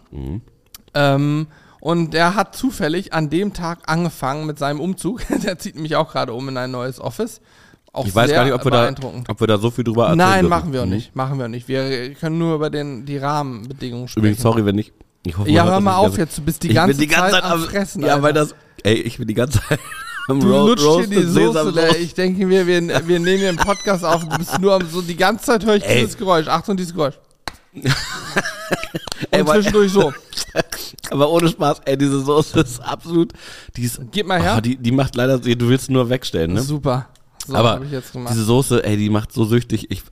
Ähm, 0.95 1.49
und 1.81 2.15
der 2.15 2.35
hat 2.35 2.57
zufällig 2.57 3.13
an 3.13 3.31
dem 3.31 3.53
Tag 3.53 3.81
angefangen 3.87 4.47
mit 4.47 4.59
seinem 4.59 4.81
Umzug. 4.81 5.23
der 5.45 5.59
zieht 5.59 5.77
mich 5.77 5.97
auch 5.97 6.13
gerade 6.13 6.33
um 6.33 6.49
in 6.49 6.57
ein 6.57 6.71
neues 6.71 7.01
Office. 7.01 7.41
Auch 7.97 8.07
Ich 8.07 8.15
weiß 8.15 8.29
sehr 8.29 8.37
gar 8.39 8.45
nicht, 8.45 8.53
ob 8.55 8.65
wir, 8.65 8.71
da, 8.71 8.95
ob 9.29 9.41
wir 9.41 9.47
da 9.47 9.59
so 9.59 9.71
viel 9.71 9.83
drüber 9.85 10.05
erzählen 10.05 10.19
Nein, 10.19 10.33
dürfen. 10.41 10.49
machen 10.51 10.73
wir 10.73 10.83
auch 10.83 10.87
Mhm. 10.87 10.93
nicht. 10.93 11.17
Machen 11.17 11.39
wir 11.39 11.47
auch 11.47 11.51
nicht. 11.51 11.67
Wir 11.69 12.13
können 12.15 12.39
nur 12.39 12.55
über 12.57 12.69
den, 12.71 13.07
die 13.07 13.17
Rahmenbedingungen 13.19 14.07
sprechen. 14.09 14.21
Übrigens, 14.25 14.43
sorry, 14.43 14.65
wenn 14.67 14.77
ich. 14.79 14.93
ich 15.25 15.37
hoffe, 15.39 15.51
Ja, 15.51 15.65
hör 15.65 15.81
mal 15.81 15.97
auf 15.97 16.17
jetzt. 16.19 16.37
Du 16.39 16.43
bist 16.43 16.63
die 16.63 16.69
ganze, 16.69 16.99
die 16.99 17.07
ganze 17.07 17.33
Zeit, 17.33 17.43
Zeit 17.43 17.51
am 17.53 17.61
Fressen. 17.63 18.03
Ja, 18.03 18.09
Alter. 18.15 18.23
weil 18.23 18.33
das. 18.35 18.55
Ey, 18.83 18.95
ich 18.95 19.17
bin 19.19 19.27
die 19.27 19.35
ganze 19.35 19.61
Zeit 19.61 19.81
am 20.29 20.41
Du 20.41 20.53
Ro- 20.53 20.67
lutscht 20.69 21.09
hier 21.09 21.21
die 21.21 21.27
Soße. 21.27 21.71
Leer. 21.71 21.99
Ich 21.99 22.13
denke 22.15 22.45
mir, 22.47 22.67
wir, 22.67 22.77
wir 22.87 23.19
nehmen 23.19 23.39
hier 23.39 23.49
einen 23.49 23.57
Podcast 23.59 24.05
auf. 24.05 24.29
Du 24.29 24.37
bist 24.39 24.59
nur 24.61 24.75
am, 24.75 24.87
so 24.89 25.01
die 25.01 25.17
ganze 25.17 25.47
Zeit 25.47 25.65
höre 25.65 25.77
ich 25.77 25.85
Ey. 25.85 26.01
dieses 26.03 26.17
Geräusch. 26.19 26.47
Achtung, 26.49 26.77
dieses 26.77 26.93
Geräusch. 26.95 27.15
Ey, 29.31 29.41
Und 29.41 29.49
zwischendurch 29.49 29.93
so. 29.93 30.13
Aber 31.11 31.31
ohne 31.31 31.49
Spaß, 31.49 31.81
ey, 31.85 31.97
diese 31.97 32.21
Soße 32.21 32.61
ist 32.61 32.81
absolut. 32.81 33.33
Die 33.77 33.83
ist. 33.85 34.01
Gib 34.13 34.27
mal 34.27 34.41
her. 34.43 34.55
Oh, 34.59 34.61
die, 34.61 34.77
die 34.77 34.93
macht 34.93 35.15
leider. 35.15 35.39
Du 35.39 35.69
willst 35.69 35.91
nur 35.91 36.09
wegstellen, 36.11 36.53
ne? 36.55 36.63
Super. 36.63 37.07
So 37.47 37.55
Aber 37.55 37.81
diese 37.81 38.45
Soße, 38.45 38.85
ey, 38.85 38.97
die 38.97 39.11
macht 39.11 39.33
so 39.33 39.45
süchtig. 39.45 39.91
Ich, 39.91 40.03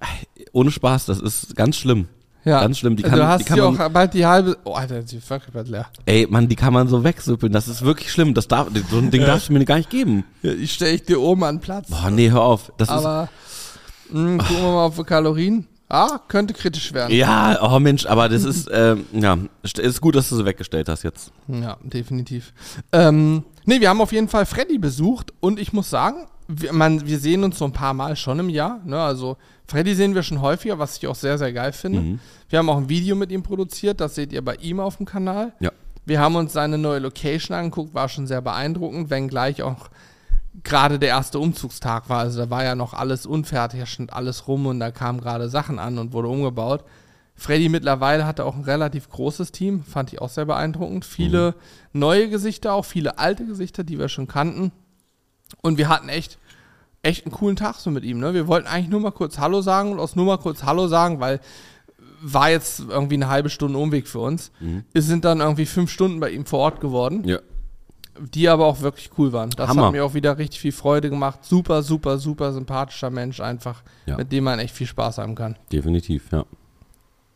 ohne 0.52 0.70
Spaß, 0.70 1.06
das 1.06 1.20
ist 1.20 1.56
ganz 1.56 1.76
schlimm. 1.76 2.06
ja. 2.44 2.60
ganz 2.60 2.78
schlimm. 2.78 2.96
Die 2.96 3.02
kann, 3.02 3.18
du 3.18 3.26
hast 3.26 3.40
die 3.40 3.44
kann 3.44 3.58
man, 3.58 3.80
auch 3.80 3.88
bald 3.90 4.14
die 4.14 4.24
halbe. 4.24 4.56
Oh, 4.64 4.72
Alter, 4.74 5.02
die 5.02 5.20
wirklich 5.28 5.52
bald 5.52 5.68
leer. 5.68 5.86
ey, 6.06 6.26
Mann, 6.30 6.48
die 6.48 6.56
kann 6.56 6.72
man 6.72 6.88
so 6.88 7.02
wegsüppeln. 7.02 7.52
Das 7.52 7.68
ist 7.68 7.82
wirklich 7.82 8.10
schlimm. 8.12 8.34
Das 8.34 8.46
darf, 8.48 8.68
so 8.90 8.98
ein 8.98 9.10
Ding 9.10 9.22
darfst 9.22 9.48
du 9.48 9.52
mir 9.52 9.64
gar 9.64 9.76
nicht 9.76 9.90
geben. 9.90 10.24
Ja, 10.42 10.52
Ich 10.52 10.72
stelle 10.74 10.92
ich 10.92 11.02
dir 11.04 11.20
oben 11.20 11.42
an 11.44 11.60
Platz. 11.60 11.88
Boah, 11.90 12.10
nee, 12.10 12.30
hör 12.30 12.42
auf. 12.42 12.72
Das 12.76 12.88
ist, 12.88 12.94
Aber 12.94 13.28
mh, 14.10 14.38
gucken 14.44 14.56
wir 14.62 14.72
mal 14.72 14.84
auf 14.86 14.96
die 14.96 15.04
Kalorien. 15.04 15.66
Ah, 15.88 16.18
könnte 16.28 16.54
kritisch 16.54 16.92
werden. 16.94 17.14
Ja, 17.14 17.58
oh 17.62 17.78
Mensch, 17.78 18.06
aber 18.06 18.28
das 18.28 18.42
ist, 18.44 18.68
ähm, 18.72 19.04
ja, 19.12 19.36
st- 19.64 19.80
ist 19.80 20.00
gut, 20.00 20.16
dass 20.16 20.28
du 20.30 20.36
sie 20.36 20.44
weggestellt 20.44 20.88
hast 20.88 21.02
jetzt. 21.02 21.30
Ja, 21.46 21.76
definitiv. 21.82 22.52
Ähm, 22.90 23.44
nee, 23.64 23.80
wir 23.80 23.90
haben 23.90 24.00
auf 24.00 24.10
jeden 24.10 24.28
Fall 24.28 24.46
Freddy 24.46 24.78
besucht 24.78 25.32
und 25.40 25.60
ich 25.60 25.72
muss 25.74 25.90
sagen, 25.90 26.26
wir, 26.48 26.72
man, 26.72 27.06
wir 27.06 27.18
sehen 27.18 27.44
uns 27.44 27.58
so 27.58 27.64
ein 27.64 27.72
paar 27.72 27.94
Mal 27.94 28.16
schon 28.16 28.38
im 28.38 28.48
Jahr. 28.48 28.80
Ne? 28.84 29.00
Also 29.00 29.36
Freddy 29.66 29.94
sehen 29.94 30.14
wir 30.14 30.22
schon 30.22 30.40
häufiger, 30.40 30.78
was 30.78 30.96
ich 30.96 31.06
auch 31.06 31.14
sehr, 31.14 31.38
sehr 31.38 31.52
geil 31.52 31.72
finde. 31.72 32.00
Mhm. 32.00 32.20
Wir 32.48 32.58
haben 32.58 32.68
auch 32.68 32.76
ein 32.76 32.88
Video 32.88 33.16
mit 33.16 33.32
ihm 33.32 33.42
produziert, 33.42 34.00
das 34.00 34.14
seht 34.14 34.32
ihr 34.32 34.44
bei 34.44 34.56
ihm 34.56 34.80
auf 34.80 34.96
dem 34.98 35.06
Kanal. 35.06 35.52
Ja. 35.60 35.72
Wir 36.06 36.20
haben 36.20 36.36
uns 36.36 36.52
seine 36.52 36.76
neue 36.76 36.98
Location 36.98 37.56
angeguckt, 37.56 37.94
war 37.94 38.08
schon 38.08 38.26
sehr 38.26 38.42
beeindruckend, 38.42 39.08
wenngleich 39.08 39.62
auch 39.62 39.88
gerade 40.62 40.98
der 40.98 41.08
erste 41.08 41.38
Umzugstag 41.38 42.08
war. 42.08 42.18
Also 42.20 42.40
da 42.40 42.50
war 42.50 42.62
ja 42.62 42.74
noch 42.74 42.92
alles 42.92 43.26
unfertig, 43.26 43.86
stand 43.86 44.12
alles 44.12 44.46
rum 44.46 44.66
und 44.66 44.80
da 44.80 44.90
kamen 44.90 45.20
gerade 45.20 45.48
Sachen 45.48 45.78
an 45.78 45.98
und 45.98 46.12
wurde 46.12 46.28
umgebaut. 46.28 46.84
Freddy 47.36 47.68
mittlerweile 47.68 48.26
hatte 48.26 48.44
auch 48.44 48.54
ein 48.54 48.62
relativ 48.62 49.08
großes 49.08 49.50
Team, 49.50 49.82
fand 49.82 50.12
ich 50.12 50.20
auch 50.20 50.28
sehr 50.28 50.44
beeindruckend. 50.44 51.04
Viele 51.04 51.54
neue 51.92 52.28
Gesichter, 52.28 52.74
auch 52.74 52.84
viele 52.84 53.18
alte 53.18 53.44
Gesichter, 53.44 53.82
die 53.82 53.98
wir 53.98 54.08
schon 54.08 54.28
kannten. 54.28 54.70
Und 55.62 55.78
wir 55.78 55.88
hatten 55.88 56.08
echt, 56.08 56.38
echt 57.02 57.24
einen 57.26 57.32
coolen 57.34 57.56
Tag 57.56 57.76
so 57.76 57.90
mit 57.90 58.04
ihm. 58.04 58.18
Ne? 58.18 58.34
Wir 58.34 58.46
wollten 58.46 58.66
eigentlich 58.66 58.88
nur 58.90 59.00
mal 59.00 59.12
kurz 59.12 59.38
Hallo 59.38 59.60
sagen 59.62 59.92
und 59.92 59.98
aus 60.00 60.16
nur 60.16 60.26
mal 60.26 60.38
kurz 60.38 60.62
Hallo 60.64 60.88
sagen, 60.88 61.20
weil 61.20 61.40
war 62.26 62.48
jetzt 62.50 62.80
irgendwie 62.80 63.16
eine 63.16 63.28
halbe 63.28 63.50
Stunde 63.50 63.78
Umweg 63.78 64.08
für 64.08 64.20
uns. 64.20 64.50
Wir 64.92 65.02
sind 65.02 65.24
dann 65.26 65.40
irgendwie 65.40 65.66
fünf 65.66 65.90
Stunden 65.90 66.20
bei 66.20 66.30
ihm 66.30 66.46
vor 66.46 66.60
Ort 66.60 66.80
geworden 66.80 67.22
Ja. 67.24 67.38
die 68.32 68.48
aber 68.48 68.64
auch 68.64 68.80
wirklich 68.80 69.10
cool 69.18 69.32
waren. 69.34 69.50
Das 69.50 69.68
Hammer. 69.68 69.86
hat 69.86 69.92
mir 69.92 70.04
auch 70.04 70.14
wieder 70.14 70.38
richtig 70.38 70.60
viel 70.60 70.72
Freude 70.72 71.10
gemacht. 71.10 71.40
Super, 71.44 71.82
super, 71.82 72.16
super 72.18 72.52
sympathischer 72.52 73.10
Mensch 73.10 73.40
einfach, 73.40 73.82
Ja. 74.06 74.16
mit 74.16 74.32
dem 74.32 74.44
man 74.44 74.58
echt 74.58 74.74
viel 74.74 74.86
Spaß 74.86 75.18
haben 75.18 75.34
kann. 75.34 75.56
Definitiv, 75.70 76.30
ja. 76.32 76.46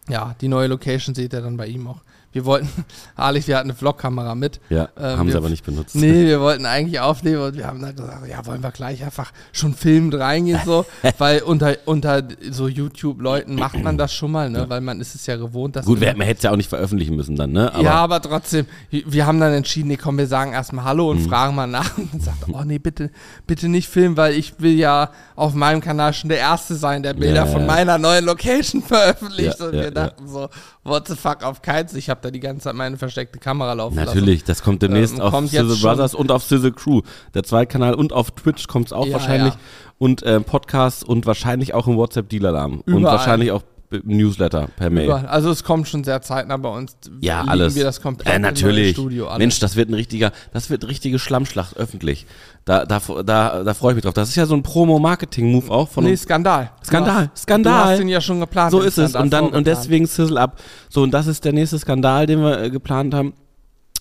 Ja, 0.09 0.35
die 0.41 0.49
neue 0.49 0.69
Location 0.69 1.15
seht 1.15 1.35
ihr 1.35 1.43
dann 1.43 1.59
bei 1.59 1.67
ihm 1.67 1.87
auch. 1.87 2.01
Wir 2.33 2.45
wollten, 2.45 2.69
Alex, 3.17 3.49
wir 3.49 3.57
hatten 3.57 3.71
eine 3.71 3.75
Vlogkamera 3.77 4.35
mit. 4.35 4.61
Ja, 4.69 4.89
Ähm, 4.99 5.19
haben 5.19 5.27
wir- 5.27 5.33
sie 5.33 5.39
aber 5.39 5.49
nicht 5.49 5.65
benutzt. 5.65 5.95
Nee, 5.97 6.27
wir 6.27 6.41
wollten 6.41 6.67
eigentlich 6.67 7.01
aufnehmen 7.01 7.41
und 7.43 7.57
wir 7.57 7.67
haben 7.67 7.81
dann 7.81 7.97
gesagt, 7.97 8.29
ja, 8.29 8.45
wollen 8.47 8.63
wir 8.63 8.71
gleich 8.71 9.03
einfach 9.03 9.33
schon 9.53 9.75
filmend 9.75 10.15
reingehen, 10.15 10.61
so, 10.65 10.85
weil 11.19 11.41
unter, 11.43 11.77
unter 11.87 12.23
so 12.51 12.69
YouTube-Leuten 12.69 13.55
macht 13.55 13.83
man 13.83 13.97
das 13.97 14.13
schon 14.13 14.31
mal, 14.31 14.51
ne, 14.51 14.69
weil 14.69 14.81
man 14.83 15.01
ist 15.01 15.15
es 15.15 15.25
ja 15.27 15.37
gewohnt, 15.37 15.77
dass 15.77 15.87
Gut, 15.87 15.95
man- 16.01 16.07
wer- 16.09 16.17
man 16.17 16.27
hätte 16.27 16.39
es 16.39 16.43
ja 16.45 16.51
auch 16.53 16.57
nicht 16.57 16.69
veröffentlichen 16.69 17.17
müssen 17.17 17.35
dann, 17.37 17.53
ne? 17.53 17.73
Aber 17.73 17.83
ja, 17.83 17.93
aber 17.95 18.21
trotzdem, 18.21 18.67
wir 18.91 19.27
haben 19.27 19.41
dann 19.41 19.53
entschieden, 19.55 19.89
nee, 19.89 19.97
komm, 19.97 20.19
wir 20.19 20.27
sagen 20.27 20.53
erstmal 20.53 20.85
Hallo 20.85 21.13
Mhm. 21.15 21.21
und 21.23 21.29
fragen 21.29 21.55
mal 21.55 21.67
nach. 21.67 21.97
Und 21.99 22.13
dann 22.13 22.21
sagt, 22.21 22.45
oh 22.53 22.63
nee, 22.65 22.79
bitte, 22.79 23.11
bitte 23.47 23.69
nicht 23.69 23.89
filmen, 23.89 24.17
weil 24.17 24.35
ich 24.35 24.61
will 24.61 24.75
ja 24.79 25.11
auf 25.35 25.55
meinem 25.55 25.81
Kanal 25.81 26.13
schon 26.13 26.29
der 26.29 26.39
Erste 26.39 26.75
sein, 26.75 27.03
der 27.03 27.15
Bilder 27.15 27.45
Ja, 27.45 27.47
von 27.47 27.63
ja. 27.63 27.67
meiner 27.67 27.99
neuen 27.99 28.25
Location 28.25 28.83
veröffentlicht. 28.83 29.59
Ja, 29.59 29.67
und 29.67 29.75
ja, 29.75 29.83
wir 29.85 29.91
dachten 29.91 30.29
so, 30.29 30.49
what 30.89 31.09
the 31.09 31.17
fuck, 31.17 31.43
auf 31.45 31.61
Fall. 31.63 31.87
Ich 31.95 32.09
habe 32.11 32.21
da 32.23 32.31
die 32.31 32.41
ganze 32.41 32.65
Zeit 32.65 32.75
meine 32.75 32.97
versteckte 32.97 33.39
Kamera 33.39 33.73
laufen 33.75 33.97
Natürlich, 33.97 34.45
das 34.45 34.63
kommt 34.63 34.83
demnächst 34.83 35.15
Ähm, 35.17 35.21
auf 35.23 35.31
kommt 35.33 35.51
Sizzle 35.51 35.77
Brothers 35.77 36.15
und 36.15 36.31
auf 36.31 36.43
Sizzle 36.45 36.73
Crew, 36.73 37.03
der 37.35 37.45
Zweitkanal 37.45 37.95
und 37.95 38.13
auf 38.13 38.31
Twitch 38.33 38.67
kommt 38.67 38.87
es 38.87 38.93
auch 38.93 39.07
Ja, 39.07 39.15
wahrscheinlich. 39.15 39.55
ja. 39.55 39.61
und 39.99 40.23
äh, 40.23 40.41
Podcasts 40.41 41.03
und 41.03 41.27
wahrscheinlich 41.27 41.75
auch 41.75 41.87
im 41.87 41.97
WhatsApp 41.97 42.29
Deal-Alarm 42.29 42.83
und 42.87 43.03
wahrscheinlich 43.05 43.53
auch 43.53 43.63
Newsletter 43.91 44.69
per. 44.77 44.91
Mail. 44.91 45.11
Also 45.11 45.51
es 45.51 45.65
kommt 45.65 45.89
schon 45.89 46.05
sehr 46.05 46.21
zeitnah 46.23 46.57
bei 46.57 46.69
uns. 46.69 46.97
Ja, 47.21 47.45
alles. 47.47 47.75
wir 47.75 47.85
das 47.85 48.01
komplett 48.01 48.35
äh, 48.35 48.39
natürlich. 48.39 48.93
Studio. 48.93 49.29
Mensch, 49.39 49.59
das 49.61 49.77
wird 49.77 49.89
ein 49.91 49.95
richtiger, 49.95 50.33
das 50.53 50.71
wird 50.71 50.83
eine 50.83 50.91
richtige 50.91 51.19
Schlammschlacht 51.19 51.77
öffentlich. 51.77 52.27
Da, 52.65 52.85
da, 52.85 53.01
da, 53.25 53.65
da 53.65 53.75
freue 53.75 53.93
ich 53.93 53.97
mich 53.97 54.05
drauf. 54.05 54.15
Das 54.15 54.29
ist 54.29 54.37
ja 54.37 54.47
so 54.47 54.55
ein 54.55 54.63
Promo-Marketing-Move 54.63 55.71
auch 55.71 55.89
von 55.89 56.05
Nee, 56.05 56.11
uns. 56.11 56.23
Skandal. 56.23 56.71
Skandal, 56.85 57.25
Du 57.27 57.31
hast, 57.33 57.43
Skandal. 57.43 57.73
Du 57.85 57.91
hast 57.91 57.99
den 57.99 58.09
ja 58.09 58.21
schon 58.21 58.41
geplant. 58.41 58.73
So 58.73 58.81
ist 58.81 58.99
es. 58.99 59.15
Und 59.15 59.31
dann 59.33 59.49
und 59.49 59.67
deswegen 59.67 60.07
Sizzle 60.07 60.39
ab. 60.39 60.61
So, 60.91 61.03
und 61.03 61.13
das 61.13 61.27
ist 61.27 61.45
der 61.45 61.53
nächste 61.53 61.79
Skandal, 61.79 62.27
den 62.27 62.41
wir 62.41 62.61
äh, 62.61 62.71
geplant 62.71 63.15
haben. 63.15 63.33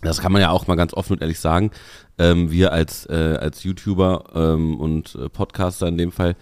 Das 0.02 0.22
kann 0.22 0.32
man 0.32 0.42
ja 0.42 0.52
auch 0.52 0.68
mal 0.68 0.76
ganz 0.76 0.94
offen 0.94 1.14
und 1.14 1.22
ehrlich 1.22 1.40
sagen. 1.40 1.72
Ähm, 2.20 2.52
wir 2.52 2.72
als, 2.72 3.06
äh, 3.08 3.38
als 3.40 3.64
YouTuber 3.64 4.26
ähm, 4.36 4.80
und 4.80 5.16
äh, 5.16 5.30
Podcaster 5.30 5.88
in 5.88 5.98
dem 5.98 6.12
Fall 6.12 6.36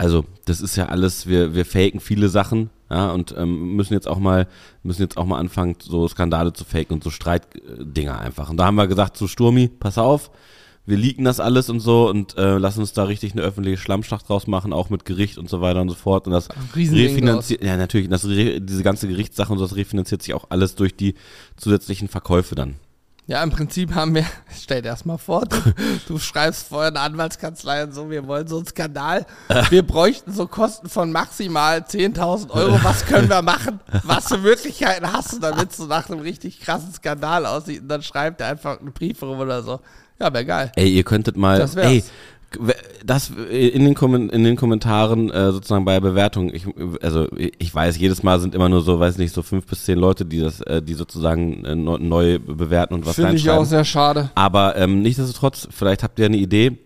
also 0.00 0.24
das 0.46 0.62
ist 0.62 0.76
ja 0.76 0.86
alles, 0.86 1.26
wir, 1.26 1.54
wir 1.54 1.66
faken 1.66 2.00
viele 2.00 2.30
Sachen, 2.30 2.70
ja, 2.88 3.10
und 3.10 3.34
ähm, 3.36 3.76
müssen 3.76 3.92
jetzt 3.92 4.08
auch 4.08 4.18
mal, 4.18 4.48
müssen 4.82 5.02
jetzt 5.02 5.18
auch 5.18 5.26
mal 5.26 5.38
anfangen, 5.38 5.76
so 5.78 6.08
Skandale 6.08 6.54
zu 6.54 6.64
faken 6.64 6.94
und 6.94 7.04
so 7.04 7.10
Streitdinger 7.10 8.18
einfach. 8.18 8.48
Und 8.48 8.56
da 8.56 8.64
haben 8.64 8.76
wir 8.76 8.86
gesagt, 8.86 9.18
so 9.18 9.28
Sturmi, 9.28 9.68
pass 9.68 9.98
auf, 9.98 10.30
wir 10.86 10.96
leaken 10.96 11.26
das 11.26 11.38
alles 11.38 11.68
und 11.68 11.80
so 11.80 12.08
und 12.08 12.34
äh, 12.38 12.56
lassen 12.56 12.80
uns 12.80 12.94
da 12.94 13.04
richtig 13.04 13.32
eine 13.32 13.42
öffentliche 13.42 13.76
Schlammschlacht 13.76 14.26
draus 14.26 14.46
machen, 14.46 14.72
auch 14.72 14.88
mit 14.88 15.04
Gericht 15.04 15.36
und 15.36 15.50
so 15.50 15.60
weiter 15.60 15.82
und 15.82 15.90
so 15.90 15.96
fort. 15.96 16.26
Und 16.26 16.32
das 16.32 16.48
refinanziert, 16.74 17.62
ja 17.62 17.76
natürlich, 17.76 18.08
das 18.08 18.26
re 18.26 18.58
diese 18.58 18.82
ganze 18.82 19.06
Gerichtssache 19.06 19.52
und 19.52 19.58
so, 19.58 19.66
das 19.66 19.76
refinanziert 19.76 20.22
sich 20.22 20.32
auch 20.32 20.46
alles 20.48 20.76
durch 20.76 20.96
die 20.96 21.14
zusätzlichen 21.58 22.08
Verkäufe 22.08 22.54
dann. 22.54 22.76
Ja, 23.30 23.44
im 23.44 23.50
Prinzip 23.50 23.94
haben 23.94 24.12
wir, 24.16 24.24
stell 24.60 24.82
dir 24.82 24.88
das 24.88 25.04
mal 25.04 25.16
vor, 25.16 25.42
du, 25.46 25.56
du 26.08 26.18
schreibst 26.18 26.66
vorher 26.66 26.88
eine 26.88 26.98
Anwaltskanzlei 26.98 27.84
und 27.84 27.94
so, 27.94 28.10
wir 28.10 28.26
wollen 28.26 28.48
so 28.48 28.56
einen 28.56 28.66
Skandal. 28.66 29.24
Wir 29.70 29.86
bräuchten 29.86 30.32
so 30.32 30.48
Kosten 30.48 30.88
von 30.88 31.12
maximal 31.12 31.78
10.000 31.78 32.50
Euro. 32.50 32.80
Was 32.82 33.06
können 33.06 33.28
wir 33.28 33.40
machen? 33.42 33.78
Was 34.02 34.26
für 34.26 34.38
Möglichkeiten 34.38 35.12
hast 35.12 35.32
du, 35.34 35.38
damit 35.38 35.70
es 35.70 35.76
so 35.76 35.86
nach 35.86 36.10
einem 36.10 36.18
richtig 36.20 36.58
krassen 36.60 36.92
Skandal 36.92 37.46
aussieht? 37.46 37.82
Und 37.82 37.88
dann 37.88 38.02
schreibt 38.02 38.40
er 38.40 38.48
einfach 38.48 38.80
einen 38.80 38.92
Brief 38.92 39.22
rum 39.22 39.38
oder 39.38 39.62
so. 39.62 39.78
Ja, 40.18 40.32
wäre 40.32 40.44
geil. 40.44 40.72
Ey, 40.74 40.88
ihr 40.88 41.04
könntet 41.04 41.36
mal, 41.36 41.58
Das 41.60 41.76
wär's. 41.76 41.86
ey, 41.86 42.04
das 43.04 43.30
in 43.50 43.84
den, 43.84 43.94
Kommen- 43.94 44.28
in 44.30 44.42
den 44.44 44.56
Kommentaren 44.56 45.30
äh, 45.30 45.52
sozusagen 45.52 45.84
bei 45.84 45.92
der 45.94 46.00
Bewertung, 46.00 46.52
ich, 46.52 46.66
also 47.00 47.28
ich 47.36 47.74
weiß, 47.74 47.96
jedes 47.98 48.22
Mal 48.22 48.40
sind 48.40 48.54
immer 48.54 48.68
nur 48.68 48.82
so, 48.82 48.98
weiß 48.98 49.18
nicht, 49.18 49.32
so 49.34 49.42
fünf 49.42 49.66
bis 49.66 49.84
zehn 49.84 49.98
Leute, 49.98 50.24
die 50.24 50.40
das, 50.40 50.60
äh, 50.62 50.82
die 50.82 50.94
sozusagen 50.94 51.64
äh, 51.64 51.74
neu- 51.76 52.38
bewerten 52.40 52.94
und 52.94 53.06
was 53.06 53.14
Finde 53.14 53.36
ich 53.36 53.48
auch 53.50 53.64
sehr 53.64 53.84
schade. 53.84 54.30
Aber 54.34 54.76
ähm, 54.76 55.00
nichtsdestotrotz, 55.02 55.68
vielleicht 55.70 56.02
habt 56.02 56.18
ihr 56.18 56.26
eine 56.26 56.38
Idee, 56.38 56.78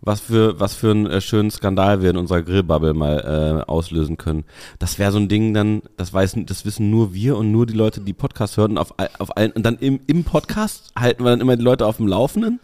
was 0.00 0.20
für, 0.20 0.58
was 0.58 0.74
für 0.74 0.92
einen 0.92 1.04
äh, 1.06 1.20
schönen 1.20 1.50
Skandal 1.50 2.00
wir 2.00 2.08
in 2.08 2.16
unserer 2.16 2.40
Grillbubble 2.40 2.94
mal 2.94 3.62
äh, 3.66 3.70
auslösen 3.70 4.16
können. 4.16 4.44
Das 4.78 4.98
wäre 4.98 5.12
so 5.12 5.18
ein 5.18 5.28
Ding 5.28 5.52
dann, 5.52 5.82
das 5.98 6.14
weiß, 6.14 6.36
das 6.46 6.64
wissen 6.64 6.90
nur 6.90 7.12
wir 7.12 7.36
und 7.36 7.52
nur 7.52 7.66
die 7.66 7.74
Leute, 7.74 8.00
die 8.00 8.14
Podcast 8.14 8.56
hören 8.56 8.78
auf, 8.78 8.94
auf 9.18 9.36
allen, 9.36 9.50
und 9.52 9.66
dann 9.66 9.76
im, 9.76 10.00
im 10.06 10.24
Podcast 10.24 10.92
halten 10.98 11.22
wir 11.24 11.30
dann 11.30 11.42
immer 11.42 11.56
die 11.58 11.62
Leute 11.64 11.84
auf 11.84 11.98
dem 11.98 12.06
Laufenden. 12.08 12.60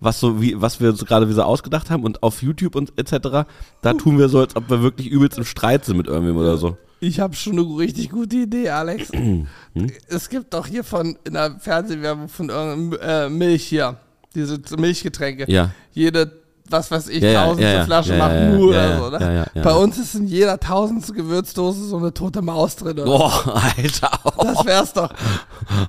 Was 0.00 0.20
so 0.20 0.40
wie, 0.40 0.60
was 0.60 0.80
wir 0.80 0.92
so 0.92 1.04
gerade 1.04 1.28
wieder 1.28 1.46
ausgedacht 1.46 1.90
haben 1.90 2.04
und 2.04 2.22
auf 2.22 2.42
YouTube 2.42 2.76
und 2.76 2.92
etc. 2.96 3.48
Da 3.82 3.94
tun 3.94 4.18
wir 4.18 4.28
so, 4.28 4.40
als 4.40 4.54
ob 4.54 4.70
wir 4.70 4.82
wirklich 4.82 5.08
übelst 5.08 5.38
im 5.38 5.44
Streit 5.44 5.84
sind 5.84 5.96
mit 5.96 6.06
irgendwem 6.06 6.36
oder 6.36 6.56
so. 6.56 6.76
Ich 7.00 7.20
habe 7.20 7.34
schon 7.34 7.52
eine 7.52 7.62
richtig 7.62 8.10
gute 8.10 8.36
Idee, 8.36 8.70
Alex. 8.70 9.10
es 10.08 10.28
gibt 10.28 10.54
doch 10.54 10.66
hier 10.66 10.82
von 10.84 11.16
in 11.24 11.34
der 11.34 11.58
Fernsehwerbung 11.58 12.28
von 12.28 12.48
irgendeinem 12.48 12.98
äh, 13.00 13.28
Milch 13.28 13.64
hier, 13.64 13.96
diese 14.34 14.60
Milchgetränke. 14.76 15.50
Ja. 15.50 15.70
Jede, 15.92 16.32
was 16.68 16.90
weiß 16.90 17.08
ich, 17.08 17.22
Ja, 17.22 17.44
tausendste 17.44 17.64
ja, 17.64 17.78
ja. 17.78 17.84
Flasche 17.84 18.16
Ja, 18.16 18.50
Mu 18.50 18.72
ja, 18.72 19.00
oder 19.00 19.20
so, 19.20 19.24
ne? 19.24 19.46
Bei 19.62 19.74
uns 19.74 19.98
ist 19.98 20.14
in 20.14 20.26
jeder 20.26 20.58
tausendste 20.58 21.12
Gewürzdose 21.12 21.84
so 21.84 21.96
eine 21.96 22.12
tote 22.12 22.42
Maus 22.42 22.76
drin. 22.76 22.98
Oder? 22.98 23.04
Boah, 23.04 23.62
Alter. 23.76 24.10
Das 24.42 24.64
wär's 24.66 24.92
doch. 24.92 25.10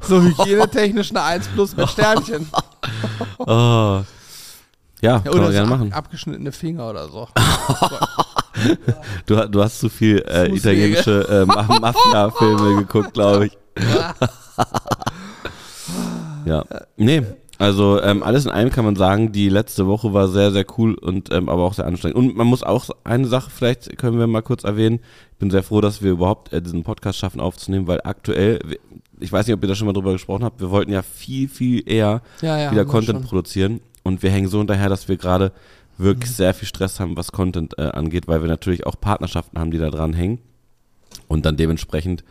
So 0.02 0.22
hygienetechnisch 0.22 1.10
eine 1.10 1.24
1 1.24 1.48
plus 1.50 1.76
mit 1.76 1.90
Sternchen. 1.90 2.48
Oh. 3.40 4.02
Ja, 5.02 5.20
kann 5.20 5.34
Oder 5.34 5.52
gerne 5.52 5.72
ab, 5.72 5.80
machen. 5.80 5.94
abgeschnittene 5.94 6.52
Finger 6.52 6.90
oder 6.90 7.08
so. 7.10 7.28
Du, 9.26 9.36
du 9.48 9.64
hast 9.64 9.80
zu 9.80 9.88
viel 9.88 10.18
äh, 10.28 10.54
italienische 10.54 11.22
äh, 11.30 11.46
Ma- 11.46 11.64
Mafia-Filme 11.80 12.78
geguckt, 12.84 13.14
glaube 13.14 13.46
ich. 13.48 13.58
ja. 16.46 16.64
Nee, 16.98 17.24
also 17.58 18.02
ähm, 18.02 18.24
alles 18.24 18.46
in 18.46 18.52
allem 18.52 18.70
kann 18.70 18.86
man 18.86 18.96
sagen, 18.96 19.32
die 19.32 19.50
letzte 19.50 19.88
Woche 19.88 20.14
war 20.14 20.28
sehr, 20.28 20.52
sehr 20.52 20.66
cool 20.78 20.94
und 20.96 21.32
ähm, 21.32 21.48
aber 21.50 21.64
auch 21.64 21.74
sehr 21.74 21.86
anstrengend. 21.86 22.18
Und 22.18 22.36
man 22.36 22.48
muss 22.48 22.64
auch 22.64 22.90
eine 23.04 23.28
Sache, 23.28 23.50
vielleicht 23.50 23.98
können 23.98 24.20
wir 24.20 24.28
mal 24.28 24.42
kurz 24.42 24.64
erwähnen. 24.64 25.00
Ich 25.34 25.38
bin 25.38 25.52
sehr 25.52 25.64
froh, 25.64 25.80
dass 25.82 26.02
wir 26.02 26.12
überhaupt 26.12 26.52
äh, 26.52 26.62
diesen 26.62 26.84
Podcast 26.84 27.20
schaffen 27.20 27.40
aufzunehmen, 27.40 27.88
weil 27.88 28.02
aktuell, 28.04 28.60
ich 29.20 29.32
weiß 29.32 29.46
nicht, 29.48 29.54
ob 29.56 29.62
ihr 29.64 29.68
da 29.68 29.76
schon 29.76 29.88
mal 29.88 29.94
drüber 29.94 30.14
gesprochen 30.14 30.44
habt, 30.44 30.60
wir 30.62 30.70
wollten 30.72 30.92
ja 30.92 31.02
viel, 31.02 31.48
viel 31.48 31.84
eher 31.90 32.22
Ja, 32.42 32.58
ja. 32.58 32.72
wieder 32.72 32.86
Content 32.86 33.24
produzieren 33.24 33.82
und 34.04 34.24
wir 34.24 34.32
hängen 34.32 34.48
so 34.48 34.60
hinterher, 34.60 34.90
dass 34.90 35.08
wir 35.08 35.18
gerade 35.18 35.52
Mhm. 35.98 36.04
wirklich 36.04 36.32
sehr 36.32 36.54
viel 36.54 36.68
Stress 36.68 37.00
haben, 37.02 37.18
was 37.18 37.32
Content 37.34 37.78
äh, 37.78 37.82
angeht, 37.84 38.28
weil 38.30 38.42
wir 38.42 38.48
natürlich 38.48 38.86
auch 38.86 38.96
Partnerschaften 39.00 39.60
haben, 39.60 39.72
die 39.72 39.78
da 39.78 39.90
dran 39.90 40.14
hängen 40.14 40.40
und 41.28 41.46
dann 41.46 41.58
dementsprechend 41.58 42.24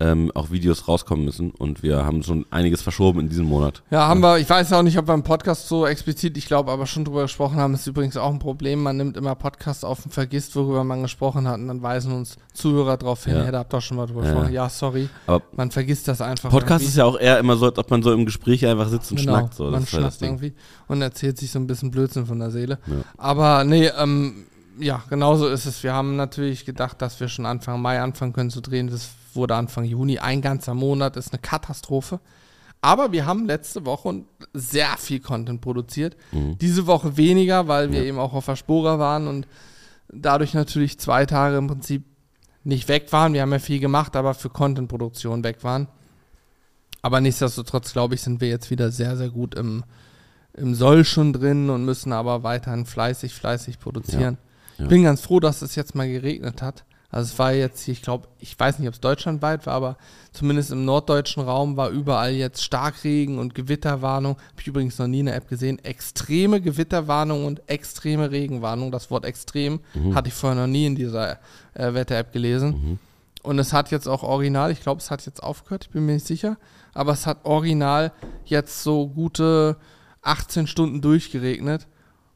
ähm, 0.00 0.32
auch 0.34 0.50
Videos 0.50 0.88
rauskommen 0.88 1.24
müssen 1.26 1.50
und 1.50 1.82
wir 1.82 2.04
haben 2.04 2.22
schon 2.22 2.46
einiges 2.50 2.80
verschoben 2.82 3.20
in 3.20 3.28
diesem 3.28 3.44
Monat. 3.46 3.82
Ja, 3.90 4.08
haben 4.08 4.20
wir, 4.22 4.38
ich 4.38 4.48
weiß 4.48 4.72
auch 4.72 4.82
nicht, 4.82 4.96
ob 4.98 5.06
wir 5.06 5.14
im 5.14 5.22
Podcast 5.22 5.68
so 5.68 5.86
explizit, 5.86 6.36
ich 6.38 6.46
glaube, 6.46 6.72
aber 6.72 6.86
schon 6.86 7.04
drüber 7.04 7.22
gesprochen 7.22 7.56
haben, 7.58 7.74
ist 7.74 7.86
übrigens 7.86 8.16
auch 8.16 8.30
ein 8.32 8.38
Problem. 8.38 8.82
Man 8.82 8.96
nimmt 8.96 9.16
immer 9.16 9.34
Podcasts 9.34 9.84
auf 9.84 10.04
und 10.06 10.12
vergisst, 10.12 10.56
worüber 10.56 10.82
man 10.84 11.02
gesprochen 11.02 11.46
hat 11.46 11.58
und 11.58 11.68
dann 11.68 11.82
weisen 11.82 12.12
uns 12.12 12.36
Zuhörer 12.54 12.96
darauf 12.96 13.24
hin, 13.24 13.34
Ja. 13.36 13.44
ja. 13.44 13.50
da 13.52 13.58
habt 13.58 13.74
ihr 13.74 13.80
schon 13.82 13.98
mal 13.98 14.06
drüber 14.06 14.22
gesprochen. 14.22 14.52
Ja, 14.52 14.68
sorry. 14.68 15.08
Aber 15.26 15.42
Man 15.52 15.70
vergisst 15.70 16.08
das 16.08 16.20
einfach. 16.20 16.50
Podcast 16.50 16.82
irgendwie. 16.82 16.88
ist 16.88 16.96
ja 16.96 17.04
auch 17.04 17.18
eher 17.20 17.38
immer 17.38 17.56
so, 17.56 17.66
als 17.66 17.78
ob 17.78 17.90
man 17.90 18.02
so 18.02 18.12
im 18.12 18.24
Gespräch 18.24 18.66
einfach 18.66 18.88
sitzt 18.88 19.10
und 19.10 19.18
Genau, 19.20 19.38
schnackt. 19.38 19.54
So. 19.54 19.64
man 19.64 19.74
halt 19.74 19.88
schnackt 19.88 20.22
irgendwie 20.22 20.54
und 20.88 21.02
erzählt 21.02 21.36
sich 21.38 21.50
so 21.50 21.58
ein 21.58 21.66
bisschen 21.66 21.90
Blödsinn 21.90 22.24
von 22.26 22.38
der 22.38 22.50
Seele. 22.50 22.78
Ja. 22.86 22.94
Aber 23.18 23.64
nee, 23.64 23.90
ähm, 23.98 24.46
ja, 24.78 25.02
genauso 25.10 25.46
ist 25.48 25.66
es. 25.66 25.82
Wir 25.82 25.92
haben 25.92 26.16
natürlich 26.16 26.64
gedacht, 26.64 27.02
dass 27.02 27.20
wir 27.20 27.28
schon 27.28 27.44
Anfang 27.44 27.82
Mai 27.82 28.00
anfangen 28.00 28.32
können 28.32 28.48
zu 28.50 28.62
drehen. 28.62 28.88
Das 28.88 29.10
wurde 29.36 29.54
Anfang 29.54 29.84
Juni. 29.84 30.18
Ein 30.18 30.40
ganzer 30.42 30.74
Monat 30.74 31.16
ist 31.16 31.32
eine 31.32 31.40
Katastrophe. 31.40 32.20
Aber 32.82 33.12
wir 33.12 33.26
haben 33.26 33.44
letzte 33.46 33.84
Woche 33.84 34.24
sehr 34.54 34.96
viel 34.96 35.20
Content 35.20 35.60
produziert. 35.60 36.16
Mhm. 36.32 36.56
Diese 36.58 36.86
Woche 36.86 37.16
weniger, 37.18 37.68
weil 37.68 37.92
wir 37.92 38.00
Ja. 38.02 38.06
eben 38.08 38.18
auch 38.18 38.32
auf 38.32 38.46
der 38.46 38.56
Spora 38.56 38.98
waren 38.98 39.26
und 39.28 39.46
dadurch 40.12 40.54
natürlich 40.54 40.98
zwei 40.98 41.26
Tage 41.26 41.58
im 41.58 41.66
Prinzip 41.66 42.04
nicht 42.64 42.88
weg 42.88 43.12
waren. 43.12 43.34
Wir 43.34 43.42
haben 43.42 43.52
ja 43.52 43.58
viel 43.58 43.80
gemacht, 43.80 44.16
aber 44.16 44.32
für 44.34 44.48
Content-Produktion 44.50 45.44
weg 45.44 45.62
waren. 45.62 45.88
Aber 47.02 47.20
nichtsdestotrotz, 47.20 47.92
glaube 47.92 48.14
ich, 48.14 48.22
sind 48.22 48.40
wir 48.40 48.48
jetzt 48.48 48.70
wieder 48.70 48.90
sehr, 48.90 49.16
sehr 49.16 49.30
gut 49.30 49.54
im, 49.54 49.84
im 50.54 50.74
Soll 50.74 51.04
schon 51.04 51.32
drin 51.32 51.70
und 51.70 51.84
müssen 51.84 52.12
aber 52.12 52.42
weiterhin 52.42 52.84
fleißig, 52.86 53.34
fleißig 53.34 53.78
produzieren. 53.78 54.38
Ja. 54.78 54.84
Ich 54.84 54.88
bin 54.88 55.02
ganz 55.02 55.20
froh, 55.20 55.40
dass 55.40 55.62
es 55.62 55.74
jetzt 55.74 55.94
mal 55.94 56.08
geregnet 56.08 56.62
hat. 56.62 56.84
Also 57.10 57.32
es 57.32 57.38
war 57.38 57.52
jetzt 57.52 57.82
hier, 57.82 57.92
ich 57.92 58.02
glaube, 58.02 58.28
ich 58.38 58.58
weiß 58.58 58.78
nicht, 58.78 58.86
ob 58.86 58.94
es 58.94 59.00
deutschlandweit 59.00 59.66
war, 59.66 59.74
aber 59.74 59.96
zumindest 60.32 60.70
im 60.70 60.84
norddeutschen 60.84 61.42
Raum 61.42 61.76
war 61.76 61.90
überall 61.90 62.32
jetzt 62.32 62.62
Starkregen 62.62 63.38
und 63.38 63.54
Gewitterwarnung. 63.54 64.36
Habe 64.36 64.60
ich 64.60 64.66
übrigens 64.68 64.98
noch 64.98 65.08
nie 65.08 65.20
in 65.20 65.26
der 65.26 65.34
App 65.34 65.48
gesehen. 65.48 65.78
Extreme 65.84 66.60
Gewitterwarnung 66.60 67.46
und 67.46 67.68
extreme 67.68 68.30
Regenwarnung. 68.30 68.92
Das 68.92 69.10
Wort 69.10 69.24
extrem 69.24 69.80
hatte 70.14 70.28
ich 70.28 70.34
vorher 70.34 70.60
noch 70.60 70.68
nie 70.68 70.86
in 70.86 70.94
dieser 70.94 71.38
äh, 71.74 71.92
Wetter-App 71.94 72.32
gelesen. 72.32 72.98
Und 73.42 73.58
es 73.58 73.72
hat 73.72 73.90
jetzt 73.90 74.06
auch 74.06 74.22
original, 74.22 74.70
ich 74.70 74.80
glaube, 74.82 75.00
es 75.00 75.10
hat 75.10 75.24
jetzt 75.26 75.42
aufgehört, 75.42 75.86
ich 75.86 75.90
bin 75.90 76.06
mir 76.06 76.12
nicht 76.12 76.26
sicher, 76.26 76.58
aber 76.94 77.12
es 77.12 77.26
hat 77.26 77.38
original 77.44 78.12
jetzt 78.44 78.82
so 78.82 79.08
gute 79.08 79.76
18 80.22 80.66
Stunden 80.66 81.00
durchgeregnet. 81.00 81.86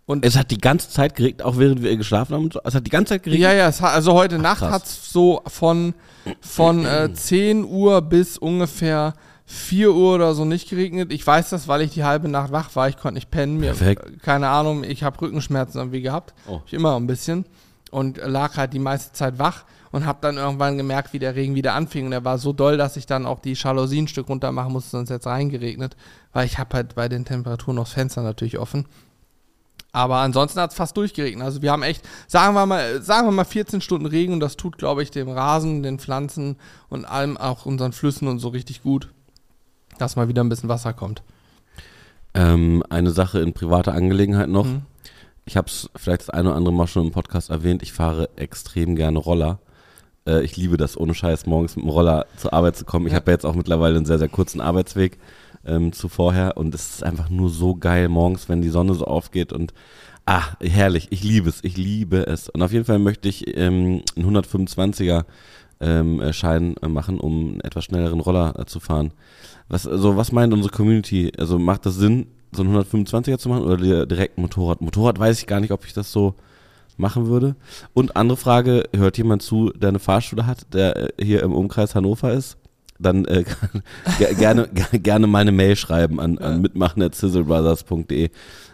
Und 0.06 0.24
Es 0.24 0.36
hat 0.36 0.50
die 0.50 0.58
ganze 0.58 0.90
Zeit 0.90 1.14
geregnet, 1.16 1.42
auch 1.42 1.56
während 1.56 1.82
wir 1.82 1.96
geschlafen 1.96 2.34
haben. 2.34 2.44
und 2.44 2.52
so. 2.52 2.60
Es 2.64 2.74
hat 2.74 2.86
die 2.86 2.90
ganze 2.90 3.14
Zeit 3.14 3.22
geregnet. 3.22 3.50
ja, 3.50 3.52
ja, 3.54 3.66
hat, 3.66 3.82
also 3.94 4.12
heute 4.12 4.38
Nacht 4.38 4.58
krass. 4.58 4.72
hat 4.72 4.84
es 4.84 5.12
so 5.12 5.42
von, 5.46 5.94
von 6.40 6.84
äh, 6.84 7.12
10 7.14 7.64
Uhr 7.64 8.02
bis 8.02 8.36
ungefähr 8.36 9.14
4 9.46 9.92
Uhr 9.92 10.14
oder 10.14 10.34
so 10.34 10.44
nicht 10.44 10.68
geregnet. 10.68 11.12
Ich 11.12 11.26
weiß 11.26 11.50
das, 11.50 11.68
weil 11.68 11.82
ich 11.82 11.92
die 11.92 12.04
halbe 12.04 12.28
Nacht 12.28 12.52
wach 12.52 12.74
war. 12.76 12.88
Ich 12.88 12.96
konnte 12.96 13.14
nicht 13.14 13.30
pennen. 13.30 13.58
Mir, 13.58 13.72
Perfekt. 13.72 14.22
Keine 14.22 14.48
Ahnung, 14.48 14.84
ich 14.84 15.02
habe 15.02 15.20
Rückenschmerzen 15.20 15.78
irgendwie 15.80 16.02
gehabt. 16.02 16.34
Oh. 16.46 16.60
Ich 16.66 16.74
immer 16.74 16.96
ein 16.96 17.06
bisschen. 17.06 17.44
Und 17.90 18.18
lag 18.18 18.56
halt 18.56 18.72
die 18.72 18.78
meiste 18.78 19.12
Zeit 19.12 19.38
wach 19.38 19.64
und 19.92 20.04
habe 20.06 20.18
dann 20.20 20.36
irgendwann 20.36 20.76
gemerkt, 20.76 21.12
wie 21.12 21.18
der 21.20 21.36
Regen 21.36 21.54
wieder 21.54 21.74
anfing. 21.74 22.06
Und 22.06 22.12
er 22.12 22.24
war 22.24 22.38
so 22.38 22.52
doll, 22.52 22.76
dass 22.76 22.96
ich 22.96 23.06
dann 23.06 23.26
auch 23.26 23.38
die 23.38 23.52
Jalousien 23.52 24.04
ein 24.04 24.08
Stück 24.08 24.28
runter 24.28 24.50
machen 24.50 24.72
musste, 24.72 24.90
sonst 24.90 25.10
jetzt 25.10 25.26
reingeregnet. 25.26 25.94
Weil 26.32 26.46
ich 26.46 26.58
habe 26.58 26.74
halt 26.76 26.94
bei 26.94 27.08
den 27.08 27.24
Temperaturen 27.24 27.76
noch 27.76 27.84
das 27.84 27.92
Fenster 27.92 28.22
natürlich 28.22 28.58
offen. 28.58 28.86
Aber 29.94 30.16
ansonsten 30.16 30.60
hat 30.60 30.72
es 30.72 30.76
fast 30.76 30.96
durchgeregnet. 30.96 31.44
Also 31.44 31.62
wir 31.62 31.70
haben 31.70 31.84
echt, 31.84 32.04
sagen 32.26 32.54
wir 32.54 32.66
mal, 32.66 33.00
sagen 33.00 33.28
wir 33.28 33.32
mal 33.32 33.44
14 33.44 33.80
Stunden 33.80 34.06
Regen 34.06 34.32
und 34.32 34.40
das 34.40 34.56
tut, 34.56 34.76
glaube 34.76 35.04
ich, 35.04 35.12
dem 35.12 35.28
Rasen, 35.28 35.84
den 35.84 36.00
Pflanzen 36.00 36.56
und 36.88 37.04
allem 37.04 37.36
auch 37.36 37.64
unseren 37.64 37.92
Flüssen 37.92 38.26
und 38.26 38.40
so 38.40 38.48
richtig 38.48 38.82
gut, 38.82 39.08
dass 39.96 40.16
mal 40.16 40.26
wieder 40.26 40.42
ein 40.42 40.48
bisschen 40.48 40.68
Wasser 40.68 40.94
kommt. 40.94 41.22
Ähm, 42.34 42.82
eine 42.90 43.12
Sache 43.12 43.38
in 43.38 43.52
privater 43.52 43.94
Angelegenheit 43.94 44.48
noch. 44.48 44.64
Mhm. 44.64 44.82
Ich 45.44 45.56
habe 45.56 45.68
es 45.68 45.88
vielleicht 45.94 46.22
das 46.22 46.30
eine 46.30 46.48
oder 46.48 46.56
andere 46.56 46.74
Mal 46.74 46.88
schon 46.88 47.06
im 47.06 47.12
Podcast 47.12 47.50
erwähnt. 47.50 47.80
Ich 47.84 47.92
fahre 47.92 48.30
extrem 48.34 48.96
gerne 48.96 49.20
Roller. 49.20 49.60
Äh, 50.26 50.42
ich 50.44 50.56
liebe 50.56 50.76
das, 50.76 50.96
ohne 50.98 51.14
Scheiß 51.14 51.46
morgens 51.46 51.76
mit 51.76 51.84
dem 51.84 51.90
Roller 51.90 52.26
zur 52.36 52.52
Arbeit 52.52 52.76
zu 52.76 52.84
kommen. 52.84 53.06
Ich 53.06 53.14
habe 53.14 53.30
ja 53.30 53.34
jetzt 53.34 53.46
auch 53.46 53.54
mittlerweile 53.54 53.96
einen 53.96 54.06
sehr, 54.06 54.18
sehr 54.18 54.28
kurzen 54.28 54.60
Arbeitsweg 54.60 55.18
ähm, 55.66 55.92
zu 55.92 56.08
vorher. 56.08 56.56
Und 56.56 56.74
es 56.74 56.96
ist 56.96 57.02
einfach 57.04 57.30
nur 57.30 57.50
so 57.50 57.74
geil 57.74 58.08
morgens, 58.08 58.48
wenn 58.48 58.62
die 58.62 58.68
Sonne 58.70 58.94
so 58.94 59.04
aufgeht. 59.06 59.52
Und 59.52 59.72
ah, 60.26 60.42
herrlich. 60.60 61.08
Ich 61.10 61.22
liebe 61.22 61.48
es. 61.48 61.62
Ich 61.62 61.76
liebe 61.76 62.26
es. 62.26 62.48
Und 62.48 62.62
auf 62.62 62.72
jeden 62.72 62.84
Fall 62.84 62.98
möchte 62.98 63.28
ich 63.28 63.56
ähm, 63.56 64.02
einen 64.16 64.36
125er 64.36 65.24
ähm, 65.80 66.20
äh, 66.20 66.32
Schein 66.32 66.76
äh, 66.82 66.88
machen, 66.88 67.18
um 67.20 67.48
einen 67.52 67.60
etwas 67.60 67.84
schnelleren 67.84 68.20
Roller 68.20 68.54
äh, 68.58 68.64
zu 68.64 68.80
fahren. 68.80 69.12
Was, 69.68 69.86
also, 69.86 70.16
was 70.16 70.32
meint 70.32 70.52
unsere 70.52 70.72
Community? 70.72 71.32
Also 71.36 71.58
macht 71.58 71.84
das 71.86 71.96
Sinn, 71.96 72.26
so 72.52 72.62
einen 72.62 72.76
125er 72.76 73.38
zu 73.38 73.48
machen 73.48 73.64
oder 73.64 73.76
di- 73.76 74.06
direkt 74.06 74.38
ein 74.38 74.42
Motorrad? 74.42 74.80
Motorrad 74.80 75.18
weiß 75.18 75.40
ich 75.40 75.46
gar 75.46 75.60
nicht, 75.60 75.72
ob 75.72 75.84
ich 75.84 75.92
das 75.92 76.12
so, 76.12 76.34
machen 76.96 77.26
würde. 77.26 77.56
Und 77.92 78.16
andere 78.16 78.36
Frage, 78.36 78.84
hört 78.94 79.18
jemand 79.18 79.42
zu, 79.42 79.70
der 79.70 79.90
eine 79.90 79.98
Fahrschule 79.98 80.46
hat, 80.46 80.72
der 80.72 80.96
äh, 81.18 81.24
hier 81.24 81.42
im 81.42 81.52
Umkreis 81.52 81.94
Hannover 81.94 82.32
ist? 82.32 82.56
Dann 82.98 83.24
äh, 83.24 83.44
gerne, 84.38 84.68
gerne 84.68 85.26
mal 85.26 85.40
eine 85.40 85.52
Mail 85.52 85.76
schreiben 85.76 86.20
an, 86.20 86.38
an 86.38 86.60
mitmachen.sizzlebrothers.de. 86.62 88.30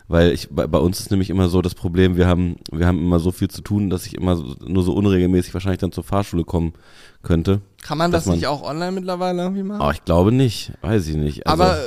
Weil 0.08 0.32
ich, 0.32 0.48
bei, 0.50 0.66
bei 0.66 0.78
uns 0.78 0.98
ist 0.98 1.10
nämlich 1.12 1.30
immer 1.30 1.48
so 1.48 1.62
das 1.62 1.74
Problem, 1.76 2.16
wir 2.16 2.26
haben, 2.26 2.56
wir 2.72 2.86
haben 2.86 2.98
immer 2.98 3.20
so 3.20 3.30
viel 3.30 3.48
zu 3.48 3.62
tun, 3.62 3.90
dass 3.90 4.06
ich 4.06 4.14
immer 4.16 4.36
so, 4.36 4.56
nur 4.66 4.82
so 4.82 4.92
unregelmäßig 4.92 5.54
wahrscheinlich 5.54 5.80
dann 5.80 5.92
zur 5.92 6.02
Fahrschule 6.02 6.42
kommen 6.44 6.72
könnte. 7.22 7.60
Kann 7.82 7.96
man 7.96 8.10
das 8.10 8.26
man- 8.26 8.34
nicht 8.34 8.48
auch 8.48 8.62
online 8.62 8.92
mittlerweile 8.92 9.42
irgendwie 9.42 9.62
machen? 9.62 9.80
Aber 9.80 9.92
ich 9.92 10.04
glaube 10.04 10.32
nicht, 10.32 10.72
weiß 10.82 11.06
ich 11.06 11.14
nicht. 11.16 11.46
Also, 11.46 11.62
aber 11.62 11.78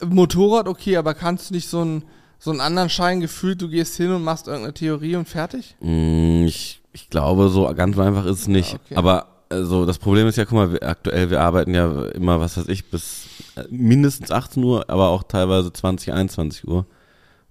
äh, 0.00 0.06
Motorrad 0.06 0.66
okay, 0.66 0.96
aber 0.96 1.14
kannst 1.14 1.50
du 1.50 1.54
nicht 1.54 1.68
so 1.68 1.80
einen, 1.80 2.04
so 2.40 2.50
einen 2.50 2.60
anderen 2.60 2.88
Schein 2.88 3.20
gefühlt, 3.20 3.60
du 3.60 3.68
gehst 3.68 3.96
hin 3.96 4.10
und 4.10 4.24
machst 4.24 4.48
irgendeine 4.48 4.74
Theorie 4.74 5.14
und 5.14 5.28
fertig? 5.28 5.76
mh, 5.80 6.46
ich, 6.46 6.80
ich 6.92 7.10
glaube, 7.10 7.50
so 7.50 7.72
ganz 7.74 7.96
einfach 7.98 8.24
ist 8.24 8.40
es 8.40 8.48
nicht. 8.48 8.72
Ja, 8.72 8.78
okay. 8.84 8.96
Aber 8.96 9.26
also 9.50 9.84
das 9.84 9.98
Problem 9.98 10.26
ist 10.26 10.36
ja, 10.36 10.44
guck 10.44 10.54
mal, 10.54 10.72
wir, 10.72 10.82
aktuell, 10.82 11.30
wir 11.30 11.40
arbeiten 11.40 11.74
ja 11.74 12.06
immer, 12.06 12.40
was 12.40 12.56
weiß 12.56 12.68
ich, 12.68 12.90
bis 12.90 13.26
äh, 13.56 13.64
mindestens 13.68 14.30
18 14.30 14.62
Uhr, 14.64 14.88
aber 14.88 15.08
auch 15.08 15.22
teilweise 15.22 15.72
20, 15.72 16.12
21 16.12 16.66
Uhr. 16.66 16.86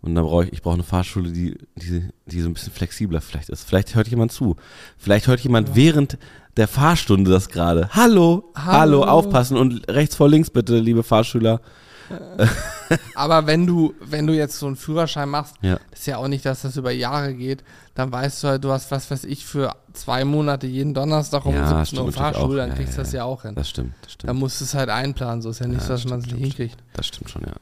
Und 0.01 0.15
da 0.15 0.21
brauche 0.21 0.45
ich, 0.45 0.53
ich 0.53 0.61
brauche 0.61 0.75
eine 0.75 0.83
Fahrschule, 0.83 1.31
die, 1.31 1.57
die, 1.75 2.07
die 2.25 2.41
so 2.41 2.47
ein 2.47 2.53
bisschen 2.53 2.71
flexibler 2.71 3.21
vielleicht 3.21 3.49
ist. 3.49 3.67
Vielleicht 3.67 3.95
hört 3.95 4.07
jemand 4.07 4.31
zu. 4.31 4.55
Vielleicht 4.97 5.27
hört 5.27 5.41
jemand 5.41 5.75
während 5.75 6.17
der 6.55 6.69
Fahrstunde 6.69 7.29
das 7.29 7.49
gerade. 7.49 7.89
Hallo, 7.91 8.51
hallo, 8.55 9.01
Hallo. 9.01 9.03
aufpassen 9.03 9.57
und 9.57 9.87
rechts 9.89 10.15
vor 10.15 10.29
links 10.29 10.49
bitte, 10.49 10.79
liebe 10.79 11.03
Fahrschüler. 11.03 11.61
Aber 13.15 13.45
wenn 13.47 13.65
du, 13.67 13.93
wenn 14.01 14.25
du 14.27 14.33
jetzt 14.33 14.57
so 14.57 14.67
einen 14.67 14.75
Führerschein 14.75 15.29
machst, 15.29 15.55
Ja. 15.61 15.79
ist 15.91 16.07
ja 16.07 16.17
auch 16.17 16.27
nicht, 16.27 16.45
dass 16.45 16.61
das 16.63 16.77
über 16.77 16.91
Jahre 16.91 17.33
geht, 17.33 17.63
dann 17.95 18.11
weißt 18.11 18.43
du 18.43 18.47
halt, 18.47 18.63
du 18.63 18.71
hast, 18.71 18.91
was 18.91 19.09
weiß 19.11 19.25
ich, 19.25 19.45
für 19.45 19.75
zwei 19.93 20.25
Monate 20.25 20.67
jeden 20.67 20.93
Donnerstag 20.93 21.45
um 21.45 21.53
Ja, 21.55 21.83
17 21.85 21.99
Uhr 21.99 22.11
Fahrschule, 22.11 22.57
dann 22.57 22.75
kriegst 22.75 22.93
du 22.93 22.97
ja, 22.97 23.03
das 23.03 23.11
ja 23.13 23.23
auch 23.25 23.41
hin. 23.43 23.55
Das 23.55 23.69
stimmt, 23.69 23.93
das 24.01 24.13
Da 24.17 24.27
stimmt. 24.27 24.39
musst 24.39 24.59
du 24.61 24.65
es 24.65 24.73
halt 24.73 24.89
einplanen, 24.89 25.41
so 25.41 25.49
ist 25.49 25.59
ja 25.59 25.67
nicht, 25.67 25.81
so, 25.81 25.89
dass 25.89 26.05
man 26.05 26.19
es 26.19 26.25
nicht 26.27 26.37
hinkriegt. 26.37 26.77
Das 26.93 27.07
stimmt 27.07 27.29
schon, 27.29 27.41
ja. 27.43 27.53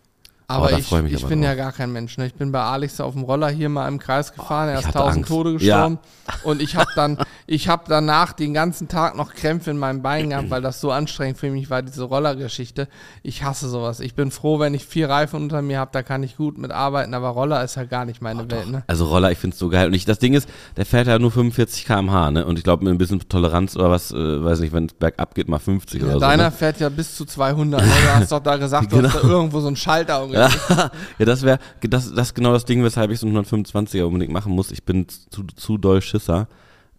Aber 0.50 0.70
da 0.70 0.78
ich, 0.78 0.90
ich 0.90 1.14
ich 1.14 1.26
bin 1.26 1.42
drauf. 1.42 1.50
ja 1.50 1.56
gar 1.56 1.72
kein 1.74 1.92
Mensch. 1.92 2.18
Ne? 2.18 2.26
Ich 2.26 2.34
bin 2.34 2.54
bei 2.54 2.62
Alex 2.62 3.02
auf 3.02 3.14
dem 3.14 3.24
Roller 3.24 3.50
hier 3.50 3.68
mal 3.68 3.86
im 3.90 4.00
Kreis 4.00 4.32
gefahren. 4.34 4.70
er 4.70 4.76
ich 4.80 4.86
ist 4.88 4.96
1000 4.96 5.18
Angst. 5.18 5.28
Tode 5.30 5.50
Ja. 5.52 5.56
gestorben. 5.58 6.00
Und 6.44 6.62
ich 6.62 6.78
habe 6.78 6.90
dann, 6.96 7.18
ich 7.48 7.68
habe 7.68 7.84
danach 7.90 8.32
den 8.32 8.54
ganzen 8.54 8.88
Tag 8.88 9.18
noch 9.18 9.34
Krämpfe 9.34 9.72
in 9.72 9.78
meinem 9.78 10.02
Bein 10.02 10.30
gehabt, 10.30 10.50
weil 10.50 10.62
das 10.62 10.80
so 10.80 10.90
anstrengend 10.92 11.38
für 11.38 11.50
mich 11.52 11.70
war, 11.70 11.82
diese 11.82 12.04
Rollergeschichte. 12.04 12.88
Ich 13.24 13.44
hasse 13.44 13.68
sowas. 13.68 14.00
Ich 14.00 14.16
bin 14.16 14.32
froh, 14.32 14.58
wenn 14.60 14.74
ich 14.74 14.86
vier 14.86 15.10
Reifen 15.10 15.42
unter 15.42 15.62
mir 15.62 15.80
habe, 15.80 15.92
da 15.92 16.02
kann 16.02 16.24
ich 16.24 16.38
gut 16.38 16.58
mit 16.58 16.72
arbeiten. 16.72 17.14
Aber 17.14 17.28
Roller 17.30 17.62
ist 17.66 17.76
halt 17.76 17.90
gar 17.90 18.06
nicht 18.06 18.22
meine 18.22 18.50
Welt. 18.50 18.70
Ne? 18.70 18.84
Also 18.88 19.04
Roller, 19.06 19.32
ich 19.34 19.38
find's 19.40 19.60
so 19.60 19.68
geil. 19.68 19.88
Und 19.88 19.94
ich, 19.96 20.06
das 20.06 20.20
Ding 20.20 20.34
ist, 20.34 20.48
der 20.78 20.86
fährt 20.86 21.08
ja 21.08 21.20
nur 21.20 21.32
45 21.32 21.86
km/h, 21.86 22.32
ne? 22.32 22.46
Und 22.46 22.58
ich 22.58 22.64
glaube, 22.64 22.86
mit 22.86 22.94
ein 22.94 22.98
bisschen 22.98 23.20
Toleranz 23.28 23.76
oder 23.76 23.92
was, 23.92 24.12
äh, 24.12 24.16
weiß 24.46 24.62
nicht, 24.62 24.72
wenn 24.72 24.86
es 24.86 24.94
bergab 24.94 25.36
geht, 25.36 25.50
mal 25.50 25.60
50 25.60 26.02
Ja, 26.02 26.08
oder 26.08 26.20
deiner 26.20 26.44
so. 26.46 26.50
Ne? 26.52 26.52
fährt 26.52 26.80
ja 26.80 26.88
bis 26.88 27.18
zu 27.18 27.26
200. 27.26 27.82
Ne? 27.82 27.88
Du 27.88 28.16
hast 28.16 28.32
doch 28.32 28.40
da 28.40 28.56
gesagt, 28.56 28.94
du 28.94 28.98
hast 29.04 29.14
da 29.16 29.20
Genau. 29.20 29.34
irgendwo 29.34 29.60
so 29.60 29.68
einen 29.68 29.76
Schalter. 29.76 30.24
umgelegt. 30.24 30.37
Ja, 30.38 31.26
das 31.26 31.44
wäre, 31.44 31.60
das, 31.82 32.14
das 32.14 32.28
ist 32.28 32.34
genau 32.34 32.54
das 32.54 32.66
Ding, 32.66 32.84
weshalb 32.84 33.12
ich 33.12 33.20
so 33.20 33.28
einen 33.28 33.38
125er 33.38 34.04
unbedingt 34.04 34.32
machen 34.32 34.54
muss. 34.54 34.72
Ich 34.72 34.84
bin 34.84 35.08
zu, 35.10 35.44
zu 35.44 35.78
doll 35.78 36.02
Schisser, 36.02 36.48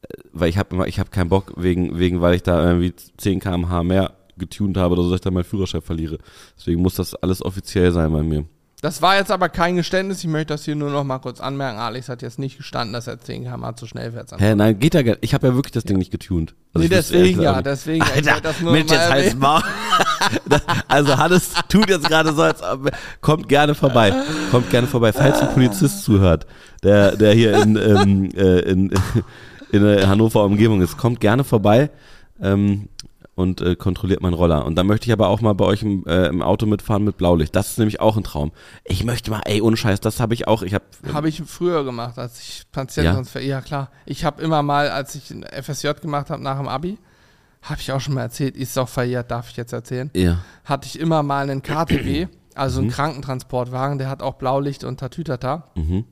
äh, 0.03 0.15
weil 0.33 0.49
ich 0.49 0.59
habe 0.59 0.75
immer, 0.75 0.87
ich 0.87 0.99
habe 0.99 1.11
keinen 1.11 1.29
Bock, 1.29 1.53
wegen, 1.57 1.99
wegen, 1.99 2.21
weil 2.21 2.35
ich 2.35 2.43
da 2.43 2.63
irgendwie 2.65 2.95
10 3.17 3.41
km/h 3.41 3.83
mehr 3.83 4.13
getuned 4.37 4.77
habe 4.77 4.95
oder 4.95 5.03
so, 5.03 5.11
dass 5.11 5.17
ich 5.17 5.23
dann 5.23 5.35
meinen 5.35 5.45
Führerschein 5.45 5.83
verliere. 5.83 6.19
Deswegen 6.57 6.81
muss 6.81 6.95
das 6.95 7.15
alles 7.15 7.45
offiziell 7.45 7.93
sein 7.93 8.13
bei 8.13 8.23
mir. 8.23 8.45
Das 8.81 9.03
war 9.03 9.17
jetzt 9.17 9.33
aber 9.33 9.49
kein 9.49 9.75
Geständnis. 9.75 10.21
Ich 10.21 10.31
möchte 10.31 10.55
das 10.55 10.65
hier 10.65 10.77
nur 10.77 10.91
noch 10.91 11.03
mal 11.03 11.19
kurz 11.19 11.41
anmerken. 11.41 11.81
Alex 11.81 12.09
hat 12.09 12.23
jetzt 12.23 12.39
nicht 12.39 12.59
gestanden, 12.59 12.93
dass 12.93 13.09
er 13.09 13.19
10 13.19 13.43
km 13.45 13.75
zu 13.75 13.87
schnell 13.89 14.13
fährt. 14.13 14.31
Hä, 14.39 14.55
nein, 14.55 14.79
geht 14.79 14.95
ja 14.95 15.03
gar 15.03 15.17
Ich 15.21 15.35
habe 15.35 15.49
ja 15.49 15.55
wirklich 15.55 15.73
das 15.73 15.83
Ding 15.83 15.99
nicht 15.99 16.13
getuned. 16.13 16.55
Also 16.73 16.85
Nee, 16.85 16.89
deswegen 16.89 17.25
ehrlich 17.25 17.39
ja, 17.39 17.53
nicht. 17.55 17.67
deswegen. 17.67 18.05
Ich 18.05 18.13
Alter, 18.13 18.41
das 18.41 18.61
nur 18.61 18.71
Mensch, 18.73 18.91
mal 18.91 18.97
jetzt 18.97 19.11
halt's 19.11 19.35
erwähnen. 19.35 19.41
Das- 20.49 20.63
also 20.89 21.17
Hannes 21.17 21.53
tut 21.69 21.89
jetzt 21.91 22.09
gerade 22.09 22.33
so, 22.35 22.43
als 22.43 22.63
ob, 22.63 22.91
kommt 23.21 23.49
gerne 23.49 23.75
vorbei. 23.75 24.13
Kommt 24.51 24.71
gerne 24.71 24.87
vorbei. 24.87 25.13
Falls 25.13 25.41
ein 25.41 25.53
Polizist 25.55 26.05
zuhört, 26.05 26.47
der, 26.83 27.17
der 27.17 27.33
hier 27.35 27.57
in, 27.63 27.77
ähm, 27.77 28.31
äh, 28.37 28.61
in, 28.61 28.93
in 29.73 29.83
der 29.83 30.09
Hannover 30.09 30.45
Umgebung 30.45 30.81
ist, 30.81 30.97
kommt 30.97 31.21
gerne 31.21 31.45
vorbei 31.45 31.91
ähm, 32.41 32.89
und 33.35 33.61
äh, 33.61 33.77
kontrolliert 33.77 34.21
meinen 34.21 34.35
Roller. 34.35 34.65
Und 34.65 34.75
dann 34.77 34.87
möchte 34.87 35.07
ich 35.07 35.13
aber 35.13 35.29
auch 35.29 35.41
mal 35.41 35.53
bei 35.55 35.65
euch 35.65 35.83
im, 35.83 36.05
äh, 36.07 36.27
im 36.27 36.43
Auto 36.43 36.67
mitfahren 36.67 37.05
mit 37.05 37.17
Blaulicht. 37.19 37.55
Das 37.55 37.69
ist 37.69 37.79
nämlich 37.79 38.01
auch 38.01 38.17
ein 38.17 38.25
Traum. 38.25 38.51
Ich 38.85 39.05
möchte 39.05 39.31
mal, 39.31 39.43
ey, 39.45 39.61
ohne 39.61 39.77
Scheiß, 39.77 40.01
das 40.01 40.19
habe 40.21 40.35
ich 40.35 40.49
auch. 40.49 40.63
Ich 40.63 40.75
habe 40.75 40.85
Habe 41.13 41.29
ich 41.29 41.41
früher 41.47 41.85
gemacht, 41.85 42.19
als 42.19 42.41
ich 42.41 42.63
Patienten 42.73 43.25
Ja? 43.35 43.41
Ja, 43.41 43.61
klar. 43.61 43.91
Ich 44.07 44.25
habe 44.25 44.43
immer 44.43 44.63
mal, 44.63 44.91
als 44.91 45.15
ich 45.15 45.31
ein 45.31 45.45
FSJ 45.45 45.91
gemacht 46.03 46.31
habe 46.31 46.43
nach 46.43 46.57
dem 46.59 46.67
Abi, 46.69 46.99
habe 47.63 47.81
ich 47.81 47.93
auch 47.93 48.01
schon 48.01 48.15
mal 48.15 48.23
erzählt, 48.23 48.57
ist 48.57 48.79
auch 48.79 48.89
verjährt, 48.89 49.31
darf 49.31 49.51
ich 49.51 49.57
jetzt 49.57 49.73
erzählen, 49.73 50.11
ja. 50.15 50.39
hatte 50.65 50.87
ich 50.87 50.99
immer 50.99 51.23
mal 51.23 51.43
einen 51.51 51.63
KTW, 51.63 52.29
also 52.55 52.81
Mhm. 52.81 52.85
einen 52.87 52.93
Krankentransportwagen, 52.95 53.99
der 53.99 54.09
hat 54.09 54.23
auch 54.23 54.35
Blaulicht 54.35 54.85
und 54.85 54.99
Tatütata. 55.01 55.65
Mhm. 55.75 56.05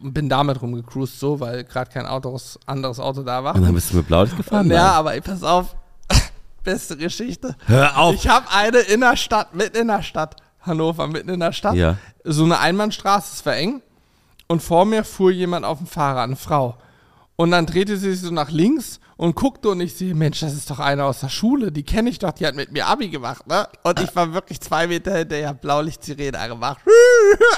Und 0.00 0.14
bin 0.14 0.28
damit 0.28 0.62
rumgecruised 0.62 1.18
so, 1.18 1.40
weil 1.40 1.64
gerade 1.64 1.90
kein 1.90 2.06
Autos, 2.06 2.58
anderes 2.66 3.00
Auto 3.00 3.22
da 3.24 3.42
war. 3.42 3.56
Und 3.56 3.62
dann 3.64 3.74
bist 3.74 3.92
du 3.92 3.96
mit 3.96 4.06
Blaulicht 4.06 4.36
gefahren? 4.36 4.70
ja, 4.70 4.92
aber 4.92 5.14
ey, 5.14 5.20
pass 5.20 5.42
auf. 5.42 5.74
Beste 6.62 6.96
Geschichte. 6.96 7.56
Hör 7.66 7.98
auf. 7.98 8.14
Ich 8.14 8.28
habe 8.28 8.46
eine 8.52 8.78
in 8.78 9.00
der 9.00 9.16
Stadt, 9.16 9.54
mitten 9.56 9.76
in 9.76 9.88
der 9.88 10.02
Stadt, 10.02 10.36
Hannover, 10.60 11.08
mitten 11.08 11.30
in 11.30 11.40
der 11.40 11.52
Stadt. 11.52 11.74
Ja. 11.74 11.96
So 12.22 12.44
eine 12.44 12.60
Einbahnstraße, 12.60 13.30
es 13.34 13.44
war 13.46 13.56
eng. 13.56 13.82
Und 14.46 14.62
vor 14.62 14.84
mir 14.84 15.02
fuhr 15.02 15.30
jemand 15.32 15.64
auf 15.66 15.78
dem 15.78 15.86
Fahrrad, 15.88 16.24
eine 16.24 16.36
Frau. 16.36 16.76
Und 17.40 17.52
dann 17.52 17.66
drehte 17.66 17.96
sie 17.96 18.10
sich 18.10 18.22
so 18.22 18.32
nach 18.32 18.50
links 18.50 18.98
und 19.16 19.36
guckte 19.36 19.68
und 19.68 19.80
ich 19.80 19.94
sehe, 19.94 20.12
Mensch, 20.12 20.40
das 20.40 20.54
ist 20.54 20.68
doch 20.70 20.80
eine 20.80 21.04
aus 21.04 21.20
der 21.20 21.28
Schule, 21.28 21.70
die 21.70 21.84
kenne 21.84 22.10
ich 22.10 22.18
doch, 22.18 22.32
die 22.32 22.44
hat 22.44 22.56
mit 22.56 22.72
mir 22.72 22.88
Abi 22.88 23.10
gemacht, 23.10 23.46
ne? 23.46 23.68
Und 23.84 24.00
ich 24.00 24.14
war 24.16 24.34
wirklich 24.34 24.60
zwei 24.60 24.88
Meter 24.88 25.16
hinterher, 25.16 25.54
Blaulicht-Sirene 25.54 26.36
angemacht. 26.36 26.78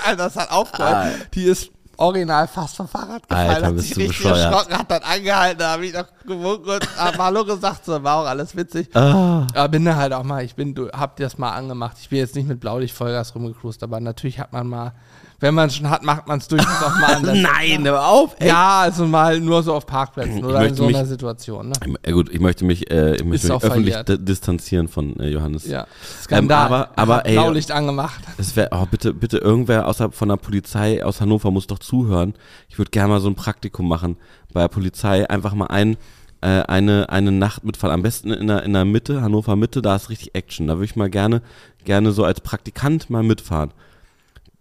Also 0.05 0.17
das 0.19 0.37
hat 0.37 0.51
aufgehört. 0.51 1.29
Die 1.35 1.45
ist 1.45 1.71
original 1.97 2.47
fast 2.47 2.77
vom 2.77 2.89
Fahrrad 2.89 3.27
gefallen, 3.27 3.51
Alter, 3.51 3.67
hat 3.69 3.79
sich 3.79 3.97
richtig 3.97 4.09
bescheuert. 4.09 4.39
erschrocken, 4.39 4.79
hat 4.79 4.91
dann 4.91 5.03
angehalten, 5.03 5.59
da 5.59 5.73
habe 5.73 5.87
ich 5.87 5.95
noch 5.95 6.07
gewunken 6.27 6.71
und 6.71 6.99
hab 6.99 7.19
Hallo 7.19 7.45
gesagt, 7.45 7.85
so 7.87 8.03
war 8.03 8.17
auch 8.17 8.27
alles 8.27 8.55
witzig. 8.57 8.95
Ah. 8.95 9.47
Aber 9.55 9.69
bin 9.69 9.85
da 9.87 9.97
halt 9.97 10.13
auch 10.13 10.25
mal, 10.25 10.45
ich 10.45 10.55
bin, 10.55 10.75
du 10.75 10.91
hab 10.91 11.17
dir 11.17 11.25
das 11.25 11.39
mal 11.39 11.53
angemacht. 11.53 11.97
Ich 12.01 12.11
bin 12.11 12.19
jetzt 12.19 12.35
nicht 12.35 12.49
mit 12.49 12.61
Blaulicht 12.61 12.95
Vollgas 12.95 13.35
rumgecruised, 13.35 13.83
aber 13.83 14.01
natürlich 14.01 14.41
hat 14.41 14.53
man 14.53 14.67
mal, 14.67 14.93
wenn 15.41 15.55
man 15.55 15.69
es 15.69 15.77
schon 15.77 15.89
hat, 15.91 16.03
macht 16.05 16.29
man 16.29 16.39
es 16.39 16.49
durchaus 16.49 16.83
auch 16.83 16.99
mal 17.01 17.15
anders. 17.17 17.37
Nein, 17.39 17.85
hör 17.85 18.07
auf. 18.07 18.37
Ey. 18.39 18.49
Ja, 18.49 18.81
also 18.81 19.07
mal 19.07 19.41
nur 19.41 19.63
so 19.63 19.75
auf 19.75 19.87
Parkplätzen 19.87 20.45
oder 20.45 20.65
in 20.67 20.75
so 20.75 20.87
einer 20.87 21.01
mich- 21.01 21.09
Situation. 21.09 21.71
Ne? 21.71 21.75
Ja, 22.07 22.13
gut, 22.13 22.29
ich 22.33 22.41
möchte 22.41 22.65
mich, 22.65 22.91
äh, 22.91 23.17
ich 23.17 23.25
möchte 23.25 23.53
mich 23.53 23.65
öffentlich 23.65 23.97
distanzieren 24.07 24.89
von 24.89 25.19
äh, 25.19 25.29
Johannes. 25.29 25.67
Ja, 25.67 25.87
Skandal. 26.23 26.67
Ähm, 26.67 26.73
aber- 26.73 26.91
aber, 26.97 27.27
ey- 27.27 27.33
Blaulicht 27.35 27.71
angemacht. 27.73 28.21
Es 28.39 28.55
wäre, 28.55 28.69
oh, 28.73 28.87
bitte, 28.91 29.13
bitte, 29.15 29.39
irgendwer 29.39 29.89
außerhalb 29.89 30.15
von 30.15 30.29
der 30.29 30.37
Polizei 30.37 31.05
aus 31.05 31.21
Hannover 31.21 31.51
muss 31.51 31.67
doch 31.67 31.79
zuhören. 31.79 32.35
Ich 32.69 32.79
würde 32.79 32.91
gerne 32.91 33.09
mal 33.09 33.21
so 33.21 33.29
ein 33.29 33.35
Praktikum 33.35 33.89
machen 33.89 34.17
bei 34.53 34.61
der 34.61 34.69
Polizei. 34.69 35.29
Einfach 35.29 35.55
mal 35.55 35.67
ein, 35.67 35.97
äh, 36.43 36.47
eine, 36.63 37.09
eine 37.11 37.33
Nacht 37.33 37.65
mitfahren. 37.65 37.95
Am 37.95 38.03
besten 38.03 38.31
in 38.33 38.47
der, 38.47 38.63
in 38.63 38.73
der 38.75 38.85
Mitte, 38.85 39.23
Hannover 39.23 39.57
Mitte, 39.57 39.81
da 39.83 39.97
ist 39.97 40.11
richtig 40.11 40.35
Action. 40.35 40.67
Da 40.67 40.75
würde 40.75 40.85
ich 40.85 40.97
mal 40.97 41.09
gerne, 41.11 41.43
gerne 41.85 42.13
so 42.13 42.25
als 42.25 42.41
Praktikant 42.41 43.09
mal 43.11 43.23
mitfahren. 43.23 43.71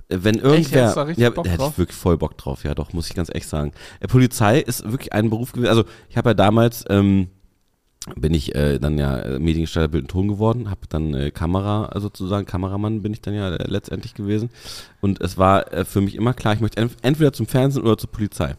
Wenn 0.10 0.40
irgendwer, 0.40 1.08
richtig 1.08 1.24
ja, 1.24 1.30
da 1.30 1.44
hätte 1.44 1.64
ich 1.64 1.78
wirklich 1.78 1.98
voll 1.98 2.18
Bock 2.18 2.36
drauf, 2.36 2.64
ja 2.64 2.74
doch, 2.74 2.94
muss 2.94 3.08
ich 3.08 3.16
ganz 3.16 3.30
echt 3.32 3.48
sagen. 3.48 3.72
Äh, 4.00 4.08
Polizei 4.08 4.60
ist 4.60 4.84
wirklich 4.84 5.14
ein 5.14 5.30
Beruf 5.30 5.52
gewesen, 5.52 5.70
also 5.70 5.86
ich 6.10 6.18
habe 6.18 6.32
ja 6.32 6.34
damals, 6.34 6.84
ähm, 6.90 7.28
bin 8.16 8.34
ich 8.34 8.56
äh, 8.56 8.80
dann 8.80 8.98
ja 8.98 9.20
äh, 9.20 9.40
Mediengestalter 9.40 9.88
Bild 9.88 10.06
und 10.06 10.12
Ton 10.12 10.28
geworden, 10.28 10.72
habe 10.72 10.82
dann 10.90 11.14
äh, 11.14 11.30
Kamera 11.30 11.92
sozusagen, 12.00 12.48
Kameramann 12.48 13.04
bin 13.04 13.14
ich 13.14 13.22
dann 13.22 13.36
ja 13.36 13.54
äh, 13.54 13.70
letztendlich 13.70 14.16
gewesen. 14.16 14.50
Und 15.00 15.22
es 15.22 15.38
war 15.38 15.72
äh, 15.74 15.86
für 15.86 16.02
mich 16.02 16.16
immer 16.16 16.34
klar, 16.34 16.56
ich 16.56 16.62
möchte 16.62 16.82
ent 16.82 16.96
entweder 17.04 17.32
zum 17.32 17.46
Fernsehen 17.46 17.84
oder 17.84 17.98
zur 17.98 18.12
Polizei. 18.12 18.56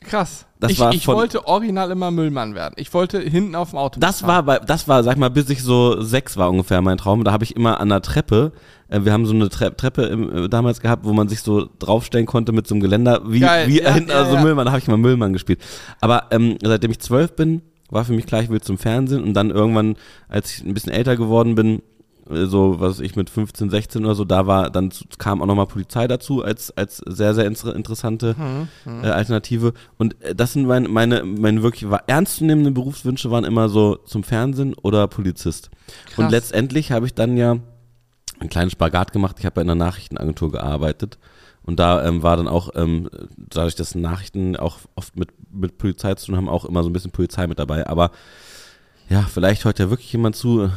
Krass. 0.00 0.46
Das 0.58 0.72
ich 0.72 0.78
war 0.80 0.92
ich 0.94 1.04
von- 1.04 1.16
wollte 1.16 1.46
original 1.46 1.90
immer 1.90 2.10
Müllmann 2.10 2.54
werden. 2.54 2.74
Ich 2.76 2.92
wollte 2.92 3.18
hinten 3.20 3.54
auf 3.54 3.70
dem 3.70 3.78
Auto 3.78 3.98
Das 4.00 4.26
war, 4.26 4.42
bei, 4.42 4.58
das 4.58 4.88
war, 4.88 5.02
sag 5.02 5.12
ich 5.12 5.18
mal, 5.18 5.30
bis 5.30 5.48
ich 5.50 5.62
so 5.62 6.00
sechs 6.02 6.36
war 6.36 6.50
ungefähr 6.50 6.80
mein 6.82 6.98
Traum. 6.98 7.24
Da 7.24 7.32
habe 7.32 7.44
ich 7.44 7.56
immer 7.56 7.80
an 7.80 7.88
der 7.88 8.02
Treppe, 8.02 8.52
äh, 8.88 9.00
wir 9.04 9.12
haben 9.12 9.24
so 9.24 9.32
eine 9.34 9.48
Tre 9.48 9.74
Treppe 9.74 10.02
im, 10.02 10.44
äh, 10.44 10.48
damals 10.48 10.80
gehabt, 10.80 11.04
wo 11.04 11.12
man 11.12 11.28
sich 11.28 11.40
so 11.40 11.68
draufstellen 11.78 12.26
konnte 12.26 12.52
mit 12.52 12.66
so 12.66 12.74
einem 12.74 12.82
Geländer, 12.82 13.22
wie, 13.26 13.40
Geil, 13.40 13.68
wie 13.68 13.80
ja, 13.82 13.92
hinten, 13.92 14.10
ja, 14.10 14.16
also 14.16 14.34
ja. 14.36 14.42
Müllmann, 14.42 14.66
da 14.66 14.72
habe 14.72 14.80
ich 14.80 14.88
mal 14.88 14.96
Müllmann 14.98 15.32
gespielt. 15.32 15.60
Aber 16.00 16.24
ähm, 16.30 16.56
seitdem 16.62 16.90
ich 16.90 16.98
zwölf 17.00 17.34
bin, 17.36 17.62
war 17.88 18.04
für 18.04 18.12
mich 18.12 18.26
klar, 18.26 18.42
ich 18.42 18.50
will 18.50 18.60
zum 18.60 18.78
Fernsehen 18.78 19.22
und 19.22 19.34
dann 19.34 19.50
irgendwann, 19.50 19.96
als 20.28 20.52
ich 20.52 20.64
ein 20.64 20.74
bisschen 20.74 20.92
älter 20.92 21.16
geworden 21.16 21.54
bin, 21.54 21.82
so 22.30 22.80
was 22.80 23.00
ich 23.00 23.16
mit 23.16 23.30
15, 23.30 23.70
16 23.70 24.04
oder 24.04 24.14
so, 24.14 24.24
da 24.24 24.46
war, 24.46 24.70
dann 24.70 24.90
kam 25.18 25.42
auch 25.42 25.46
nochmal 25.46 25.66
Polizei 25.66 26.06
dazu 26.06 26.42
als, 26.42 26.70
als 26.76 27.02
sehr, 27.06 27.34
sehr 27.34 27.46
inter 27.46 27.74
interessante 27.74 28.34
Mhm, 28.38 28.68
äh, 29.04 29.08
Alternative. 29.08 29.72
Und 29.98 30.20
äh, 30.22 30.34
das 30.34 30.52
sind 30.52 30.66
meine, 30.66 30.88
meine, 30.88 31.24
meine 31.24 31.62
wirklich 31.62 31.90
ernstzunehmenden 32.06 32.74
Berufswünsche 32.74 33.30
waren 33.30 33.44
immer 33.44 33.68
so 33.68 33.96
zum 33.96 34.22
Fernsehen 34.22 34.74
oder 34.74 35.08
Polizist. 35.08 35.70
Und 36.16 36.24
Krass. 36.24 36.32
letztendlich 36.32 36.92
habe 36.92 37.06
ich 37.06 37.14
dann 37.14 37.36
ja 37.36 37.56
einen 38.38 38.48
kleinen 38.48 38.70
Spagat 38.70 39.12
gemacht. 39.12 39.36
Ich 39.38 39.46
habe 39.46 39.60
ja 39.60 39.62
in 39.62 39.70
einer 39.70 39.84
Nachrichtenagentur 39.84 40.52
gearbeitet. 40.52 41.18
Und 41.62 41.78
da 41.78 42.04
ähm, 42.06 42.22
war 42.22 42.36
dann 42.36 42.48
auch, 42.48 42.70
ähm, 42.74 43.10
dadurch, 43.36 43.74
dass 43.74 43.94
Nachrichten 43.94 44.56
auch 44.56 44.78
oft 44.94 45.16
mit, 45.16 45.28
mit 45.52 45.78
Polizei 45.78 46.14
zu 46.14 46.26
tun 46.26 46.36
haben, 46.36 46.48
auch 46.48 46.64
immer 46.64 46.82
so 46.82 46.88
ein 46.88 46.92
bisschen 46.92 47.10
Polizei 47.10 47.46
mit 47.46 47.58
dabei. 47.58 47.86
Aber 47.86 48.10
ja, 49.08 49.22
vielleicht 49.22 49.64
hört 49.64 49.78
ja 49.78 49.90
wirklich 49.90 50.12
jemand 50.12 50.36
zu 50.36 50.62
äh, 50.62 50.68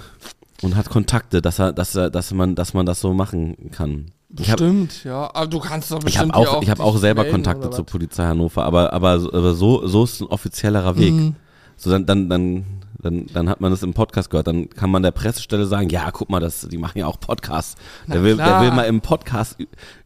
und 0.63 0.75
hat 0.75 0.89
Kontakte, 0.89 1.41
dass 1.41 1.59
er, 1.59 1.71
dass 1.73 1.95
er, 1.95 2.09
dass 2.09 2.33
man, 2.33 2.55
dass 2.55 2.73
man 2.73 2.85
das 2.85 2.99
so 3.01 3.13
machen 3.13 3.69
kann. 3.71 4.05
Ich 4.39 4.49
hab- 4.49 4.57
Bestimmt, 4.57 5.03
ja. 5.03 5.29
Aber 5.33 5.45
du 5.47 5.59
kannst 5.59 5.91
doch 5.91 5.99
Ich 5.99 6.05
bestimmt 6.05 6.33
habe 6.33 6.43
hier 6.45 6.57
auch, 6.57 6.61
ich 6.63 6.69
hab 6.69 6.79
auch 6.79 6.97
selber 6.97 7.25
Kontakte 7.25 7.69
zur? 7.69 7.85
Polizei 7.85 8.23
Hannover, 8.23 8.63
aber, 8.63 8.91
aber, 8.93 9.19
so- 9.19 9.31
aber 9.31 9.53
so, 9.53 9.85
so 9.87 10.03
ist 10.05 10.21
ein 10.21 10.27
offiziellerer 10.27 10.97
Weg. 10.97 11.13
Mhm. 11.13 11.35
So 11.77 11.91
dann, 11.91 12.05
dann, 12.05 12.29
dann, 12.29 12.65
dann, 12.99 13.25
dann 13.33 13.49
hat 13.49 13.61
man 13.61 13.69
das 13.71 13.83
im 13.83 13.93
Podcast 13.93 14.29
gehört. 14.29 14.47
Dann 14.47 14.69
kann 14.69 14.89
man 14.89 15.03
der 15.03 15.11
Pressestelle 15.11 15.65
sagen, 15.65 15.89
ja, 15.89 16.09
guck 16.11 16.29
mal, 16.29 16.39
das, 16.39 16.61
die 16.69 16.77
machen 16.77 16.97
ja 16.97 17.05
auch 17.07 17.19
Podcasts. 17.19 17.75
Na 18.07 18.15
Der 18.15 18.23
will, 18.23 18.37
der 18.37 18.61
will 18.61 18.71
mal 18.71 18.83
im 18.83 19.01
Podcast 19.01 19.57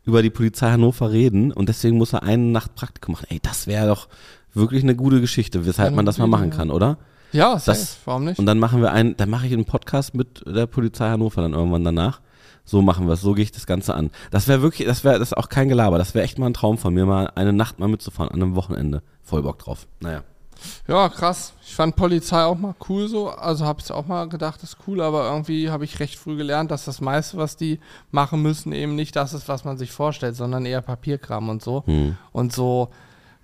über 0.03 0.21
die 0.21 0.29
Polizei 0.29 0.71
Hannover 0.71 1.11
reden 1.11 1.51
und 1.53 1.69
deswegen 1.69 1.97
muss 1.97 2.13
er 2.13 2.23
eine 2.23 2.43
Nacht 2.43 2.75
Praktikum 2.75 3.13
machen. 3.13 3.27
Ey, 3.29 3.39
das 3.41 3.67
wäre 3.67 3.87
doch 3.87 4.07
wirklich 4.53 4.83
eine 4.83 4.95
gute 4.95 5.21
Geschichte, 5.21 5.65
weshalb 5.65 5.93
man 5.95 6.05
das 6.05 6.17
mal 6.17 6.27
machen 6.27 6.49
kann, 6.49 6.71
oder? 6.71 6.97
Ja, 7.31 7.59
safe, 7.59 7.77
Das- 7.79 7.97
warum 8.05 8.25
nicht? 8.25 8.39
Und 8.39 8.45
dann 8.45 8.59
machen 8.59 8.81
wir 8.81 8.91
einen, 8.91 9.17
dann 9.17 9.29
mache 9.29 9.47
ich 9.47 9.53
einen 9.53 9.65
Podcast 9.65 10.15
mit 10.15 10.43
der 10.45 10.65
Polizei 10.67 11.09
Hannover 11.09 11.41
dann 11.41 11.53
irgendwann 11.53 11.83
danach. 11.83 12.21
So 12.63 12.81
machen 12.81 13.07
wir 13.07 13.13
es, 13.13 13.21
so 13.21 13.33
gehe 13.33 13.43
ich 13.43 13.51
das 13.53 13.65
Ganze 13.65 13.93
an. 13.95 14.11
Das 14.29 14.47
wäre 14.49 14.61
wirklich, 14.61 14.87
das 14.87 15.03
wäre 15.05 15.19
das 15.19 15.29
ist 15.29 15.37
auch 15.37 15.47
kein 15.47 15.69
Gelaber, 15.69 15.97
das 15.97 16.13
wäre 16.13 16.25
echt 16.25 16.37
mal 16.37 16.47
ein 16.47 16.53
Traum 16.53 16.77
von 16.77 16.93
mir, 16.93 17.05
mal 17.05 17.31
eine 17.35 17.53
Nacht 17.53 17.79
mal 17.79 17.87
mitzufahren 17.87 18.29
an 18.31 18.41
einem 18.41 18.55
Wochenende. 18.55 19.01
Voll 19.23 19.41
Bock 19.41 19.59
drauf. 19.59 19.87
Naja. 20.01 20.23
Ja, 20.87 21.07
krass. 21.09 21.53
Ich 21.61 21.75
fand 21.75 21.95
Polizei 21.95 22.43
auch 22.43 22.57
mal 22.57 22.73
cool 22.89 23.07
so. 23.07 23.29
Also 23.29 23.63
habe 23.65 23.79
ich 23.79 23.91
auch 23.91 24.07
mal 24.07 24.27
gedacht, 24.27 24.61
das 24.63 24.71
ist 24.71 24.77
cool, 24.87 25.01
aber 25.01 25.29
irgendwie 25.29 25.69
habe 25.69 25.85
ich 25.85 25.99
recht 25.99 26.17
früh 26.17 26.35
gelernt, 26.35 26.71
dass 26.71 26.83
das 26.85 26.99
meiste, 26.99 27.37
was 27.37 27.57
die 27.57 27.79
machen 28.11 28.41
müssen, 28.41 28.73
eben 28.73 28.95
nicht 28.95 29.15
das 29.15 29.33
ist, 29.33 29.47
was 29.47 29.63
man 29.65 29.77
sich 29.77 29.91
vorstellt, 29.91 30.35
sondern 30.35 30.65
eher 30.65 30.81
Papierkram 30.81 31.47
und 31.49 31.61
so. 31.63 31.83
Hm. 31.85 32.17
Und 32.31 32.53
so, 32.53 32.89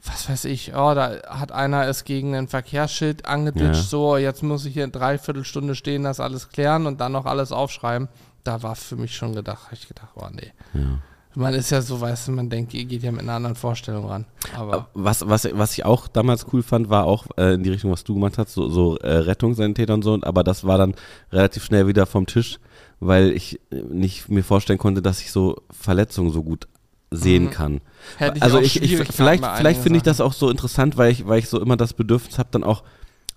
was 0.06 0.30
weiß 0.30 0.46
ich, 0.46 0.74
oh, 0.76 0.94
da 0.94 1.22
hat 1.28 1.52
einer 1.52 1.88
es 1.88 2.04
gegen 2.04 2.36
ein 2.36 2.48
Verkehrsschild 2.48 3.26
angeditscht, 3.26 3.76
Ja. 3.76 3.82
so, 3.84 4.18
jetzt 4.18 4.44
muss 4.44 4.66
ich 4.66 4.74
hier 4.74 4.84
eine 4.84 4.92
Dreiviertelstunde 4.92 5.76
stehen, 5.76 6.04
das 6.04 6.20
alles 6.20 6.50
klären 6.50 6.86
und 6.88 7.00
dann 7.00 7.12
noch 7.14 7.26
alles 7.26 7.52
aufschreiben. 7.52 8.10
Da 8.44 8.62
war 8.64 8.76
für 8.76 8.98
mich 8.98 9.16
schon 9.16 9.34
gedacht, 9.34 9.66
habe 9.68 9.76
ich 9.76 9.88
gedacht, 9.88 10.10
oh 10.16 10.28
nee. 10.32 10.52
Ja. 10.74 11.00
Man 11.36 11.54
ist 11.56 11.72
ja 11.72 11.82
so, 11.82 12.00
weißt 12.00 12.28
du, 12.28 12.32
man 12.34 12.50
denkt, 12.50 12.76
ihr 12.76 12.86
geht 12.86 13.02
ja 13.02 13.12
mit 13.12 13.22
einer 13.22 13.34
anderen 13.34 13.56
Vorstellung 13.56 14.06
ran. 14.08 14.26
Aber 14.56 14.90
Was, 14.94 15.28
was, 15.28 15.48
was 15.54 15.74
ich 15.74 15.84
auch 15.84 16.08
damals 16.08 16.46
cool 16.54 16.62
fand, 16.62 16.90
war 16.90 17.06
auch 17.06 17.26
äh, 17.38 17.54
in 17.56 17.64
die 17.64 17.72
Richtung, 17.72 17.90
was 17.92 18.04
du 18.04 18.14
gemacht 18.14 18.38
hast, 18.38 18.54
so, 18.54 18.70
so 18.70 18.98
äh, 18.98 19.10
Rettungssanitäter 19.10 19.96
und 19.96 20.04
so, 20.04 20.20
aber 20.22 20.44
das 20.44 20.64
war 20.68 20.78
dann 20.78 20.94
relativ 21.32 21.64
schnell 21.64 21.88
wieder 21.88 22.06
vom 22.06 22.28
Tisch, 22.28 22.60
weil 23.00 23.32
ich 23.32 23.60
äh, 23.72 23.78
nicht 23.90 24.30
mir 24.30 24.44
vorstellen 24.44 24.78
konnte, 24.78 25.02
dass 25.02 25.22
ich 25.22 25.32
so 25.32 25.56
Verletzungen 25.72 26.30
so 26.32 26.44
gut 26.44 26.68
sehen 27.16 27.46
Mhm. 27.46 27.50
kann. 27.52 27.82
hätte 28.18 28.38
ich 28.38 28.44
also 28.44 28.60
ich, 28.60 28.82
ich 28.82 28.98
vielleicht, 28.98 29.46
vielleicht 29.46 29.82
finde 29.82 29.98
ich 29.98 30.04
das 30.04 30.22
auch 30.22 30.34
so 30.34 30.50
interessant, 30.50 30.98
weil 30.98 31.12
ich, 31.12 31.28
weil 31.28 31.40
ich 31.40 31.50
so 31.50 31.60
immer 31.62 31.78
das 31.78 31.94
Bedürfnis 31.94 32.38
habe, 32.40 32.50
dann 32.52 32.64
auch 32.64 32.84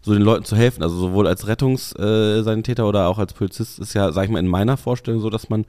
so 0.07 0.15
den 0.15 0.23
Leuten 0.23 0.45
zu 0.45 0.55
helfen. 0.55 0.85
Also 0.85 0.97
sowohl 0.97 1.27
als 1.27 1.49
Rettungssanitäter 1.49 2.87
oder 2.87 3.09
auch 3.09 3.19
als 3.19 3.33
Polizist 3.35 3.81
ist 3.81 3.93
ja, 3.93 4.13
sag 4.13 4.25
ich 4.27 4.31
mal, 4.31 4.39
in 4.39 4.47
meiner 4.47 4.77
Vorstellung 4.77 5.21
so, 5.21 5.31
dass 5.31 5.49
man 5.49 5.65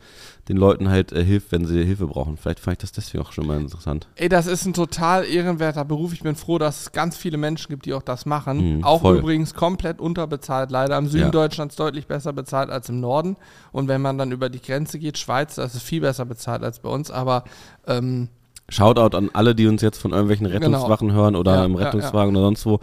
den 0.47 0.57
Leuten 0.57 0.89
halt 0.89 1.11
äh, 1.11 1.25
hilft, 1.25 1.51
wenn 1.51 1.65
sie 1.65 1.83
Hilfe 1.83 2.05
brauchen. 2.05 2.37
Vielleicht 2.37 2.59
fand 2.59 2.75
ich 2.75 2.81
das 2.81 2.91
deswegen 2.91 3.23
auch 3.23 3.31
schon 3.31 3.47
mal 3.47 3.59
interessant. 3.59 4.07
Ey, 4.15 4.29
das 4.29 4.45
ist 4.45 4.63
ein 4.67 4.73
total 4.73 5.25
ehrenwerter 5.25 5.83
Beruf. 5.85 6.13
Ich 6.13 6.21
bin 6.21 6.35
froh, 6.35 6.59
dass 6.59 6.81
es 6.81 6.91
ganz 6.91 7.17
viele 7.17 7.37
Menschen 7.37 7.69
gibt, 7.69 7.87
die 7.87 7.95
auch 7.95 8.03
das 8.03 8.27
machen. 8.27 8.77
Mhm, 8.77 8.83
auch 8.83 9.01
voll. 9.01 9.17
übrigens 9.17 9.55
komplett 9.55 9.99
unterbezahlt. 9.99 10.69
Leider 10.69 10.99
im 10.99 11.07
Süden 11.07 11.23
Ja. 11.25 11.29
Deutschlands 11.31 11.75
deutlich 11.75 12.05
besser 12.05 12.31
bezahlt 12.31 12.69
als 12.69 12.89
im 12.89 12.99
Norden. 12.99 13.37
Und 13.71 13.87
wenn 13.87 14.03
man 14.03 14.19
dann 14.19 14.31
über 14.31 14.49
die 14.49 14.61
Grenze 14.61 14.99
geht, 14.99 15.17
Schweiz, 15.17 15.55
das 15.55 15.73
ist 15.73 15.81
viel 15.81 16.01
besser 16.01 16.25
bezahlt 16.25 16.61
als 16.61 16.77
bei 16.77 16.89
uns. 16.89 17.09
Aber 17.09 17.43
ähm, 17.87 18.29
Shoutout 18.69 19.17
an 19.17 19.31
alle, 19.33 19.55
die 19.55 19.65
uns 19.65 19.81
jetzt 19.81 19.99
von 19.99 20.11
irgendwelchen 20.11 20.45
Rettungswachen 20.45 21.11
hören 21.11 21.35
oder 21.35 21.53
Genau. 21.53 21.61
Ja, 21.61 21.65
im 21.65 21.73
ja, 21.79 21.85
Rettungswagen 21.85 22.35
oder 22.35 22.45
sonst 22.45 22.65
wo. 22.67 22.79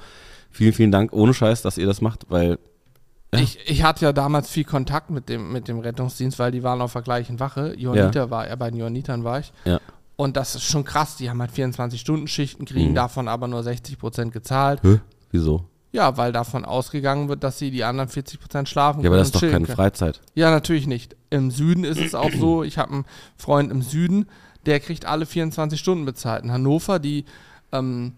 Vielen, 0.55 0.73
vielen 0.73 0.93
Dank. 0.93 1.13
Ohne 1.13 1.35
Scheiß, 1.35 1.63
dass 1.63 1.77
ihr 1.79 1.87
das 1.87 2.01
macht, 2.01 2.27
weil 2.31 2.59
Ja. 3.35 3.41
ich, 3.41 3.59
ich 3.67 3.83
hatte 3.83 4.05
ja 4.05 4.13
damals 4.13 4.49
viel 4.49 4.63
Kontakt 4.65 5.11
mit 5.11 5.29
dem, 5.29 5.53
mit 5.53 5.67
dem 5.69 5.81
Rettungsdienst, 5.81 6.39
weil 6.39 6.53
die 6.53 6.63
waren 6.63 6.81
auf 6.81 6.93
der 6.93 7.03
gleichen 7.03 7.41
Wache. 7.41 7.75
Johanniter 7.77 8.31
war, 8.31 8.49
ja, 8.49 8.55
bei 8.55 8.71
den 8.71 8.79
Johannitern 8.79 9.25
war 9.25 9.41
ich. 9.41 9.53
Ja. 9.65 9.81
Und 10.17 10.37
das 10.37 10.55
ist 10.55 10.63
schon 10.63 10.85
krass. 10.85 11.17
Die 11.17 11.29
haben 11.29 11.41
halt 11.41 11.51
24-Stunden-Schichten, 11.51 12.65
kriegen 12.67 12.91
Mhm. 12.91 12.95
davon 12.95 13.27
aber 13.29 13.49
nur 13.49 13.61
60% 13.63 14.31
gezahlt. 14.31 14.81
Hä? 14.85 15.01
Wieso? 15.33 15.65
Ja, 15.91 16.17
weil 16.17 16.33
davon 16.33 16.65
ausgegangen 16.65 17.29
wird, 17.29 17.43
dass 17.45 17.59
sie 17.59 17.71
die 17.73 17.83
anderen 17.85 18.09
40% 18.09 18.67
schlafen 18.69 19.03
Ja, 19.03 19.11
aber 19.11 19.17
das 19.17 19.29
ist 19.29 19.35
doch 19.37 19.41
keine 19.41 19.65
können. 19.67 19.77
Freizeit. 19.77 20.21
Ja, 20.35 20.51
natürlich 20.51 20.87
nicht. 20.87 21.17
Im 21.31 21.51
Süden 21.51 21.85
ist 21.85 22.01
es 22.01 22.15
auch 22.15 22.33
so, 22.33 22.63
ich 22.65 22.79
habe 22.79 22.93
einen 22.93 23.05
Freund 23.37 23.71
im 23.73 23.83
Süden, 23.83 24.27
der 24.67 24.79
kriegt 24.81 25.05
alle 25.07 25.27
24 25.27 25.79
Stunden 25.79 26.05
bezahlt. 26.05 26.43
In 26.45 26.53
Hannover, 26.53 26.99
die 27.01 27.25
ähm, 27.73 28.15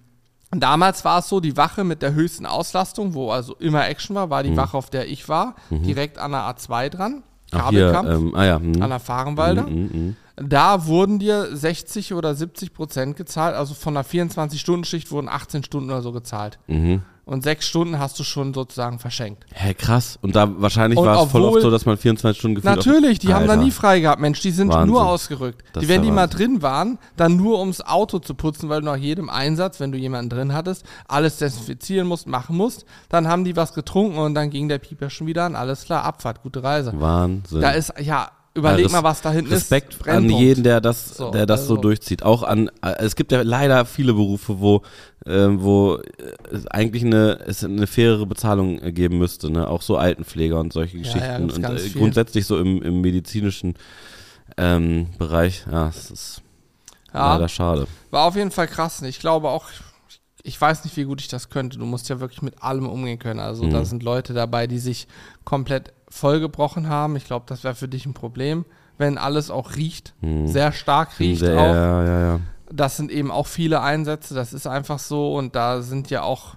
damals 0.51 1.05
war 1.05 1.19
es 1.19 1.29
so, 1.29 1.41
die 1.41 1.57
Wache 1.57 1.85
mit 1.85 2.03
der 2.03 2.15
höchsten 2.15 2.47
Auslastung, 2.47 3.15
wo 3.15 3.31
also 3.31 3.55
immer 3.57 3.87
Action 3.89 4.15
war, 4.17 4.31
war 4.31 4.43
die 4.43 4.51
Mhm. 4.51 4.57
Wache, 4.57 4.77
auf 4.77 4.91
der 4.91 5.09
ich 5.09 5.29
war, 5.29 5.55
direkt 5.71 6.19
an 6.19 6.33
der 6.33 6.43
A2 6.43 6.89
dran. 6.89 7.23
Hier, 7.51 7.61
Kabelkampf, 7.61 8.09
ähm, 8.11 8.35
ah 8.35 8.45
ja. 8.45 8.59
hm. 8.59 8.83
an 8.83 8.91
der 8.91 8.99
Fahrenwalder. 8.99 9.63
Mhm, 9.69 9.77
mhm, 9.77 9.91
mhm. 9.93 10.17
Da 10.49 10.87
wurden 10.87 11.19
dir 11.21 11.57
60 11.57 12.13
oder 12.13 12.35
70 12.35 12.75
Prozent 12.75 13.17
gezahlt, 13.17 13.55
also 13.55 13.73
von 13.75 13.97
einer 13.97 14.05
24-Stunden-Schicht 14.05 15.11
wurden 15.13 15.29
18 15.29 15.63
Stunden 15.63 15.91
oder 15.91 16.03
so 16.03 16.13
gezahlt. 16.13 16.59
Und 17.29 17.43
sechs 17.43 17.67
Stunden 17.67 17.99
hast 17.99 18.17
du 18.21 18.23
schon 18.23 18.55
sozusagen 18.55 19.01
verschenkt. 19.01 19.47
Hä, 19.53 19.75
krass. 19.75 20.17
Und 20.23 20.37
da 20.37 20.49
wahrscheinlich 20.61 20.97
war 20.97 21.25
es 21.25 21.31
voll 21.33 21.43
oft 21.43 21.61
so, 21.61 21.73
dass 21.73 21.85
man 21.85 21.97
24 21.97 22.39
Stunden 22.39 22.55
gefühlt 22.55 22.77
Natürlich, 22.77 23.19
die 23.19 23.35
haben 23.35 23.49
da 23.49 23.55
Alter. 23.55 23.65
nie 23.65 23.73
frei 23.73 23.99
gehabt, 23.99 24.21
Mensch. 24.21 24.41
Die 24.43 24.53
sind 24.53 24.69
Wahnsinn. 24.69 24.91
nur 24.93 25.05
ausgerückt. 25.05 25.65
Das 25.73 25.83
die, 25.83 25.89
wenn 25.89 26.03
die 26.03 26.13
mal 26.13 26.31
Wahnsinn. 26.31 26.39
drin 26.39 26.63
waren, 26.63 26.99
dann 27.17 27.37
nur 27.37 27.59
ums 27.59 27.81
Auto 27.81 28.21
zu 28.21 28.35
putzen, 28.35 28.69
weil 28.69 28.79
du 28.81 28.87
nach 28.87 28.97
jedem 28.97 29.29
Einsatz, 29.29 29.81
wenn 29.81 29.91
du 29.91 29.99
jemanden 29.99 30.31
drin 30.31 30.53
hattest, 30.55 30.85
alles 31.09 31.39
desinfizieren 31.39 32.07
musst, 32.07 32.29
machen 32.29 32.57
musst. 32.57 32.85
Dann 33.09 33.27
haben 33.27 33.43
die 33.43 33.57
was 33.57 33.75
getrunken 33.75 34.19
und 34.19 34.35
dann 34.35 34.49
ging 34.51 34.69
der 34.69 34.79
Pieper 34.79 35.11
schon 35.11 35.27
wieder 35.27 35.47
an. 35.47 35.57
Alles 35.57 35.85
klar, 35.85 36.05
Abfahrt, 36.05 36.45
gute 36.45 36.63
Reise. 36.63 36.93
Wahnsinn. 36.95 37.61
Da 37.61 37.71
ist, 37.73 37.93
ja, 38.01 38.31
überleg 38.57 38.87
Ja, 38.87 38.93
mal, 38.93 39.03
was 39.05 39.21
da 39.23 39.31
hinten 39.31 39.53
Respekt 39.53 39.95
ist. 39.95 40.01
an 40.01 40.05
Brennpunkt. 40.25 40.41
jeden, 40.43 40.65
der 40.65 40.81
das, 40.81 41.17
So, 41.17 41.31
der 41.31 41.47
das 41.47 41.67
so 41.67 41.75
also- 41.75 41.83
durchzieht. 41.83 42.23
Auch 42.23 42.43
an, 42.43 42.71
es 42.99 43.15
gibt 43.15 43.31
ja 43.33 43.43
leider 43.43 43.85
viele 43.85 44.15
Berufe, 44.15 44.59
wo, 44.61 44.83
äh, 45.25 45.49
wo 45.51 46.01
es 46.51 46.67
eigentlich 46.67 47.05
eine, 47.05 47.39
es 47.47 47.63
eine 47.63 47.87
fairere 47.87 48.27
Bezahlung 48.27 48.81
geben 48.95 49.19
müsste, 49.19 49.51
ne? 49.51 49.69
Auch 49.69 49.83
so 49.83 49.97
Altenpfleger 49.97 50.59
und 50.59 50.73
solche 50.73 50.97
ja, 50.97 51.03
Geschichten 51.05 51.47
gibt's 51.49 51.57
und 51.57 51.65
äh, 51.65 51.79
viel. 51.79 52.01
grundsätzlich 52.01 52.47
so 52.47 52.59
im, 52.59 52.83
im 52.83 53.01
medizinischen 53.01 53.75
ähm, 54.57 55.09
Bereich. 55.19 55.65
Ja, 55.71 55.89
es 55.89 56.11
ist 56.11 56.43
Ja, 57.13 57.35
leider 57.35 57.49
schade. 57.49 57.87
war 58.11 58.25
auf 58.25 58.37
jeden 58.37 58.51
Fall 58.51 58.67
krass. 58.69 59.03
Ich 59.03 59.19
glaube 59.19 59.49
auch, 59.49 59.67
ich 60.43 60.61
weiß 60.61 60.85
nicht, 60.85 60.97
wie 60.97 61.05
gut 61.05 61.21
ich 61.21 61.29
das 61.29 61.51
könnte. 61.51 61.79
Du 61.79 61.85
musst 61.87 62.09
ja 62.09 62.21
wirklich 62.21 62.41
mit 62.43 62.63
allem 62.63 62.89
umgehen 62.89 63.19
können. 63.19 63.41
Also 63.41 63.65
Mhm. 63.65 63.71
da 63.71 63.85
sind 63.85 64.03
Leute 64.03 64.33
dabei, 64.33 64.67
die 64.69 64.79
sich 64.79 65.09
komplett 65.45 65.93
vollgebrochen 66.09 66.89
haben. 66.89 67.17
Ich 67.17 67.25
glaube, 67.27 67.47
das 67.49 67.65
wäre 67.65 67.75
für 67.75 67.89
dich 67.89 68.07
ein 68.07 68.15
Problem, 68.15 68.65
wenn 68.99 69.19
alles 69.19 69.51
auch 69.51 69.77
riecht, 69.77 70.15
Mhm. 70.21 70.47
sehr 70.47 70.73
stark 70.73 71.19
riecht 71.21 71.41
Sehr, 71.41 71.55
auch. 71.59 71.75
ja, 71.75 72.05
ja, 72.05 72.21
ja. 72.21 72.41
Das 72.73 72.97
sind 72.97 73.11
eben 73.13 73.31
auch 73.31 73.47
viele 73.47 73.81
Einsätze, 73.81 74.35
das 74.35 74.53
ist 74.53 74.67
einfach 74.67 74.99
so 74.99 75.35
und 75.37 75.55
da 75.55 75.83
sind 75.83 76.11
ja 76.11 76.23
auch, 76.23 76.57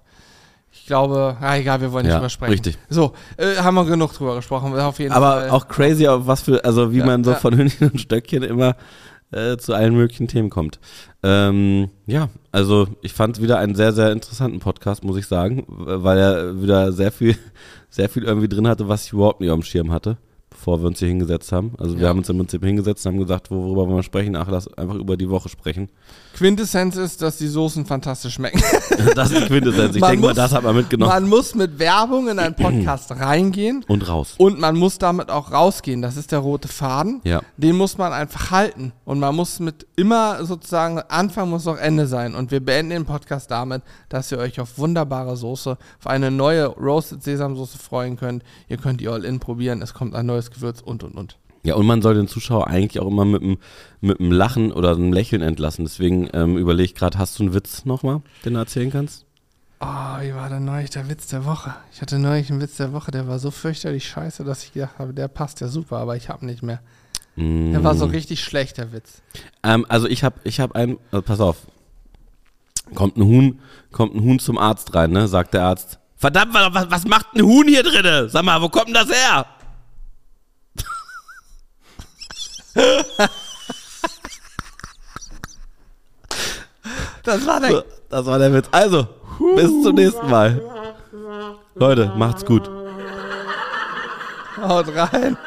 ich 0.71 0.85
glaube, 0.85 1.37
ah, 1.41 1.55
egal, 1.57 1.81
wir 1.81 1.91
wollen 1.91 2.05
nicht 2.05 2.13
Ja, 2.13 2.19
drüber 2.19 2.29
sprechen. 2.29 2.51
richtig. 2.51 2.77
So, 2.89 3.13
äh, 3.37 3.57
haben 3.57 3.75
wir 3.75 3.85
genug 3.85 4.13
drüber 4.13 4.35
gesprochen, 4.35 4.73
auf 4.79 4.99
jeden 4.99 5.11
Aber 5.13 5.41
Fall. 5.41 5.49
auch 5.51 5.67
crazy, 5.67 6.05
was 6.09 6.41
für, 6.41 6.63
also 6.65 6.91
wie 6.93 6.99
Ja, 6.99 7.05
man 7.05 7.23
so 7.23 7.31
ja. 7.31 7.37
von 7.37 7.55
Hühnchen 7.55 7.91
und 7.91 7.99
Stöckchen 8.01 8.43
immer 8.43 8.75
äh, 9.31 9.57
zu 9.57 9.73
allen 9.75 9.93
möglichen 9.95 10.27
Themen 10.27 10.49
kommt. 10.49 10.79
Ähm, 11.21 11.89
ja, 12.07 12.29
also 12.51 12.87
ich 13.01 13.13
fand 13.13 13.41
wieder 13.41 13.57
einen 13.57 13.75
sehr, 13.75 13.91
sehr 13.91 14.11
interessanten 14.11 14.59
Podcast, 14.59 15.03
muss 15.03 15.17
ich 15.17 15.27
sagen, 15.27 15.65
weil 15.67 16.17
er 16.17 16.61
wieder 16.61 16.91
sehr 16.93 17.11
viel, 17.11 17.35
sehr 17.89 18.09
viel 18.09 18.23
irgendwie 18.23 18.47
drin 18.47 18.67
hatte, 18.67 18.87
was 18.87 19.05
ich 19.05 19.13
überhaupt 19.13 19.41
nicht 19.41 19.49
auf 19.49 19.59
dem 19.59 19.63
Schirm 19.63 19.91
hatte, 19.91 20.17
bevor 20.59 20.81
wir 20.81 20.87
uns 20.87 20.99
hier 20.99 21.07
hingesetzt 21.07 21.53
haben. 21.53 21.71
Also 21.77 21.95
wir 21.95 22.03
Ja. 22.03 22.09
haben 22.09 22.19
uns 22.19 22.27
im 22.29 22.37
Prinzip 22.37 22.63
hingesetzt 22.65 23.05
und 23.05 23.13
haben 23.13 23.19
gesagt, 23.19 23.49
worüber 23.49 23.87
wollen 23.87 23.95
wir 23.95 24.03
sprechen? 24.03 24.35
Ach, 24.35 24.47
lass 24.49 24.67
einfach 24.77 24.95
über 24.95 25.15
die 25.15 25.29
Woche 25.29 25.47
sprechen. 25.47 25.87
Quintessenz 26.35 26.95
ist, 26.97 27.21
dass 27.21 27.37
die 27.37 27.47
Soßen 27.47 27.85
fantastisch 27.85 28.33
schmecken. 28.35 28.61
Das 29.15 29.31
ist 29.31 29.41
die 29.43 29.45
Quintessenz. 29.47 29.95
Ich 29.95 30.01
Man 30.01 30.11
denke 30.11 30.25
mal, 30.27 30.33
das 30.33 30.51
hat 30.51 30.63
man 30.63 30.75
mitgenommen. 30.75 31.09
Man 31.11 31.29
muss 31.29 31.55
mit 31.55 31.79
Werbung 31.79 32.27
in 32.27 32.37
einen 32.37 32.53
Podcast 32.55 33.11
reingehen 33.11 33.85
und 33.87 34.07
raus. 34.09 34.35
und 34.37 34.59
man 34.59 34.75
muss 34.75 34.97
damit 34.97 35.29
auch 35.29 35.51
rausgehen. 35.53 36.01
Das 36.01 36.17
ist 36.17 36.31
der 36.33 36.39
rote 36.39 36.67
Faden. 36.67 37.21
Ja. 37.23 37.41
Den 37.57 37.77
muss 37.77 37.97
man 37.97 38.11
einfach 38.11 38.51
halten. 38.51 38.91
Und 39.05 39.19
man 39.19 39.35
muss 39.35 39.59
mit 39.59 39.87
immer 39.95 40.43
sozusagen, 40.45 40.99
Anfang 41.07 41.49
muss 41.49 41.65
auch 41.67 41.77
Ende 41.77 42.07
sein. 42.07 42.35
Und 42.35 42.51
wir 42.51 42.59
beenden 42.59 42.89
den 42.91 43.05
Podcast 43.05 43.49
damit, 43.51 43.81
dass 44.09 44.31
ihr 44.33 44.37
euch 44.37 44.59
auf 44.59 44.77
wunderbare 44.77 45.37
Soße, 45.37 45.71
auf 45.71 46.07
eine 46.07 46.29
neue 46.29 46.65
Roasted 46.67 47.23
Sesamsoße 47.23 47.77
freuen 47.77 48.17
könnt. 48.17 48.43
Ihr 48.67 48.77
könnt 48.77 48.99
die 48.99 49.07
All-In 49.07 49.39
probieren. 49.39 49.81
Es 49.81 49.93
kommt 49.93 50.13
ein 50.15 50.25
neues 50.25 50.48
Gewürz 50.49 50.81
und 50.81 51.03
und 51.03 51.15
und. 51.15 51.37
Ja, 51.63 51.75
und 51.75 51.85
man 51.85 52.01
soll 52.01 52.15
den 52.15 52.27
Zuschauer 52.27 52.67
eigentlich 52.67 53.01
auch 53.01 53.07
immer 53.07 53.25
mit 53.25 53.41
einem 53.41 53.57
mit 54.01 54.19
Lachen 54.19 54.71
oder 54.71 54.91
einem 54.91 55.11
Lächeln 55.11 55.41
entlassen. 55.41 55.85
Deswegen 55.85 56.29
ähm, 56.33 56.57
überlege 56.57 56.85
ich 56.85 56.95
gerade, 56.95 57.17
hast 57.17 57.37
du 57.37 57.43
einen 57.43 57.53
Witz 57.53 57.85
nochmal, 57.85 58.21
den 58.45 58.53
du 58.53 58.59
erzählen 58.59 58.91
kannst? 58.91 59.25
Oh, 59.81 59.85
wie 60.21 60.33
war 60.33 60.49
denn 60.49 60.65
neulich 60.65 60.89
der 60.89 61.09
Witz 61.09 61.27
der 61.27 61.45
Woche? 61.45 61.73
Ich 61.93 62.01
hatte 62.01 62.19
neulich 62.19 62.49
einen 62.49 62.61
Witz 62.61 62.77
der 62.77 62.91
Woche, 62.91 63.11
der 63.11 63.27
war 63.27 63.39
so 63.39 63.49
fürchterlich 63.49 64.07
scheiße, 64.07 64.43
dass 64.43 64.63
ich 64.63 64.73
gedacht 64.73 64.99
habe, 64.99 65.13
der 65.13 65.29
passt 65.29 65.61
ja 65.61 65.69
super, 65.69 65.97
aber 65.97 66.17
ich 66.17 66.27
habe 66.27 66.45
nicht 66.45 66.63
mehr. 66.63 66.81
Mm. 67.35 67.71
Der 67.71 67.83
war 67.83 67.95
so 67.95 68.05
richtig 68.05 68.43
schlecht, 68.43 68.77
der 68.77 68.91
Witz. 68.91 69.21
Ähm, 69.63 69.85
also 69.87 70.07
ich 70.07 70.23
habe 70.23 70.39
ich 70.43 70.59
hab 70.59 70.75
einen, 70.75 70.97
also 71.11 71.19
äh, 71.19 71.25
pass 71.25 71.39
auf, 71.39 71.57
kommt 72.93 73.15
ein 73.17 73.23
Huhn, 73.23 73.59
kommt 73.91 74.15
ein 74.15 74.23
Huhn 74.23 74.39
zum 74.39 74.57
Arzt 74.57 74.93
rein, 74.95 75.11
ne? 75.11 75.29
Sagt 75.29 75.53
der 75.53 75.63
Arzt, 75.63 75.99
verdammt, 76.17 76.53
was, 76.53 76.91
was 76.91 77.05
macht 77.05 77.27
ein 77.35 77.41
Huhn 77.41 77.67
hier 77.67 77.83
drinne? 77.83 78.27
Sag 78.27 78.43
mal, 78.43 78.61
wo 78.61 78.67
kommt 78.67 78.87
denn 78.87 78.95
das 78.95 79.09
her? 79.09 79.45
das 87.23 87.45
war 87.45 87.59
der, 87.59 87.83
das 88.09 88.25
war 88.25 88.39
der 88.39 88.53
Witz. 88.53 88.67
Also, 88.71 89.07
bis 89.55 89.69
zum 89.83 89.95
nächsten 89.95 90.29
Mal. 90.29 90.61
Leute, 91.75 92.11
macht's 92.15 92.45
gut. 92.45 92.69
Haut 94.61 94.87
rein. 94.95 95.37